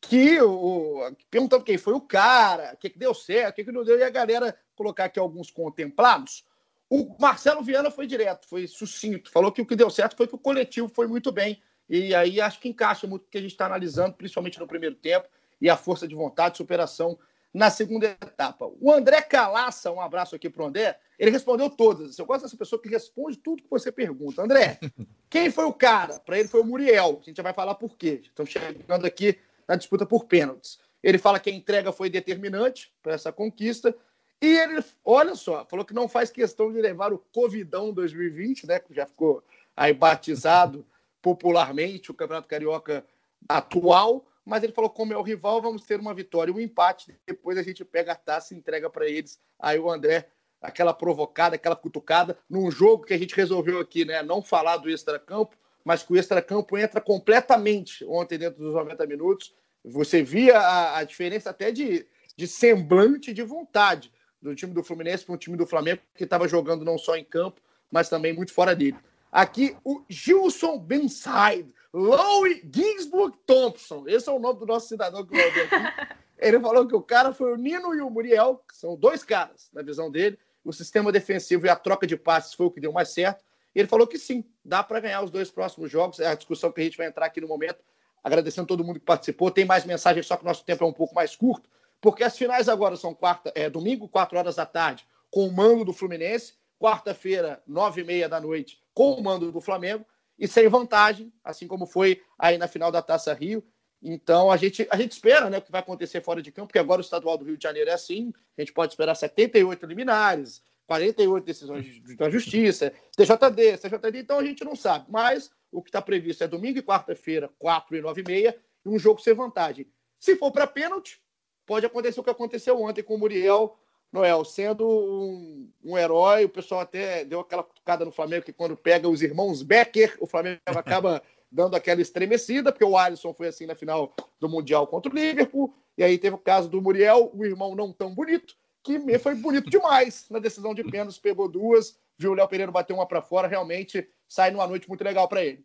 que 0.00 0.40
o, 0.42 1.14
perguntando 1.30 1.62
quem 1.62 1.78
foi 1.78 1.94
o 1.94 2.00
cara, 2.00 2.72
o 2.74 2.76
que, 2.76 2.90
que 2.90 2.98
deu 2.98 3.14
certo, 3.14 3.52
o 3.52 3.54
que, 3.54 3.64
que 3.64 3.72
não 3.72 3.84
deu, 3.84 3.98
e 3.98 4.02
a 4.02 4.10
galera 4.10 4.56
colocar 4.74 5.04
aqui 5.04 5.20
alguns 5.20 5.48
contemplados. 5.50 6.44
O 6.88 7.14
Marcelo 7.20 7.62
Viana 7.62 7.90
foi 7.90 8.08
direto, 8.08 8.48
foi 8.48 8.66
sucinto, 8.66 9.30
falou 9.30 9.52
que 9.52 9.62
o 9.62 9.66
que 9.66 9.76
deu 9.76 9.90
certo 9.90 10.16
foi 10.16 10.26
que 10.26 10.34
o 10.34 10.38
coletivo 10.38 10.88
foi 10.88 11.06
muito 11.06 11.30
bem. 11.30 11.62
E 11.88 12.12
aí 12.14 12.40
acho 12.40 12.58
que 12.58 12.68
encaixa 12.68 13.06
muito 13.06 13.26
o 13.26 13.28
que 13.28 13.38
a 13.38 13.40
gente 13.40 13.52
está 13.52 13.66
analisando, 13.66 14.16
principalmente 14.16 14.58
no 14.58 14.66
primeiro 14.66 14.96
tempo, 14.96 15.28
e 15.60 15.70
a 15.70 15.76
força 15.76 16.08
de 16.08 16.16
vontade, 16.16 16.56
superação 16.56 17.16
na 17.52 17.68
segunda 17.70 18.06
etapa. 18.06 18.70
O 18.80 18.92
André 18.92 19.20
Calaça, 19.22 19.90
um 19.90 20.00
abraço 20.00 20.36
aqui 20.36 20.48
para 20.48 20.62
o 20.62 20.66
André, 20.66 20.98
ele 21.18 21.30
respondeu 21.30 21.68
todas. 21.68 22.18
Eu 22.18 22.24
gosto 22.24 22.42
dessa 22.42 22.56
pessoa 22.56 22.80
que 22.80 22.88
responde 22.88 23.36
tudo 23.36 23.62
que 23.62 23.70
você 23.70 23.90
pergunta. 23.90 24.42
André, 24.42 24.78
quem 25.28 25.50
foi 25.50 25.64
o 25.64 25.72
cara? 25.72 26.20
Para 26.20 26.38
ele 26.38 26.48
foi 26.48 26.60
o 26.60 26.64
Muriel. 26.64 27.18
A 27.20 27.24
gente 27.24 27.36
já 27.36 27.42
vai 27.42 27.52
falar 27.52 27.74
por 27.74 27.96
quê. 27.96 28.20
Estamos 28.24 28.50
chegando 28.50 29.04
aqui 29.04 29.38
na 29.66 29.76
disputa 29.76 30.06
por 30.06 30.24
pênaltis. 30.24 30.78
Ele 31.02 31.18
fala 31.18 31.40
que 31.40 31.50
a 31.50 31.52
entrega 31.52 31.92
foi 31.92 32.08
determinante 32.08 32.92
para 33.02 33.14
essa 33.14 33.32
conquista. 33.32 33.94
E 34.40 34.46
ele, 34.46 34.82
olha 35.04 35.34
só, 35.34 35.66
falou 35.66 35.84
que 35.84 35.92
não 35.92 36.08
faz 36.08 36.30
questão 36.30 36.72
de 36.72 36.80
levar 36.80 37.12
o 37.12 37.18
Covidão 37.18 37.92
2020, 37.92 38.66
né? 38.66 38.78
Que 38.78 38.94
já 38.94 39.06
ficou 39.06 39.42
aí 39.76 39.92
batizado 39.92 40.86
popularmente 41.20 42.10
o 42.10 42.14
Campeonato 42.14 42.48
Carioca 42.48 43.04
atual 43.48 44.24
mas 44.50 44.64
ele 44.64 44.72
falou: 44.72 44.90
como 44.90 45.12
é 45.12 45.16
o 45.16 45.22
rival, 45.22 45.62
vamos 45.62 45.84
ter 45.84 46.00
uma 46.00 46.12
vitória, 46.12 46.52
um 46.52 46.58
empate. 46.58 47.16
Depois 47.24 47.56
a 47.56 47.62
gente 47.62 47.84
pega 47.84 48.12
a 48.12 48.16
taça 48.16 48.52
e 48.52 48.56
entrega 48.58 48.90
para 48.90 49.08
eles. 49.08 49.38
Aí 49.56 49.78
o 49.78 49.88
André, 49.88 50.28
aquela 50.60 50.92
provocada, 50.92 51.54
aquela 51.54 51.76
cutucada, 51.76 52.36
num 52.50 52.68
jogo 52.68 53.04
que 53.04 53.14
a 53.14 53.18
gente 53.18 53.32
resolveu 53.36 53.78
aqui, 53.78 54.04
né? 54.04 54.24
Não 54.24 54.42
falar 54.42 54.78
do 54.78 54.90
extra-campo, 54.90 55.56
mas 55.84 56.02
que 56.02 56.12
o 56.12 56.16
extra-campo 56.16 56.76
entra 56.76 57.00
completamente 57.00 58.04
ontem 58.04 58.36
dentro 58.38 58.60
dos 58.60 58.74
90 58.74 59.06
minutos. 59.06 59.54
Você 59.84 60.20
via 60.20 60.58
a, 60.58 60.98
a 60.98 61.04
diferença 61.04 61.50
até 61.50 61.70
de, 61.70 62.04
de 62.36 62.48
semblante 62.48 63.32
de 63.32 63.44
vontade 63.44 64.12
do 64.42 64.52
time 64.56 64.74
do 64.74 64.82
Fluminense 64.82 65.24
para 65.24 65.36
o 65.36 65.38
time 65.38 65.56
do 65.56 65.66
Flamengo, 65.66 66.02
que 66.12 66.24
estava 66.24 66.48
jogando 66.48 66.84
não 66.84 66.98
só 66.98 67.14
em 67.14 67.24
campo, 67.24 67.60
mas 67.88 68.08
também 68.08 68.32
muito 68.32 68.52
fora 68.52 68.74
dele. 68.74 68.96
Aqui 69.30 69.76
o 69.84 70.02
Gilson 70.08 70.76
Benside 70.76 71.72
Louis 71.92 72.62
Ginsburg 72.72 73.36
Thompson. 73.46 74.04
Esse 74.06 74.28
é 74.28 74.32
o 74.32 74.38
nome 74.38 74.60
do 74.60 74.66
nosso 74.66 74.88
cidadão 74.88 75.24
que 75.26 75.34
ver 75.34 75.62
aqui. 75.64 76.14
Ele 76.38 76.58
falou 76.60 76.86
que 76.86 76.94
o 76.94 77.02
cara 77.02 77.34
foi 77.34 77.52
o 77.52 77.56
Nino 77.56 77.94
e 77.94 78.00
o 78.00 78.08
Muriel, 78.08 78.62
que 78.66 78.76
são 78.76 78.96
dois 78.96 79.22
caras, 79.22 79.68
na 79.72 79.82
visão 79.82 80.10
dele. 80.10 80.38
O 80.64 80.72
sistema 80.72 81.12
defensivo 81.12 81.66
e 81.66 81.68
a 81.68 81.76
troca 81.76 82.06
de 82.06 82.16
passes 82.16 82.54
foi 82.54 82.66
o 82.66 82.70
que 82.70 82.80
deu 82.80 82.92
mais 82.92 83.10
certo. 83.10 83.44
E 83.74 83.78
ele 83.80 83.88
falou 83.88 84.06
que 84.06 84.18
sim, 84.18 84.44
dá 84.64 84.82
para 84.82 85.00
ganhar 85.00 85.22
os 85.22 85.30
dois 85.30 85.50
próximos 85.50 85.90
jogos. 85.90 86.18
É 86.20 86.28
a 86.28 86.34
discussão 86.34 86.72
que 86.72 86.80
a 86.80 86.84
gente 86.84 86.96
vai 86.96 87.08
entrar 87.08 87.26
aqui 87.26 87.40
no 87.40 87.48
momento. 87.48 87.82
Agradecendo 88.22 88.66
todo 88.66 88.84
mundo 88.84 89.00
que 89.00 89.04
participou. 89.04 89.50
Tem 89.50 89.64
mais 89.64 89.84
mensagens, 89.84 90.26
só 90.26 90.36
que 90.36 90.44
o 90.44 90.46
nosso 90.46 90.64
tempo 90.64 90.84
é 90.84 90.86
um 90.86 90.92
pouco 90.92 91.14
mais 91.14 91.34
curto, 91.34 91.68
porque 92.00 92.22
as 92.22 92.36
finais 92.36 92.68
agora 92.68 92.96
são 92.96 93.14
quarta, 93.14 93.52
é, 93.54 93.68
domingo, 93.68 94.08
4 94.08 94.38
horas 94.38 94.56
da 94.56 94.66
tarde, 94.66 95.06
com 95.30 95.46
o 95.46 95.52
mando 95.52 95.84
do 95.84 95.92
Fluminense. 95.92 96.54
Quarta-feira, 96.78 97.62
9 97.66 98.00
e 98.00 98.04
meia 98.04 98.26
da 98.26 98.40
noite, 98.40 98.82
com 98.94 99.12
o 99.12 99.22
mando 99.22 99.52
do 99.52 99.60
Flamengo 99.60 100.06
e 100.40 100.48
sem 100.48 100.66
vantagem, 100.68 101.30
assim 101.44 101.68
como 101.68 101.84
foi 101.84 102.22
aí 102.38 102.56
na 102.56 102.66
final 102.66 102.90
da 102.90 103.02
Taça 103.02 103.34
Rio. 103.34 103.62
Então 104.02 104.50
a 104.50 104.56
gente, 104.56 104.88
a 104.90 104.96
gente 104.96 105.12
espera 105.12 105.50
né, 105.50 105.58
o 105.58 105.62
que 105.62 105.70
vai 105.70 105.82
acontecer 105.82 106.22
fora 106.22 106.40
de 106.40 106.50
campo, 106.50 106.68
porque 106.68 106.78
agora 106.78 107.02
o 107.02 107.04
estadual 107.04 107.36
do 107.36 107.44
Rio 107.44 107.58
de 107.58 107.62
Janeiro 107.62 107.90
é 107.90 107.92
assim, 107.92 108.32
a 108.56 108.62
gente 108.62 108.72
pode 108.72 108.94
esperar 108.94 109.14
78 109.14 109.84
liminares, 109.84 110.62
48 110.86 111.44
decisões 111.44 112.16
da 112.16 112.30
justiça, 112.30 112.92
TJD, 113.14 113.76
CJD, 113.76 114.18
então 114.18 114.38
a 114.38 114.44
gente 114.44 114.64
não 114.64 114.74
sabe. 114.74 115.04
Mas 115.10 115.50
o 115.70 115.82
que 115.82 115.90
está 115.90 116.00
previsto 116.00 116.42
é 116.42 116.48
domingo 116.48 116.78
e 116.78 116.82
quarta-feira, 116.82 117.50
4 117.58 117.96
e 117.96 118.00
9 118.00 118.20
e 118.22 118.24
meia, 118.24 118.58
e 118.84 118.88
um 118.88 118.98
jogo 118.98 119.20
sem 119.20 119.34
vantagem. 119.34 119.86
Se 120.18 120.34
for 120.34 120.50
para 120.50 120.66
pênalti, 120.66 121.22
pode 121.66 121.84
acontecer 121.84 122.18
o 122.18 122.24
que 122.24 122.30
aconteceu 122.30 122.80
ontem 122.80 123.02
com 123.02 123.14
o 123.14 123.18
Muriel 123.18 123.78
Noel, 124.12 124.44
sendo 124.44 124.88
um, 124.88 125.70
um, 125.84 125.96
herói, 125.96 126.44
o 126.44 126.48
pessoal 126.48 126.80
até 126.80 127.24
deu 127.24 127.40
aquela 127.40 127.62
cutucada 127.62 128.04
no 128.04 128.10
Flamengo 128.10 128.44
que 128.44 128.52
quando 128.52 128.76
pega 128.76 129.08
os 129.08 129.22
irmãos 129.22 129.62
Becker, 129.62 130.16
o 130.20 130.26
Flamengo 130.26 130.60
acaba 130.66 131.22
dando 131.50 131.76
aquela 131.76 132.00
estremecida, 132.00 132.72
porque 132.72 132.84
o 132.84 132.96
Alisson 132.96 133.32
foi 133.32 133.48
assim 133.48 133.66
na 133.66 133.74
final 133.74 134.14
do 134.38 134.48
Mundial 134.48 134.86
contra 134.86 135.10
o 135.10 135.14
Liverpool, 135.14 135.74
e 135.96 136.02
aí 136.02 136.18
teve 136.18 136.34
o 136.34 136.38
caso 136.38 136.68
do 136.68 136.80
Muriel, 136.80 137.30
o 137.34 137.44
irmão 137.44 137.74
não 137.74 137.92
tão 137.92 138.14
bonito, 138.14 138.54
que 138.82 138.98
foi 139.18 139.34
bonito 139.34 139.68
demais 139.68 140.26
na 140.30 140.38
decisão 140.38 140.74
de 140.74 140.82
pênaltis, 140.84 141.18
pegou 141.18 141.48
duas, 141.48 141.96
viu 142.16 142.32
o 142.32 142.34
Léo 142.34 142.48
Pereira 142.48 142.72
bater 142.72 142.92
uma 142.92 143.06
para 143.06 143.20
fora, 143.20 143.48
realmente 143.48 144.08
sai 144.28 144.50
numa 144.50 144.66
noite 144.66 144.88
muito 144.88 145.04
legal 145.04 145.28
para 145.28 145.44
ele. 145.44 145.64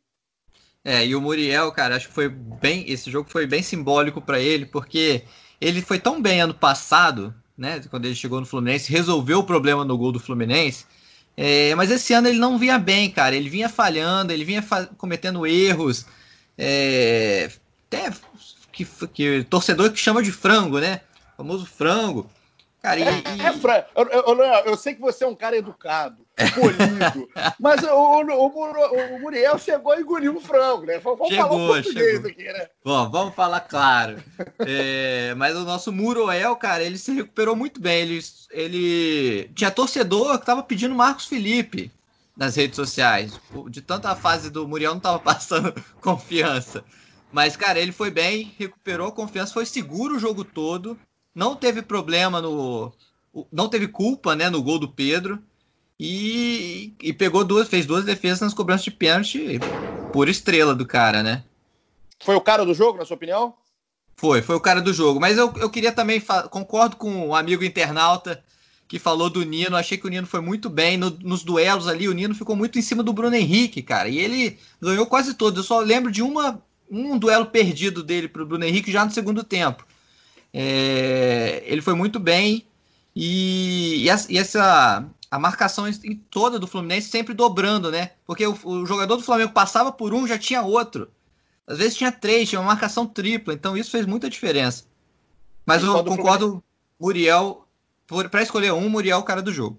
É, 0.84 1.06
e 1.06 1.16
o 1.16 1.22
Muriel, 1.22 1.72
cara, 1.72 1.96
acho 1.96 2.10
que 2.10 2.14
foi 2.14 2.30
bem, 2.30 2.89
esse 2.91 3.10
jogo 3.10 3.30
foi 3.30 3.48
bem 3.48 3.64
simbólico 3.64 4.22
para 4.22 4.39
ele, 4.39 4.66
porque 4.66 5.24
ele 5.60 5.82
foi 5.82 6.00
tão 6.00 6.22
bem 6.22 6.41
ano 6.41 6.54
passado, 6.54 7.34
né? 7.58 7.82
Quando 7.89 8.06
ele 8.06 8.16
chegou 8.16 8.39
no 8.39 8.45
Fluminense, 8.45 8.91
resolveu 8.91 9.39
o 9.39 9.43
problema 9.43 9.86
no 9.86 9.97
gol 9.97 10.12
do 10.12 10.20
Fluminense. 10.20 10.86
É, 11.38 11.76
mas 11.76 11.91
esse 11.91 12.14
ano 12.14 12.28
ele 12.28 12.39
não 12.39 12.58
vinha 12.58 12.80
bem, 12.80 13.10
cara. 13.10 13.36
Ele 13.36 13.49
vinha 13.49 13.70
falhando, 13.70 14.32
ele 14.32 14.45
vinha 14.45 14.64
cometendo 14.97 15.45
erros. 15.45 16.06
É, 16.58 17.49
até 17.88 18.12
que, 18.72 18.86
que 19.14 19.43
torcedor 19.49 19.91
que 19.91 19.99
chama 19.99 20.24
de 20.24 20.32
frango, 20.32 20.80
né? 20.80 21.01
O 21.34 21.38
famoso 21.38 21.66
frango. 21.66 22.30
Cara, 22.86 23.00
e, 23.00 23.04
é, 23.04 23.08
é, 23.08 23.88
eu, 23.96 24.36
eu, 24.38 24.44
eu, 24.68 24.78
sei 24.78 24.94
que 24.94 25.02
você 25.02 25.24
é 25.24 25.28
um 25.28 25.34
cara 25.34 25.58
educado, 25.58 26.24
polido, 26.54 27.28
mas 27.60 27.82
o, 27.82 27.88
o, 27.88 28.22
o, 28.22 29.16
o, 29.16 29.20
Muriel 29.20 29.58
chegou 29.58 29.98
e 29.98 30.02
engoliu 30.02 30.38
o 30.38 30.40
frango, 30.40 30.86
né? 30.86 31.00
Vamos 31.00 31.28
chegou, 31.28 31.50
falar 31.50 31.68
português 31.68 32.12
chegou. 32.12 32.30
aqui, 32.30 32.44
né? 32.44 32.68
Bom, 32.84 33.10
vamos 33.10 33.34
falar 33.34 33.62
claro. 33.62 34.24
É, 34.60 35.34
mas 35.34 35.56
o 35.56 35.64
nosso 35.64 35.92
Muroel, 35.92 36.56
cara, 36.58 36.84
ele 36.84 37.00
se 37.00 37.12
recuperou 37.12 37.56
muito 37.56 37.82
bem. 37.82 38.04
Ele, 38.04 38.20
ele 38.52 39.50
tinha 39.56 39.72
torcedor 39.72 40.38
que 40.38 40.46
tava 40.46 40.62
pedindo 40.62 40.94
Marcos 40.94 41.26
Felipe 41.26 41.92
nas 42.38 42.56
redes 42.56 42.76
sociais. 42.76 43.40
De 43.68 43.82
tanta 43.82 44.16
fase 44.16 44.52
do 44.52 44.68
Muriel 44.68 44.94
não 44.94 45.02
tava 45.02 45.18
passando 45.26 45.74
confiança. 46.00 46.84
Mas, 47.32 47.58
cara, 47.58 47.80
ele 47.80 47.92
foi 47.92 48.12
bem, 48.12 48.54
recuperou 48.60 49.08
a 49.08 49.12
confiança, 49.12 49.54
foi 49.54 49.66
seguro 49.66 50.18
o 50.18 50.20
jogo 50.20 50.44
todo 50.44 50.96
não 51.36 51.56
teve 51.56 51.82
problema 51.82 52.42
no. 52.42 52.94
Não 53.52 53.68
teve 53.68 53.90
culpa 53.90 54.34
né, 54.34 54.50
no 54.50 54.64
gol 54.64 54.80
do 54.80 54.88
Pedro. 54.88 55.38
E, 56.00 56.94
e 57.02 57.14
pegou 57.14 57.44
duas, 57.44 57.70
fez 57.70 57.86
duas 57.86 58.04
defesas 58.04 58.42
nas 58.42 58.54
cobranças 58.54 58.84
de 58.86 58.92
pênalti 58.92 59.60
por 60.12 60.28
estrela 60.28 60.76
do 60.76 60.86
cara, 60.86 61.24
né? 61.24 61.44
Foi 62.20 62.36
o 62.36 62.42
cara 62.42 62.66
do 62.66 62.74
jogo, 62.74 62.98
na 62.98 63.06
sua 63.06 63.16
opinião? 63.16 63.54
Foi, 64.16 64.42
foi 64.42 64.56
o 64.56 64.62
cara 64.62 64.82
do 64.82 64.94
jogo. 64.94 65.20
Mas 65.20 65.38
eu, 65.38 65.54
eu 65.58 65.70
queria 65.70 65.92
também, 65.92 66.22
concordo 66.50 66.96
com 66.96 67.10
o 67.10 67.28
um 67.28 67.36
amigo 67.36 67.64
internauta 67.64 68.44
que 68.88 69.00
falou 69.00 69.30
do 69.30 69.44
Nino. 69.44 69.76
Achei 69.76 69.98
que 69.98 70.08
o 70.08 70.10
Nino 70.10 70.28
foi 70.28 70.42
muito 70.42 70.70
bem. 70.70 70.98
No, 70.98 71.10
nos 71.10 71.44
duelos 71.44 71.88
ali, 71.88 72.08
o 72.08 72.14
Nino 72.14 72.36
ficou 72.36 72.56
muito 72.56 72.80
em 72.80 72.82
cima 72.82 73.04
do 73.04 73.14
Bruno 73.14 73.36
Henrique, 73.36 73.82
cara. 73.82 74.10
E 74.10 74.18
ele 74.18 74.58
ganhou 74.82 75.06
quase 75.06 75.34
todos. 75.34 75.58
Eu 75.58 75.64
só 75.64 75.80
lembro 75.80 76.12
de 76.12 76.22
uma, 76.22 76.62
um 76.90 77.18
duelo 77.18 77.46
perdido 77.46 78.04
dele 78.04 78.28
pro 78.28 78.46
Bruno 78.46 78.66
Henrique 78.66 78.92
já 78.92 79.04
no 79.04 79.12
segundo 79.12 79.44
tempo. 79.44 79.86
É, 80.58 81.64
ele 81.66 81.82
foi 81.82 81.93
muito 81.95 82.18
bem 82.18 82.66
e, 83.14 84.06
e, 84.06 84.39
essa 84.39 85.06
a 85.30 85.38
marcação 85.38 85.86
em 85.86 86.16
toda 86.32 86.58
do 86.58 86.66
Fluminense 86.66 87.10
sempre 87.10 87.34
dobrando, 87.34 87.91
né? 87.91 88.12
Porque 88.26 88.47
o, 88.47 88.58
o, 88.64 88.86
jogador 88.86 89.18
do 89.18 89.22
Flamengo 89.22 89.51
passava 89.51 89.91
por 89.91 90.14
um, 90.14 90.26
já 90.26 90.38
tinha 90.38 90.62
outro. 90.62 91.10
Às 91.68 91.80
vezes 91.80 91.97
tinha 91.97 92.10
três, 92.10 92.47
tinha 92.47 92.62
uma 92.62 92.68
marcação 92.68 93.06
tripla, 93.06 93.53
então 93.53 93.76
isso 93.76 93.91
fez 93.91 94.06
muita 94.06 94.30
diferença. 94.30 94.86
Mas 95.66 95.84
e 95.84 95.88
eu 95.88 96.03
concordo. 96.06 96.64
Muriel, 96.97 97.68
para 98.32 98.41
escolher 98.41 98.72
um, 98.72 98.88
Muriel 98.88 99.18
é 99.18 99.22
o 99.22 99.26
cara 99.26 99.41
do 99.41 99.51
jogo. 99.51 99.78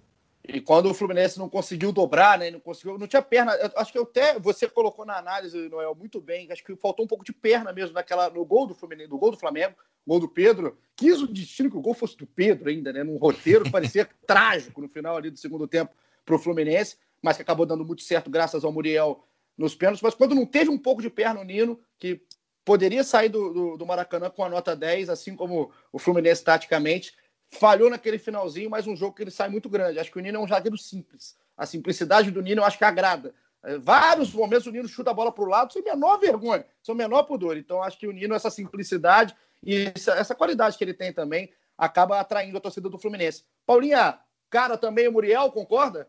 E 0.48 0.60
quando 0.60 0.88
o 0.88 0.94
Fluminense 0.94 1.38
não 1.38 1.48
conseguiu 1.48 1.90
dobrar, 1.90 2.38
né? 2.38 2.50
Não 2.50 2.60
conseguiu, 2.60 2.96
não 2.96 3.08
tinha 3.08 3.20
perna. 3.20 3.52
acho 3.74 3.92
que 3.92 3.98
até 3.98 4.38
você 4.38 4.68
colocou 4.68 5.04
na 5.04 5.18
análise, 5.18 5.68
Noel, 5.68 5.94
muito 5.94 6.20
bem. 6.20 6.50
Acho 6.52 6.64
que 6.64 6.76
faltou 6.76 7.04
um 7.04 7.08
pouco 7.08 7.24
de 7.24 7.32
perna 7.32 7.72
mesmo 7.72 7.94
naquela, 7.94 8.30
no 8.30 8.44
gol 8.44 8.66
do 8.66 8.74
Fluminense, 8.74 9.10
do 9.10 9.18
gol 9.18 9.32
do 9.32 9.36
Flamengo, 9.36 9.74
gol 10.06 10.20
do 10.20 10.28
Pedro. 10.28 10.78
Quis 10.94 11.20
o 11.20 11.26
destino 11.26 11.68
que 11.68 11.76
o 11.76 11.80
gol 11.80 11.94
fosse 11.94 12.16
do 12.16 12.26
Pedro 12.26 12.68
ainda, 12.68 12.92
né? 12.92 13.02
Num 13.02 13.16
roteiro 13.16 13.64
que 13.64 13.72
parecia 13.72 14.08
trágico 14.26 14.80
no 14.80 14.88
final 14.88 15.16
ali 15.16 15.30
do 15.30 15.38
segundo 15.38 15.66
tempo 15.66 15.92
para 16.24 16.36
o 16.36 16.38
Fluminense, 16.38 16.96
mas 17.20 17.36
que 17.36 17.42
acabou 17.42 17.66
dando 17.66 17.84
muito 17.84 18.02
certo 18.02 18.30
graças 18.30 18.64
ao 18.64 18.70
Muriel 18.70 19.24
nos 19.58 19.74
pênaltis. 19.74 20.02
Mas 20.02 20.14
quando 20.14 20.34
não 20.34 20.46
teve 20.46 20.70
um 20.70 20.78
pouco 20.78 21.02
de 21.02 21.10
perna 21.10 21.40
o 21.40 21.44
Nino, 21.44 21.80
que 21.98 22.20
poderia 22.64 23.02
sair 23.02 23.28
do, 23.28 23.52
do, 23.52 23.76
do 23.76 23.86
Maracanã 23.86 24.30
com 24.30 24.44
a 24.44 24.48
nota 24.48 24.76
10, 24.76 25.08
assim 25.08 25.34
como 25.34 25.72
o 25.92 25.98
Fluminense 25.98 26.44
taticamente 26.44 27.14
falhou 27.50 27.90
naquele 27.90 28.18
finalzinho, 28.18 28.70
mas 28.70 28.86
um 28.86 28.96
jogo 28.96 29.14
que 29.14 29.22
ele 29.22 29.30
sai 29.30 29.48
muito 29.48 29.68
grande. 29.68 29.98
Acho 29.98 30.10
que 30.10 30.18
o 30.18 30.22
Nino 30.22 30.38
é 30.38 30.40
um 30.40 30.48
zagueiro 30.48 30.76
simples. 30.76 31.36
A 31.56 31.64
simplicidade 31.66 32.30
do 32.30 32.42
Nino 32.42 32.60
eu 32.60 32.64
acho 32.64 32.78
que 32.78 32.84
agrada. 32.84 33.34
É, 33.62 33.78
vários 33.78 34.32
momentos 34.32 34.66
o 34.66 34.70
Nino 34.70 34.88
chuta 34.88 35.10
a 35.10 35.14
bola 35.14 35.32
para 35.32 35.44
o 35.44 35.48
lado 35.48 35.72
sem 35.72 35.82
menor 35.82 36.18
vergonha, 36.18 36.64
sem 36.82 36.94
menor 36.94 37.24
pudor. 37.24 37.56
Então 37.56 37.82
acho 37.82 37.98
que 37.98 38.06
o 38.06 38.12
Nino, 38.12 38.34
essa 38.34 38.50
simplicidade 38.50 39.34
e 39.62 39.92
essa, 39.94 40.12
essa 40.12 40.34
qualidade 40.34 40.76
que 40.76 40.84
ele 40.84 40.94
tem 40.94 41.12
também, 41.12 41.52
acaba 41.76 42.20
atraindo 42.20 42.56
a 42.56 42.60
torcida 42.60 42.88
do 42.88 42.98
Fluminense. 42.98 43.44
Paulinha, 43.64 44.18
cara 44.50 44.76
também 44.76 45.08
o 45.08 45.12
Muriel, 45.12 45.50
concorda? 45.50 46.08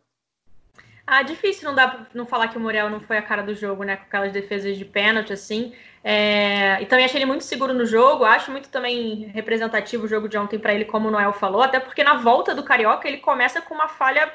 Ah, 1.10 1.24
difícil 1.24 1.70
não 1.70 1.74
dá 1.74 2.06
não 2.14 2.26
falar 2.26 2.50
que 2.50 2.58
o 2.58 2.60
Muriel 2.60 2.90
não 2.90 3.00
foi 3.00 3.18
a 3.18 3.22
cara 3.22 3.42
do 3.42 3.56
jogo, 3.56 3.86
né? 3.86 3.96
Com 3.96 4.04
aquelas 4.04 4.34
defesas 4.34 4.78
de 4.78 4.84
pênalti, 4.84 5.32
assim. 5.32 5.74
É... 6.04 6.82
E 6.82 6.86
também 6.86 7.06
achei 7.06 7.18
ele 7.18 7.26
muito 7.26 7.46
seguro 7.46 7.74
no 7.74 7.86
jogo. 7.86 8.26
Acho 8.26 8.52
muito 8.52 8.68
também 8.68 9.32
representativo 9.34 10.04
o 10.04 10.08
jogo 10.08 10.28
de 10.28 10.38
ontem 10.38 10.60
para 10.60 10.74
ele, 10.74 10.84
como 10.84 11.08
o 11.08 11.12
Noel 11.12 11.32
falou. 11.32 11.62
Até 11.62 11.80
porque 11.80 12.04
na 12.04 12.16
volta 12.16 12.54
do 12.54 12.62
Carioca 12.62 13.08
ele 13.08 13.20
começa 13.20 13.62
com 13.62 13.74
uma 13.74 13.88
falha 13.88 14.30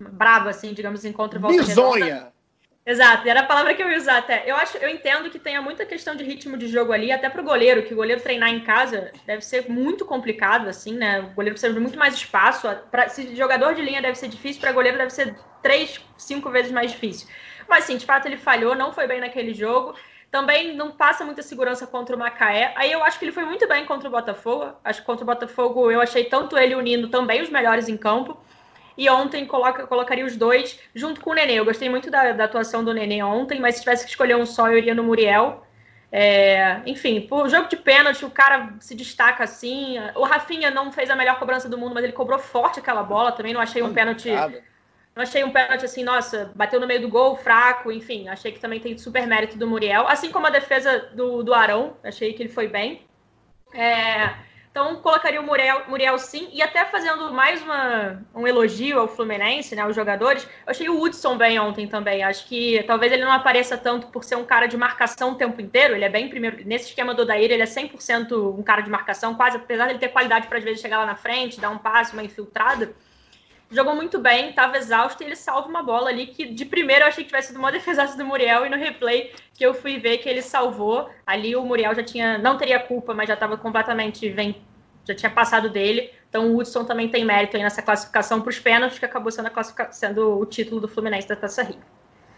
brava, 0.00 0.48
assim, 0.48 0.72
digamos, 0.72 1.04
em 1.04 1.12
contra 1.12 1.38
volta 1.38 1.62
Bizonha. 1.62 2.04
Redonda. 2.04 2.32
Exato, 2.84 3.28
era 3.28 3.40
a 3.40 3.46
palavra 3.46 3.74
que 3.74 3.82
eu 3.82 3.88
ia 3.88 3.96
usar 3.96 4.18
até. 4.18 4.42
Eu 4.44 4.56
acho, 4.56 4.76
eu 4.78 4.88
entendo 4.88 5.30
que 5.30 5.38
tenha 5.38 5.62
muita 5.62 5.86
questão 5.86 6.16
de 6.16 6.24
ritmo 6.24 6.56
de 6.56 6.66
jogo 6.66 6.92
ali, 6.92 7.12
até 7.12 7.30
para 7.30 7.40
o 7.40 7.44
goleiro, 7.44 7.84
que 7.84 7.92
o 7.92 7.96
goleiro 7.96 8.20
treinar 8.20 8.50
em 8.50 8.58
casa 8.64 9.12
deve 9.24 9.42
ser 9.42 9.68
muito 9.70 10.04
complicado, 10.04 10.68
assim, 10.68 10.96
né? 10.96 11.20
O 11.20 11.28
goleiro 11.34 11.54
precisa 11.54 11.72
de 11.72 11.78
muito 11.78 11.96
mais 11.96 12.14
espaço. 12.14 12.68
Pra, 12.90 13.08
se 13.08 13.36
jogador 13.36 13.74
de 13.76 13.82
linha 13.82 14.02
deve 14.02 14.16
ser 14.18 14.26
difícil, 14.26 14.60
para 14.60 14.72
goleiro 14.72 14.98
deve 14.98 15.10
ser 15.10 15.36
três, 15.62 16.00
cinco 16.16 16.50
vezes 16.50 16.72
mais 16.72 16.90
difícil. 16.90 17.28
Mas 17.68 17.84
sim, 17.84 17.96
de 17.96 18.04
fato 18.04 18.26
ele 18.26 18.36
falhou, 18.36 18.74
não 18.74 18.92
foi 18.92 19.06
bem 19.06 19.20
naquele 19.20 19.54
jogo. 19.54 19.94
Também 20.28 20.74
não 20.74 20.90
passa 20.90 21.24
muita 21.24 21.42
segurança 21.42 21.86
contra 21.86 22.16
o 22.16 22.18
Macaé. 22.18 22.72
Aí 22.76 22.90
eu 22.90 23.04
acho 23.04 23.16
que 23.16 23.24
ele 23.24 23.32
foi 23.32 23.44
muito 23.44 23.68
bem 23.68 23.84
contra 23.86 24.08
o 24.08 24.10
Botafogo. 24.12 24.74
Acho 24.82 25.00
que 25.00 25.06
contra 25.06 25.22
o 25.22 25.26
Botafogo 25.26 25.88
eu 25.90 26.00
achei 26.00 26.24
tanto 26.24 26.58
ele 26.58 26.74
unindo 26.74 27.08
também 27.08 27.42
os 27.42 27.48
melhores 27.50 27.88
em 27.88 27.96
campo. 27.96 28.36
E 28.96 29.08
ontem 29.08 29.46
coloca, 29.46 29.86
colocaria 29.86 30.24
os 30.24 30.36
dois 30.36 30.78
junto 30.94 31.20
com 31.20 31.30
o 31.30 31.34
Nenê. 31.34 31.54
Eu 31.54 31.64
gostei 31.64 31.88
muito 31.88 32.10
da, 32.10 32.32
da 32.32 32.44
atuação 32.44 32.84
do 32.84 32.92
Nenê 32.92 33.22
ontem, 33.22 33.60
mas 33.60 33.76
se 33.76 33.80
tivesse 33.82 34.04
que 34.04 34.10
escolher 34.10 34.36
um 34.36 34.46
só, 34.46 34.68
eu 34.68 34.78
iria 34.78 34.94
no 34.94 35.04
Muriel. 35.04 35.66
É, 36.14 36.82
enfim, 36.84 37.22
por 37.22 37.48
jogo 37.48 37.68
de 37.68 37.76
pênalti, 37.76 38.22
o 38.22 38.30
cara 38.30 38.74
se 38.80 38.94
destaca 38.94 39.42
assim. 39.42 39.96
O 40.14 40.24
Rafinha 40.24 40.70
não 40.70 40.92
fez 40.92 41.08
a 41.08 41.16
melhor 41.16 41.38
cobrança 41.38 41.70
do 41.70 41.78
mundo, 41.78 41.94
mas 41.94 42.04
ele 42.04 42.12
cobrou 42.12 42.38
forte 42.38 42.78
aquela 42.78 43.02
bola. 43.02 43.32
Também 43.32 43.54
não 43.54 43.60
achei 43.60 43.82
um 43.82 43.94
pênalti. 43.94 44.30
Não 45.14 45.22
achei 45.22 45.44
um 45.44 45.50
pênalti 45.50 45.84
assim, 45.84 46.02
nossa, 46.02 46.50
bateu 46.54 46.80
no 46.80 46.86
meio 46.86 47.00
do 47.00 47.08
gol, 47.08 47.36
fraco, 47.36 47.92
enfim. 47.92 48.28
Achei 48.28 48.52
que 48.52 48.60
também 48.60 48.80
tem 48.80 48.96
super 48.96 49.26
mérito 49.26 49.58
do 49.58 49.66
Muriel. 49.66 50.06
Assim 50.08 50.30
como 50.30 50.46
a 50.46 50.50
defesa 50.50 51.10
do, 51.14 51.42
do 51.42 51.52
Arão, 51.52 51.96
achei 52.02 52.32
que 52.32 52.42
ele 52.42 52.48
foi 52.50 52.68
bem. 52.68 53.06
É, 53.74 54.34
então, 54.72 54.96
colocaria 54.96 55.38
o 55.38 55.44
Muriel, 55.44 55.82
Muriel 55.86 56.18
sim, 56.18 56.48
e 56.50 56.62
até 56.62 56.82
fazendo 56.86 57.30
mais 57.30 57.60
uma, 57.60 58.22
um 58.34 58.48
elogio 58.48 58.98
ao 58.98 59.06
Fluminense, 59.06 59.76
né, 59.76 59.82
aos 59.82 59.94
jogadores, 59.94 60.44
eu 60.44 60.70
achei 60.70 60.88
o 60.88 60.98
Hudson 60.98 61.36
bem 61.36 61.60
ontem 61.60 61.86
também. 61.86 62.24
Acho 62.24 62.46
que 62.48 62.82
talvez 62.84 63.12
ele 63.12 63.22
não 63.22 63.32
apareça 63.32 63.76
tanto 63.76 64.06
por 64.06 64.24
ser 64.24 64.36
um 64.36 64.46
cara 64.46 64.66
de 64.66 64.78
marcação 64.78 65.32
o 65.32 65.34
tempo 65.34 65.60
inteiro, 65.60 65.94
ele 65.94 66.06
é 66.06 66.08
bem 66.08 66.26
primeiro. 66.30 66.64
Nesse 66.64 66.88
esquema 66.88 67.14
do 67.14 67.20
Odair, 67.20 67.50
ele 67.50 67.62
é 67.62 67.66
100% 67.66 68.58
um 68.58 68.62
cara 68.62 68.80
de 68.80 68.88
marcação, 68.88 69.34
quase, 69.34 69.58
apesar 69.58 69.84
de 69.84 69.92
ele 69.92 69.98
ter 69.98 70.08
qualidade 70.08 70.46
para 70.46 70.56
às 70.56 70.64
vezes 70.64 70.80
chegar 70.80 71.00
lá 71.00 71.06
na 71.06 71.16
frente, 71.16 71.60
dar 71.60 71.68
um 71.68 71.76
passe, 71.76 72.14
uma 72.14 72.24
infiltrada. 72.24 72.94
Jogou 73.72 73.96
muito 73.96 74.18
bem, 74.18 74.50
estava 74.50 74.76
exausto 74.76 75.22
e 75.22 75.26
ele 75.26 75.34
salva 75.34 75.66
uma 75.66 75.82
bola 75.82 76.10
ali 76.10 76.26
que 76.26 76.44
de 76.44 76.66
primeiro 76.66 77.04
eu 77.04 77.08
achei 77.08 77.24
que 77.24 77.30
tivesse 77.30 77.48
sido 77.48 77.58
uma 77.58 77.72
defesaça 77.72 78.18
do 78.18 78.24
Muriel 78.24 78.66
e 78.66 78.68
no 78.68 78.76
replay 78.76 79.32
que 79.54 79.64
eu 79.64 79.72
fui 79.72 79.98
ver 79.98 80.18
que 80.18 80.28
ele 80.28 80.42
salvou. 80.42 81.08
Ali 81.26 81.56
o 81.56 81.64
Muriel 81.64 81.94
já 81.94 82.02
tinha, 82.04 82.36
não 82.36 82.58
teria 82.58 82.78
culpa, 82.78 83.14
mas 83.14 83.28
já 83.28 83.34
estava 83.34 83.56
completamente, 83.56 84.28
vem, 84.28 84.62
já 85.06 85.14
tinha 85.14 85.30
passado 85.30 85.70
dele. 85.70 86.10
Então 86.28 86.52
o 86.52 86.58
Hudson 86.58 86.84
também 86.84 87.08
tem 87.08 87.24
mérito 87.24 87.56
aí 87.56 87.62
nessa 87.62 87.80
classificação 87.80 88.42
para 88.42 88.50
os 88.50 88.58
pênaltis, 88.58 88.98
que 88.98 89.06
acabou 89.06 89.32
sendo, 89.32 89.50
sendo 89.90 90.38
o 90.38 90.44
título 90.44 90.78
do 90.78 90.88
Fluminense 90.88 91.26
da 91.26 91.36
Taça 91.36 91.62
Rio. 91.62 91.80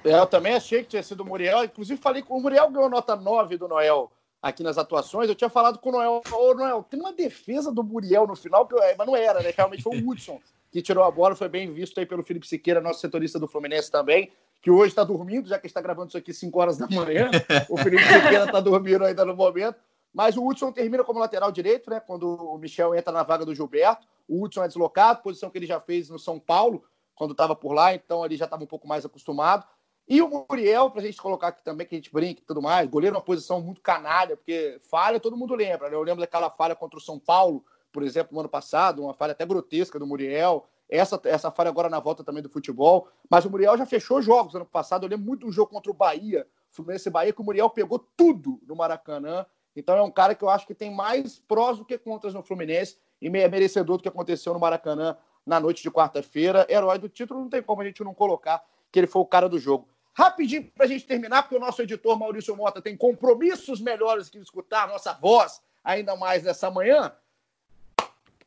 É, 0.05 0.17
eu 0.17 0.27
também 0.27 0.55
achei 0.55 0.83
que 0.83 0.91
tinha 0.91 1.03
sido 1.03 1.23
o 1.23 1.27
Muriel. 1.27 1.65
Inclusive, 1.65 2.01
falei 2.01 2.23
com 2.23 2.37
o 2.37 2.41
Muriel 2.41 2.71
ganhou 2.71 2.89
nota 2.89 3.17
9 3.17 3.57
do 3.57 3.67
Noel 3.67 4.13
aqui 4.41 4.63
nas 4.63 4.79
atuações. 4.79 5.29
Eu 5.29 5.35
tinha 5.35 5.51
falado 5.51 5.81
com 5.81 5.89
o 5.89 5.93
Noel, 5.93 6.23
ô 6.31 6.55
Noel, 6.55 6.85
tem 6.89 7.01
uma 7.01 7.13
defesa 7.13 7.73
do 7.73 7.83
Muriel 7.83 8.25
no 8.25 8.37
final, 8.37 8.67
que, 8.67 8.77
mas 8.97 9.07
não 9.07 9.17
era, 9.17 9.41
né? 9.41 9.53
Realmente 9.57 9.83
foi 9.83 9.99
o 9.99 10.09
Hudson 10.09 10.41
que 10.75 10.83
tirou 10.83 11.05
a 11.05 11.11
bola, 11.11 11.37
foi 11.37 11.49
bem 11.49 11.73
visto 11.73 12.01
aí 12.01 12.05
pelo 12.05 12.25
Felipe 12.25 12.49
Siqueira, 12.49 12.81
nosso 12.81 12.99
setorista 12.99 13.39
do 13.39 13.47
Fluminense 13.47 13.89
também, 13.89 14.33
que 14.61 14.73
hoje 14.73 14.89
está 14.89 15.05
dormindo, 15.05 15.49
já 15.49 15.57
que 15.57 15.69
está 15.69 15.81
gravando 15.81 16.09
isso 16.09 16.19
aqui 16.19 16.35
5 16.35 16.61
horas 16.61 16.77
da 16.77 16.89
manhã. 16.89 17.31
O 17.71 17.77
Felipe 17.79 18.03
Siqueira 18.03 18.47
está 18.47 18.59
dormindo 18.59 19.05
ainda 19.05 19.25
no 19.25 19.37
momento. 19.37 19.77
Mas 20.13 20.37
o 20.37 20.45
Hudson 20.45 20.73
termina 20.73 21.05
como 21.05 21.21
lateral 21.21 21.53
direito, 21.53 21.89
né? 21.89 22.01
Quando 22.01 22.25
o 22.25 22.59
Michel 22.59 22.93
entra 22.93 23.13
na 23.13 23.23
vaga 23.23 23.45
do 23.45 23.55
Gilberto. 23.55 24.05
O 24.27 24.43
Hudson 24.43 24.65
é 24.65 24.67
deslocado, 24.67 25.23
posição 25.23 25.49
que 25.49 25.59
ele 25.59 25.67
já 25.67 25.79
fez 25.79 26.09
no 26.09 26.19
São 26.19 26.41
Paulo, 26.41 26.83
quando 27.15 27.31
estava 27.31 27.55
por 27.55 27.73
lá, 27.73 27.95
então 27.95 28.25
ele 28.25 28.37
já 28.37 28.47
estava 28.47 28.65
um 28.65 28.67
pouco 28.67 28.89
mais 28.89 29.05
acostumado. 29.05 29.65
E 30.09 30.21
o 30.21 30.29
Muriel, 30.29 30.91
para 30.91 31.03
a 31.03 31.05
gente 31.05 31.23
colocar 31.23 31.49
aqui 31.49 31.63
também, 31.63 31.87
que 31.87 31.95
a 31.95 31.99
gente 31.99 32.13
brinca 32.13 32.41
e 32.41 32.45
tudo 32.45 32.61
mais, 32.61 32.91
goleiro 32.91 33.15
é 33.15 33.19
uma 33.19 33.25
posição 33.25 33.61
muito 33.61 33.81
canalha, 33.81 34.37
porque 34.37 34.81
falha 34.91 35.21
todo 35.21 35.37
mundo 35.37 35.55
lembra, 35.55 35.89
né? 35.89 35.95
Eu 35.95 36.03
lembro 36.03 36.21
daquela 36.21 36.51
falha 36.51 36.75
contra 36.75 36.99
o 36.99 37.03
São 37.03 37.17
Paulo, 37.17 37.65
por 37.95 38.03
exemplo, 38.03 38.35
no 38.35 38.41
ano 38.41 38.49
passado, 38.49 39.05
uma 39.05 39.15
falha 39.15 39.31
até 39.31 39.47
grotesca 39.47 40.01
do 40.01 40.07
Muriel. 40.07 40.67
Essa, 40.91 41.19
essa 41.27 41.49
falha 41.53 41.69
agora 41.69 41.89
na 41.89 42.01
volta 42.01 42.25
também 42.25 42.43
do 42.43 42.51
futebol. 42.51 43.09
Mas 43.31 43.45
o 43.45 43.51
Muriel 43.51 43.79
já 43.79 43.87
fechou 43.87 44.21
jogos 44.21 44.53
ano 44.57 44.67
passado. 44.67 45.05
Eu 45.05 45.11
lembro 45.11 45.25
muito 45.25 45.47
do 45.47 45.53
jogo 45.53 45.71
contra 45.71 45.93
o 45.93 45.95
Bahia, 45.95 46.45
Fluminense 46.71 47.09
Bahia, 47.09 47.33
que 47.33 47.41
o 47.41 47.45
Muriel 47.45 47.71
pegou 47.71 48.01
tudo 48.17 48.61
no 48.67 48.75
Maracanã. 48.75 49.47
Então 49.77 49.97
é 49.97 50.03
um 50.03 50.11
cara 50.11 50.35
que 50.35 50.43
eu 50.43 50.49
acho 50.49 50.67
que 50.67 50.75
tem 50.75 50.93
mais 50.93 51.39
prós 51.39 51.79
do 51.79 51.85
que 51.85 51.97
contras 51.97 52.35
no 52.35 52.43
Fluminense 52.43 52.99
e 53.23 53.29
é 53.29 53.49
merecedor 53.49 53.97
do 53.97 54.03
que 54.03 54.09
aconteceu 54.09 54.53
no 54.53 54.59
Maracanã 54.59 55.17
na 55.47 55.61
noite 55.61 55.81
de 55.81 55.91
quarta-feira. 55.91 56.67
Herói 56.69 56.99
do 56.99 57.09
título, 57.09 57.43
não 57.43 57.49
tem 57.49 57.63
como 57.63 57.81
a 57.81 57.85
gente 57.85 58.03
não 58.03 58.13
colocar 58.13 58.61
que 58.91 58.99
ele 58.99 59.07
foi 59.07 59.23
o 59.23 59.27
cara 59.27 59.49
do 59.49 59.59
jogo. 59.59 59.89
Rapidinho 60.13 60.69
para 60.75 60.85
a 60.85 60.89
gente 60.89 61.07
terminar, 61.07 61.43
porque 61.43 61.55
o 61.55 61.61
nosso 61.61 61.81
editor 61.81 62.19
Maurício 62.19 62.57
Mota 62.57 62.83
tem 62.83 62.97
compromissos 62.97 63.81
melhores 63.81 64.29
que 64.29 64.39
escutar 64.39 64.89
nossa 64.89 65.13
voz 65.13 65.63
ainda 65.85 66.17
mais 66.17 66.43
nessa 66.43 66.69
manhã. 66.73 67.13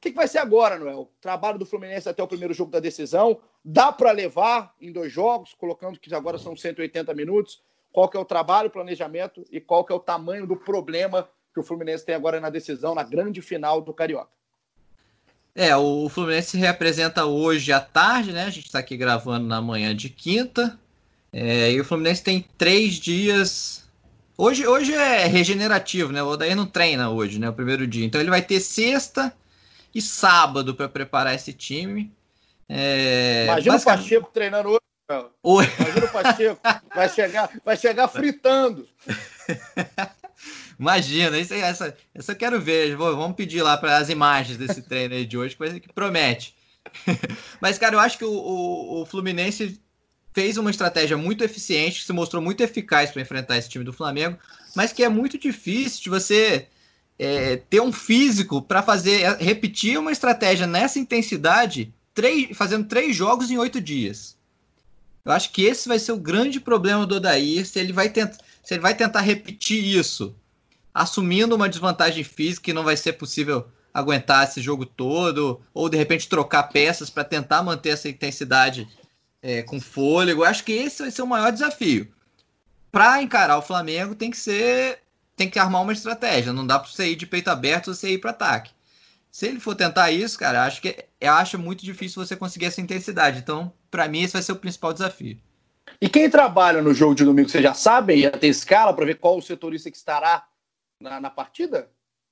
Que, 0.08 0.12
que 0.12 0.18
vai 0.18 0.28
ser 0.28 0.38
agora, 0.38 0.78
Noel? 0.78 1.12
Trabalho 1.20 1.60
do 1.60 1.66
Fluminense 1.66 2.08
até 2.08 2.24
o 2.24 2.28
primeiro 2.28 2.54
jogo 2.54 2.72
da 2.72 2.80
decisão. 2.80 3.42
Dá 3.64 3.92
para 3.92 4.12
levar 4.12 4.74
em 4.80 4.90
dois 4.92 5.12
jogos, 5.12 5.54
colocando 5.54 6.00
que 6.00 6.14
agora 6.16 6.38
são 6.38 6.56
180 6.56 7.14
minutos. 7.14 7.62
Qual 7.92 8.08
que 8.08 8.16
é 8.16 8.20
o 8.20 8.26
trabalho, 8.26 8.70
o 8.70 8.72
planejamento 8.72 9.44
e 9.52 9.60
qual 9.60 9.84
que 9.84 9.92
é 9.92 9.96
o 9.96 10.00
tamanho 10.00 10.48
do 10.48 10.56
problema 10.56 11.28
que 11.54 11.60
o 11.60 11.64
Fluminense 11.64 12.06
tem 12.06 12.16
agora 12.16 12.40
na 12.40 12.50
decisão, 12.50 12.96
na 12.96 13.04
grande 13.04 13.42
final 13.42 13.82
do 13.82 13.94
Carioca? 13.94 14.30
É, 15.54 15.76
o 15.76 16.08
Fluminense 16.08 16.52
se 16.52 16.58
representa 16.58 17.26
hoje 17.26 17.74
à 17.74 17.82
tarde, 17.82 18.32
né? 18.32 18.46
A 18.46 18.50
gente 18.50 18.68
está 18.68 18.80
aqui 18.80 18.96
gravando 18.96 19.46
na 19.46 19.60
manhã 19.60 19.94
de 19.94 20.10
quinta. 20.10 20.80
É, 21.34 21.72
e 21.72 21.82
o 21.82 21.84
Fluminense 21.84 22.24
tem 22.24 22.46
três 22.58 22.94
dias. 22.94 23.84
Hoje, 24.38 24.66
hoje 24.66 24.94
é 24.94 25.26
regenerativo, 25.26 26.14
né? 26.14 26.24
O 26.24 26.28
Odair 26.28 26.56
não 26.56 26.66
treina 26.66 27.10
hoje, 27.10 27.40
né? 27.40 27.50
O 27.50 27.54
primeiro 27.54 27.86
dia. 27.86 28.06
Então 28.06 28.22
ele 28.22 28.30
vai 28.30 28.42
ter 28.42 28.62
sexta, 28.62 29.36
e 29.94 30.02
sábado 30.02 30.76
para 30.76 30.90
preparar 30.90 31.36
esse 31.36 31.54
time. 31.54 32.12
É, 32.70 33.46
Imagina 33.46 33.74
basicamente... 33.74 34.00
o 34.00 34.04
Pacheco 34.04 34.32
treinando 34.34 34.70
hoje. 34.70 34.82
Oi. 35.42 35.66
Imagina 35.80 36.06
o 36.06 36.12
Pacheco, 36.12 36.62
vai 36.94 37.10
chegar, 37.10 37.50
vai 37.64 37.78
chegar 37.78 38.08
fritando. 38.08 38.88
Imagina, 40.80 41.40
isso, 41.40 41.54
essa, 41.54 41.98
essa 42.14 42.32
eu 42.34 42.36
quero 42.36 42.60
ver. 42.60 42.96
Vou, 42.96 43.16
vamos 43.16 43.36
pedir 43.36 43.64
lá 43.64 43.78
para 43.78 43.98
as 43.98 44.10
imagens 44.10 44.58
desse 44.58 44.82
treino 44.82 45.16
aí 45.16 45.26
de 45.26 45.38
hoje, 45.38 45.56
coisa 45.56 45.80
que 45.80 45.92
promete. 45.92 46.56
Mas, 47.60 47.78
cara, 47.78 47.96
eu 47.96 48.00
acho 48.00 48.18
que 48.18 48.26
o, 48.26 48.32
o, 48.32 49.02
o, 49.02 49.06
Fluminense 49.06 49.80
fez 50.34 50.58
uma 50.58 50.70
estratégia 50.70 51.18
muito 51.18 51.44
eficiente, 51.44 52.04
se 52.04 52.14
mostrou 52.14 52.42
muito 52.42 52.62
eficaz 52.62 53.10
para 53.10 53.22
enfrentar 53.22 53.58
esse 53.58 53.70
time 53.70 53.84
do 53.84 53.92
Flamengo, 53.92 54.38
mas 54.76 54.94
que 54.94 55.04
é 55.04 55.10
muito 55.10 55.38
difícil 55.38 56.04
de 56.04 56.10
você 56.12 56.68
é, 57.20 57.56
ter 57.56 57.82
um 57.82 57.92
físico 57.92 58.62
para 58.62 58.84
fazer 58.84 59.22
é, 59.22 59.38
repetir 59.38 59.98
uma 59.98 60.12
estratégia 60.12 60.68
nessa 60.68 61.00
intensidade, 61.00 61.94
três, 62.14 62.56
fazendo 62.56 62.88
três 62.88 63.16
jogos 63.16 63.50
em 63.50 63.58
oito 63.58 63.82
dias. 63.82 64.38
Eu 65.26 65.32
acho 65.32 65.52
que 65.52 65.64
esse 65.64 65.88
vai 65.88 66.00
ser 66.00 66.14
o 66.14 66.18
grande 66.18 66.60
problema 66.60 67.06
do 67.06 67.16
Odair, 67.16 67.66
se 67.66 67.80
ele 67.80 67.92
vai, 67.92 68.10
tent, 68.10 68.34
se 68.64 68.74
ele 68.74 68.82
vai 68.82 68.96
tentar 68.96 69.22
repetir 69.22 69.84
isso, 69.84 70.36
assumindo 70.94 71.56
uma 71.56 71.68
desvantagem 71.68 72.24
física 72.24 72.66
que 72.66 72.74
não 72.74 72.84
vai 72.84 72.96
ser 72.96 73.14
possível 73.14 73.68
aguentar 73.94 74.48
esse 74.48 74.62
jogo 74.62 74.86
todo, 74.86 75.60
ou 75.74 75.90
de 75.90 75.98
repente 75.98 76.30
trocar 76.30 76.64
peças 76.64 77.10
para 77.10 77.24
tentar 77.24 77.64
manter 77.64 77.90
essa 77.90 78.08
intensidade 78.08 78.88
é, 79.42 79.64
com 79.64 79.82
fôlego. 79.82 80.42
Eu 80.42 80.46
acho 80.46 80.64
que 80.64 80.72
esse 80.72 81.02
vai 81.02 81.12
ser 81.12 81.24
o 81.24 81.28
maior 81.28 81.52
desafio. 81.52 82.08
Para 82.92 83.22
encarar 83.22 83.58
o 83.58 83.62
Flamengo, 83.62 84.16
tem 84.16 84.32
que 84.32 84.38
ser 84.38 85.00
tem 85.38 85.50
que 85.50 85.60
armar 85.60 85.84
uma 85.84 85.94
estratégia. 85.94 86.52
Não 86.52 86.66
dá 86.66 86.80
para 86.80 86.90
você 86.90 87.12
ir 87.12 87.16
de 87.16 87.28
peito 87.28 87.50
aberto 87.50 87.94
você 87.94 88.10
ir 88.10 88.18
para 88.18 88.32
ataque. 88.32 88.72
Se 89.32 89.46
ele 89.46 89.60
for 89.60 89.76
tentar 89.76 90.12
isso, 90.12 90.38
cara, 90.38 90.66
acho 90.66 90.82
que 90.82 91.06
eu 91.22 91.32
acho 91.32 91.60
muito 91.60 91.86
difícil 91.86 92.26
você 92.26 92.36
conseguir 92.36 92.66
essa 92.66 92.82
intensidade. 92.82 93.38
Então, 93.38 93.72
para 93.92 94.08
mim, 94.08 94.24
esse 94.24 94.34
vai 94.34 94.42
ser 94.42 94.52
o 94.52 94.58
principal 94.58 94.92
desafio. 94.92 95.38
E 96.02 96.10
quem 96.10 96.30
trabalha 96.30 96.82
no 96.82 96.94
jogo 96.94 97.14
de 97.14 97.24
domingo, 97.24 97.48
vocês 97.48 97.64
já 97.64 97.74
sabem? 97.74 98.22
Já 98.22 98.32
tem 98.32 98.50
escala 98.50 98.94
para 98.94 99.06
ver 99.06 99.20
qual 99.20 99.38
o 99.38 99.42
setorista 99.42 99.92
que 99.92 99.98
estará 99.98 100.44
na, 101.00 101.22
na 101.22 101.30
partida? 101.30 101.90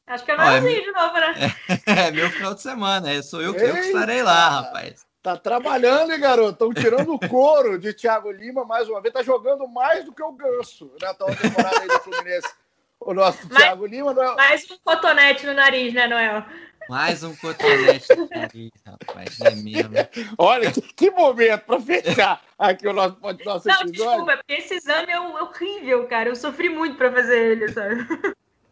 Acho 0.07 0.25
que 0.25 0.31
é 0.31 0.35
mais 0.35 0.63
de 0.63 0.91
novo, 0.91 1.13
né? 1.13 1.55
É, 1.85 2.07
é, 2.07 2.11
meu 2.11 2.29
final 2.31 2.55
de 2.55 2.61
semana. 2.61 3.11
É, 3.11 3.21
sou 3.21 3.41
eu, 3.41 3.53
eu 3.55 3.73
que 3.73 3.79
estarei 3.81 4.23
lá, 4.23 4.49
rapaz. 4.61 5.05
Tá 5.21 5.37
trabalhando, 5.37 6.11
hein, 6.11 6.19
garoto? 6.19 6.51
Estão 6.51 6.73
tirando 6.73 7.13
o 7.13 7.19
couro 7.29 7.79
de 7.79 7.93
Thiago 7.93 8.31
Lima 8.31 8.65
mais 8.65 8.89
uma 8.89 9.01
vez. 9.01 9.13
Tá 9.13 9.21
jogando 9.21 9.67
mais 9.67 10.05
do 10.05 10.11
que 10.11 10.23
o 10.23 10.31
Ganso 10.31 10.91
na 11.01 11.11
atual 11.11 11.35
temporada 11.35 11.81
aí 11.81 11.87
do 11.87 11.99
Fluminense 11.99 12.47
o 13.05 13.13
nosso 13.13 13.47
mas, 13.49 13.63
Thiago 13.63 13.85
Lima. 13.85 14.13
Noel. 14.13 14.35
Mais 14.35 14.69
um 14.69 14.77
cotonete 14.83 15.45
no 15.45 15.53
nariz, 15.53 15.93
né, 15.93 16.07
Noel? 16.07 16.43
Mais 16.89 17.23
um 17.23 17.35
cotonete 17.35 18.15
do 18.15 18.27
nariz, 18.29 18.71
rapaz. 18.85 19.39
Não 19.39 19.47
é 19.47 19.55
mesmo? 19.55 19.93
Olha, 20.37 20.71
que, 20.71 20.81
que 20.81 21.11
momento 21.11 21.61
para 21.61 21.79
fechar 21.79 22.41
aqui 22.57 22.87
o 22.87 22.93
nosso, 22.93 23.17
nosso 23.21 23.67
Não, 23.67 23.81
episódio. 23.81 23.91
desculpa, 23.91 24.37
porque 24.37 24.53
esse 24.53 24.75
exame 24.75 25.11
é 25.11 25.19
horrível, 25.19 26.07
cara. 26.07 26.29
Eu 26.29 26.35
sofri 26.35 26.67
muito 26.67 26.97
para 26.97 27.11
fazer 27.11 27.51
ele, 27.51 27.71
sabe? 27.71 28.07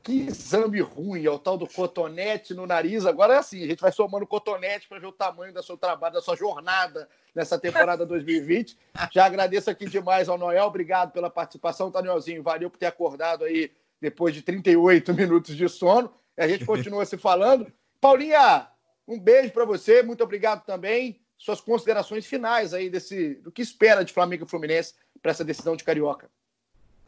Que 0.03 0.27
exame 0.27 0.81
ruim, 0.81 1.25
é 1.25 1.31
o 1.31 1.39
tal 1.39 1.57
do 1.57 1.65
cotonete 1.65 2.53
no 2.53 2.67
nariz. 2.67 3.05
Agora 3.05 3.35
é 3.35 3.37
assim, 3.37 3.63
a 3.63 3.67
gente 3.67 3.81
vai 3.81 3.91
somando 3.91 4.27
cotonete 4.27 4.87
para 4.87 4.99
ver 4.99 5.07
o 5.07 5.13
tamanho 5.13 5.53
do 5.53 5.63
seu 5.63 5.77
trabalho, 5.77 6.15
da 6.15 6.21
sua 6.21 6.35
jornada 6.35 7.07
nessa 7.33 7.57
temporada 7.57 8.05
2020. 8.05 8.77
Já 9.11 9.25
agradeço 9.25 9.69
aqui 9.69 9.85
demais 9.85 10.27
ao 10.27 10.37
Noel, 10.37 10.65
obrigado 10.65 11.11
pela 11.11 11.29
participação, 11.29 11.89
Danielzinho. 11.89 12.43
Valeu 12.43 12.69
por 12.69 12.77
ter 12.77 12.87
acordado 12.87 13.45
aí 13.45 13.71
depois 14.03 14.35
de 14.35 14.41
38 14.41 15.13
minutos 15.15 15.55
de 15.55 15.67
sono. 15.69 16.13
A 16.37 16.47
gente 16.47 16.65
continua 16.65 17.05
se 17.05 17.17
falando. 17.17 17.71
Paulinha, 18.01 18.67
um 19.07 19.17
beijo 19.17 19.51
para 19.51 19.65
você, 19.65 20.03
muito 20.03 20.23
obrigado 20.23 20.65
também. 20.65 21.21
Suas 21.37 21.61
considerações 21.61 22.25
finais 22.25 22.73
aí 22.73 22.89
desse 22.89 23.35
do 23.35 23.51
que 23.51 23.61
espera 23.61 24.03
de 24.03 24.13
Flamengo 24.13 24.43
e 24.43 24.47
Fluminense 24.47 24.93
para 25.21 25.31
essa 25.31 25.43
decisão 25.43 25.75
de 25.75 25.83
Carioca. 25.83 26.29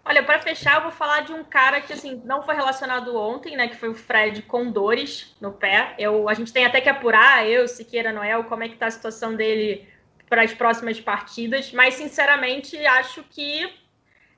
Olha, 0.08 0.24
para 0.24 0.40
fechar, 0.40 0.76
eu 0.76 0.84
vou 0.84 0.92
falar 0.92 1.22
de 1.22 1.34
um 1.34 1.44
cara 1.44 1.82
que 1.82 1.92
assim 1.92 2.22
não 2.24 2.44
foi 2.44 2.56
relacionado 2.56 3.16
ontem, 3.18 3.58
né? 3.58 3.68
Que 3.68 3.76
foi 3.76 3.90
o 3.90 3.96
Fred 3.96 4.44
com 4.44 4.72
dores 4.72 5.36
no 5.42 5.52
pé. 5.52 5.96
Eu, 5.98 6.30
a 6.30 6.34
gente 6.34 6.54
tem 6.54 6.66
até 6.66 6.80
que 6.80 6.88
apurar, 6.88 7.48
eu, 7.48 7.68
Siqueira, 7.68 8.14
Noel, 8.14 8.44
como 8.44 8.64
é 8.64 8.70
que 8.70 8.78
tá 8.78 8.86
a 8.86 8.92
situação 8.92 9.36
dele 9.36 9.88
para 10.30 10.44
as 10.44 10.54
próximas 10.54 11.00
partidas. 11.00 11.72
Mas 11.72 11.96
sinceramente, 11.96 12.78
acho 12.86 13.24
que 13.24 13.68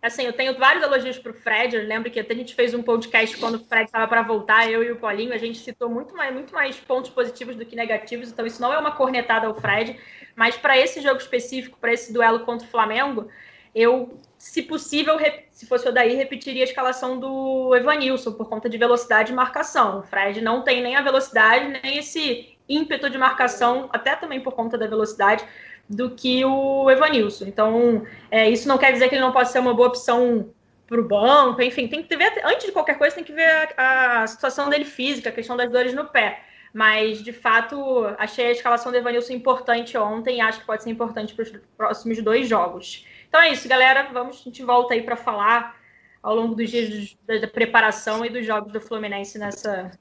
assim, 0.01 0.23
eu 0.23 0.33
tenho 0.33 0.57
vários 0.57 0.83
elogios 0.83 1.17
para 1.17 1.31
o 1.31 1.35
Fred. 1.35 1.75
Eu 1.75 1.83
lembro 1.83 2.09
que 2.11 2.19
até 2.19 2.33
a 2.33 2.37
gente 2.37 2.55
fez 2.55 2.73
um 2.73 2.83
podcast 2.83 3.35
quando 3.37 3.55
o 3.55 3.59
Fred 3.65 3.85
estava 3.85 4.07
para 4.07 4.21
voltar, 4.21 4.69
eu 4.69 4.83
e 4.83 4.91
o 4.91 4.97
Paulinho, 4.97 5.33
a 5.33 5.37
gente 5.37 5.59
citou 5.59 5.89
muito 5.89 6.15
mais, 6.15 6.33
muito 6.33 6.53
mais 6.53 6.77
pontos 6.77 7.09
positivos 7.11 7.55
do 7.55 7.65
que 7.65 7.75
negativos. 7.75 8.31
Então 8.31 8.45
isso 8.45 8.61
não 8.61 8.73
é 8.73 8.77
uma 8.77 8.91
cornetada 8.91 9.47
ao 9.47 9.55
Fred, 9.55 9.99
mas 10.35 10.55
para 10.55 10.77
esse 10.77 11.01
jogo 11.01 11.17
específico, 11.17 11.77
para 11.79 11.93
esse 11.93 12.13
duelo 12.13 12.41
contra 12.41 12.67
o 12.67 12.69
Flamengo, 12.69 13.27
eu 13.73 14.19
se 14.37 14.61
possível, 14.61 15.17
se 15.51 15.65
fosse 15.65 15.87
o 15.89 15.91
daí, 15.91 16.15
repetiria 16.15 16.63
a 16.63 16.65
escalação 16.67 17.19
do 17.19 17.75
Evanilson, 17.75 18.33
por 18.33 18.47
conta 18.47 18.69
de 18.69 18.77
velocidade 18.77 19.31
e 19.31 19.35
marcação. 19.35 19.99
O 19.99 20.03
Fred 20.03 20.41
não 20.41 20.63
tem 20.63 20.81
nem 20.81 20.95
a 20.95 21.01
velocidade, 21.01 21.79
nem 21.83 21.97
esse 21.97 22.55
ímpeto 22.69 23.09
de 23.09 23.17
marcação, 23.17 23.89
até 23.91 24.15
também 24.15 24.41
por 24.41 24.53
conta 24.53 24.77
da 24.77 24.87
velocidade, 24.87 25.43
do 25.89 26.11
que 26.11 26.43
o 26.43 26.89
Evanilson. 26.89 27.45
Então, 27.45 28.03
é, 28.29 28.49
isso 28.49 28.67
não 28.67 28.77
quer 28.77 28.91
dizer 28.91 29.09
que 29.09 29.15
ele 29.15 29.21
não 29.21 29.31
possa 29.31 29.53
ser 29.53 29.59
uma 29.59 29.73
boa 29.73 29.87
opção 29.87 30.49
para 30.87 31.01
o 31.01 31.07
banco, 31.07 31.61
enfim, 31.61 31.87
tem 31.87 32.01
que 32.01 32.15
ver, 32.15 32.41
antes 32.45 32.65
de 32.65 32.71
qualquer 32.71 32.97
coisa, 32.97 33.15
tem 33.15 33.23
que 33.23 33.33
ver 33.33 33.73
a, 33.77 34.23
a 34.23 34.27
situação 34.27 34.69
dele 34.69 34.85
física, 34.85 35.29
a 35.29 35.33
questão 35.33 35.57
das 35.57 35.69
dores 35.69 35.93
no 35.93 36.05
pé. 36.05 36.41
Mas, 36.73 37.23
de 37.23 37.33
fato, 37.33 38.05
achei 38.17 38.47
a 38.47 38.51
escalação 38.51 38.91
do 38.91 38.97
Evanilson 38.97 39.33
importante 39.33 39.97
ontem 39.97 40.37
e 40.37 40.41
acho 40.41 40.59
que 40.59 40.65
pode 40.65 40.83
ser 40.83 40.89
importante 40.89 41.33
para 41.33 41.43
os 41.43 41.51
próximos 41.75 42.21
dois 42.21 42.47
jogos. 42.47 43.05
Então 43.27 43.41
é 43.41 43.49
isso, 43.49 43.67
galera. 43.67 44.09
Vamos, 44.13 44.39
a 44.39 44.43
gente 44.43 44.63
volta 44.63 44.93
aí 44.93 45.01
para 45.01 45.15
falar 45.15 45.77
ao 46.21 46.35
longo 46.35 46.55
dos 46.55 46.69
dias 46.69 47.17
da 47.25 47.47
preparação 47.47 48.25
e 48.25 48.29
dos 48.29 48.45
jogos 48.45 48.71
do 48.71 48.81
Fluminense 48.81 49.39
nessa, 49.39 49.91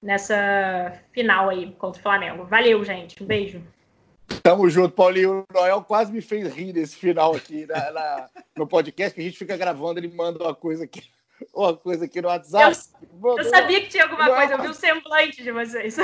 nessa 0.00 1.00
final 1.12 1.50
aí 1.50 1.72
contra 1.72 2.00
o 2.00 2.02
Flamengo. 2.02 2.44
Valeu, 2.44 2.82
gente. 2.84 3.22
Um 3.22 3.26
beijo. 3.26 3.62
Tamo 4.40 4.68
junto, 4.70 4.94
Paulinho. 4.94 5.44
O 5.50 5.52
Noel 5.52 5.82
quase 5.82 6.12
me 6.12 6.20
fez 6.20 6.52
rir 6.52 6.72
nesse 6.72 6.96
final 6.96 7.34
aqui 7.34 7.66
na, 7.66 7.90
na, 7.90 8.30
no 8.56 8.66
podcast, 8.66 9.14
que 9.14 9.20
a 9.20 9.24
gente 9.24 9.38
fica 9.38 9.56
gravando, 9.56 9.98
ele 9.98 10.08
manda 10.08 10.42
uma 10.42 10.54
coisa 10.54 10.84
aqui, 10.84 11.02
uma 11.52 11.76
coisa 11.76 12.04
aqui 12.04 12.20
no 12.20 12.28
WhatsApp. 12.28 12.78
Eu, 13.22 13.38
eu 13.38 13.44
sabia 13.44 13.80
que 13.80 13.88
tinha 13.88 14.04
alguma 14.04 14.26
Noel, 14.26 14.36
coisa, 14.36 14.54
eu 14.54 14.62
vi 14.62 14.68
o 14.68 14.74
semblante 14.74 15.42
de 15.42 15.52
vocês. 15.52 15.96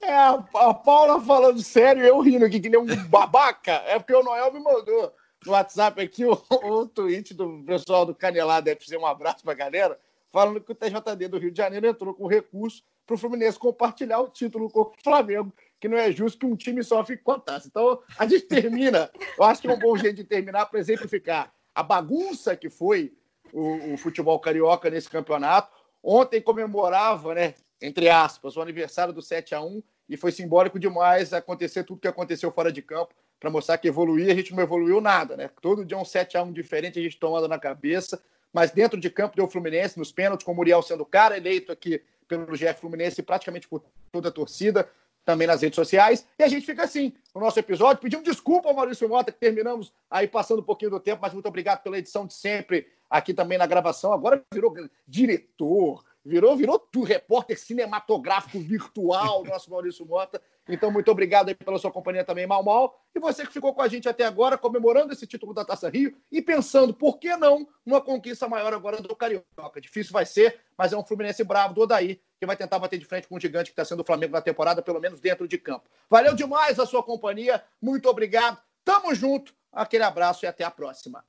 É, 0.00 0.12
a, 0.12 0.32
a 0.54 0.74
Paula 0.74 1.20
falando 1.20 1.62
sério, 1.62 2.04
eu 2.04 2.20
rindo 2.20 2.44
aqui, 2.44 2.60
que 2.60 2.68
nem 2.68 2.78
um 2.78 2.86
babaca. 3.08 3.72
É 3.86 3.98
porque 3.98 4.14
o 4.14 4.22
Noel 4.22 4.52
me 4.52 4.60
mandou 4.60 5.14
no 5.46 5.52
WhatsApp 5.52 6.00
aqui 6.00 6.24
o, 6.24 6.32
o 6.50 6.86
tweet 6.86 7.34
do 7.34 7.62
pessoal 7.64 8.04
do 8.04 8.14
Canelada 8.14 8.70
FC, 8.70 8.96
um 8.96 9.06
abraço 9.06 9.44
pra 9.44 9.54
galera, 9.54 9.98
falando 10.32 10.60
que 10.60 10.72
o 10.72 10.74
TJD 10.74 11.28
do 11.28 11.38
Rio 11.38 11.50
de 11.50 11.58
Janeiro 11.58 11.86
entrou 11.86 12.14
com 12.14 12.26
recurso 12.26 12.82
para 13.06 13.14
o 13.14 13.18
Fluminense 13.18 13.58
compartilhar 13.58 14.20
o 14.20 14.28
título 14.28 14.70
com 14.70 14.80
o 14.80 14.92
Flamengo, 15.02 15.52
que 15.84 15.88
não 15.88 15.98
é 15.98 16.10
justo 16.10 16.38
que 16.38 16.46
um 16.46 16.56
time 16.56 16.82
só 16.82 17.04
fique 17.04 17.22
com 17.22 17.32
a 17.32 17.38
taça. 17.38 17.68
Então, 17.68 18.00
a 18.18 18.26
gente 18.26 18.46
termina, 18.46 19.10
eu 19.36 19.44
acho 19.44 19.60
que 19.60 19.68
é 19.68 19.70
um 19.70 19.78
bom 19.78 19.94
jeito 19.98 20.16
de 20.16 20.24
terminar 20.24 20.64
para 20.64 20.80
exemplificar 20.80 21.52
a 21.74 21.82
bagunça 21.82 22.56
que 22.56 22.70
foi 22.70 23.12
o, 23.52 23.92
o, 23.92 23.96
futebol 23.98 24.40
carioca 24.40 24.88
nesse 24.88 25.10
campeonato. 25.10 25.70
Ontem 26.02 26.40
comemorava, 26.40 27.34
né, 27.34 27.52
entre 27.82 28.08
aspas, 28.08 28.56
o 28.56 28.62
aniversário 28.62 29.12
do 29.12 29.20
7 29.20 29.54
a 29.54 29.60
1 29.60 29.82
e 30.08 30.16
foi 30.16 30.32
simbólico 30.32 30.78
demais 30.78 31.34
acontecer 31.34 31.84
tudo 31.84 32.00
que 32.00 32.08
aconteceu 32.08 32.50
fora 32.50 32.72
de 32.72 32.80
campo 32.80 33.14
para 33.38 33.50
mostrar 33.50 33.76
que 33.76 33.86
evoluir, 33.86 34.30
a 34.30 34.34
gente 34.34 34.54
não 34.54 34.62
evoluiu 34.62 35.02
nada, 35.02 35.36
né? 35.36 35.50
Todo 35.60 35.84
dia 35.84 35.98
um 35.98 36.04
7 36.04 36.38
a 36.38 36.42
1 36.42 36.50
diferente 36.50 36.98
a 36.98 37.02
gente 37.02 37.18
tomando 37.18 37.46
na 37.46 37.58
cabeça, 37.58 38.22
mas 38.50 38.70
dentro 38.70 38.98
de 38.98 39.10
campo 39.10 39.36
deu 39.36 39.44
o 39.44 39.50
Fluminense 39.50 39.98
nos 39.98 40.10
pênaltis, 40.10 40.46
com 40.46 40.52
o 40.52 40.56
Muriel 40.56 40.80
sendo 40.80 41.02
o 41.02 41.06
cara 41.06 41.36
eleito 41.36 41.70
aqui 41.70 42.00
pelo 42.26 42.56
GF 42.56 42.80
Fluminense 42.80 43.22
praticamente 43.22 43.68
por 43.68 43.84
toda 44.10 44.30
a 44.30 44.32
torcida, 44.32 44.88
também 45.24 45.46
nas 45.46 45.62
redes 45.62 45.76
sociais. 45.76 46.26
E 46.38 46.42
a 46.42 46.48
gente 46.48 46.66
fica 46.66 46.84
assim 46.84 47.12
no 47.34 47.40
nosso 47.40 47.58
episódio. 47.58 48.02
Pedimos 48.02 48.24
desculpa 48.24 48.68
ao 48.68 48.74
Maurício 48.74 49.08
Mota, 49.08 49.32
que 49.32 49.38
terminamos 49.38 49.92
aí 50.10 50.28
passando 50.28 50.60
um 50.60 50.64
pouquinho 50.64 50.90
do 50.90 51.00
tempo, 51.00 51.22
mas 51.22 51.32
muito 51.32 51.46
obrigado 51.46 51.82
pela 51.82 51.98
edição 51.98 52.26
de 52.26 52.34
sempre 52.34 52.86
aqui 53.08 53.32
também 53.32 53.58
na 53.58 53.66
gravação. 53.66 54.12
Agora 54.12 54.44
virou 54.52 54.74
diretor, 55.06 56.04
virou, 56.24 56.56
virou 56.56 56.78
tu, 56.78 57.02
repórter 57.02 57.58
cinematográfico 57.58 58.58
virtual, 58.58 59.44
nosso 59.46 59.70
Maurício 59.70 60.06
Mota. 60.06 60.40
Então, 60.68 60.90
muito 60.90 61.10
obrigado 61.10 61.48
aí 61.48 61.54
pela 61.54 61.78
sua 61.78 61.90
companhia 61.90 62.24
também, 62.24 62.46
Mal 62.46 62.62
Mal. 62.62 62.98
E 63.14 63.20
você 63.20 63.46
que 63.46 63.52
ficou 63.52 63.74
com 63.74 63.82
a 63.82 63.88
gente 63.88 64.08
até 64.08 64.24
agora, 64.24 64.56
comemorando 64.56 65.12
esse 65.12 65.26
título 65.26 65.52
da 65.52 65.64
Taça 65.64 65.90
Rio 65.90 66.16
e 66.32 66.40
pensando, 66.40 66.94
por 66.94 67.18
que 67.18 67.36
não, 67.36 67.68
uma 67.84 68.00
conquista 68.00 68.48
maior 68.48 68.72
agora 68.72 69.00
do 69.02 69.14
Carioca. 69.14 69.80
Difícil 69.80 70.12
vai 70.12 70.24
ser, 70.24 70.60
mas 70.76 70.92
é 70.92 70.96
um 70.96 71.04
Fluminense 71.04 71.44
bravo 71.44 71.74
do 71.74 71.82
Odaí, 71.82 72.20
que 72.40 72.46
vai 72.46 72.56
tentar 72.56 72.78
bater 72.78 72.98
de 72.98 73.04
frente 73.04 73.28
com 73.28 73.36
o 73.36 73.40
gigante 73.40 73.70
que 73.70 73.72
está 73.72 73.84
sendo 73.84 74.00
o 74.00 74.04
Flamengo 74.04 74.32
na 74.32 74.40
temporada, 74.40 74.80
pelo 74.80 75.00
menos 75.00 75.20
dentro 75.20 75.46
de 75.46 75.58
campo. 75.58 75.88
Valeu 76.08 76.34
demais 76.34 76.80
a 76.80 76.86
sua 76.86 77.02
companhia, 77.02 77.62
muito 77.80 78.08
obrigado. 78.08 78.58
Tamo 78.84 79.14
junto, 79.14 79.54
aquele 79.72 80.04
abraço 80.04 80.44
e 80.44 80.48
até 80.48 80.64
a 80.64 80.70
próxima. 80.70 81.24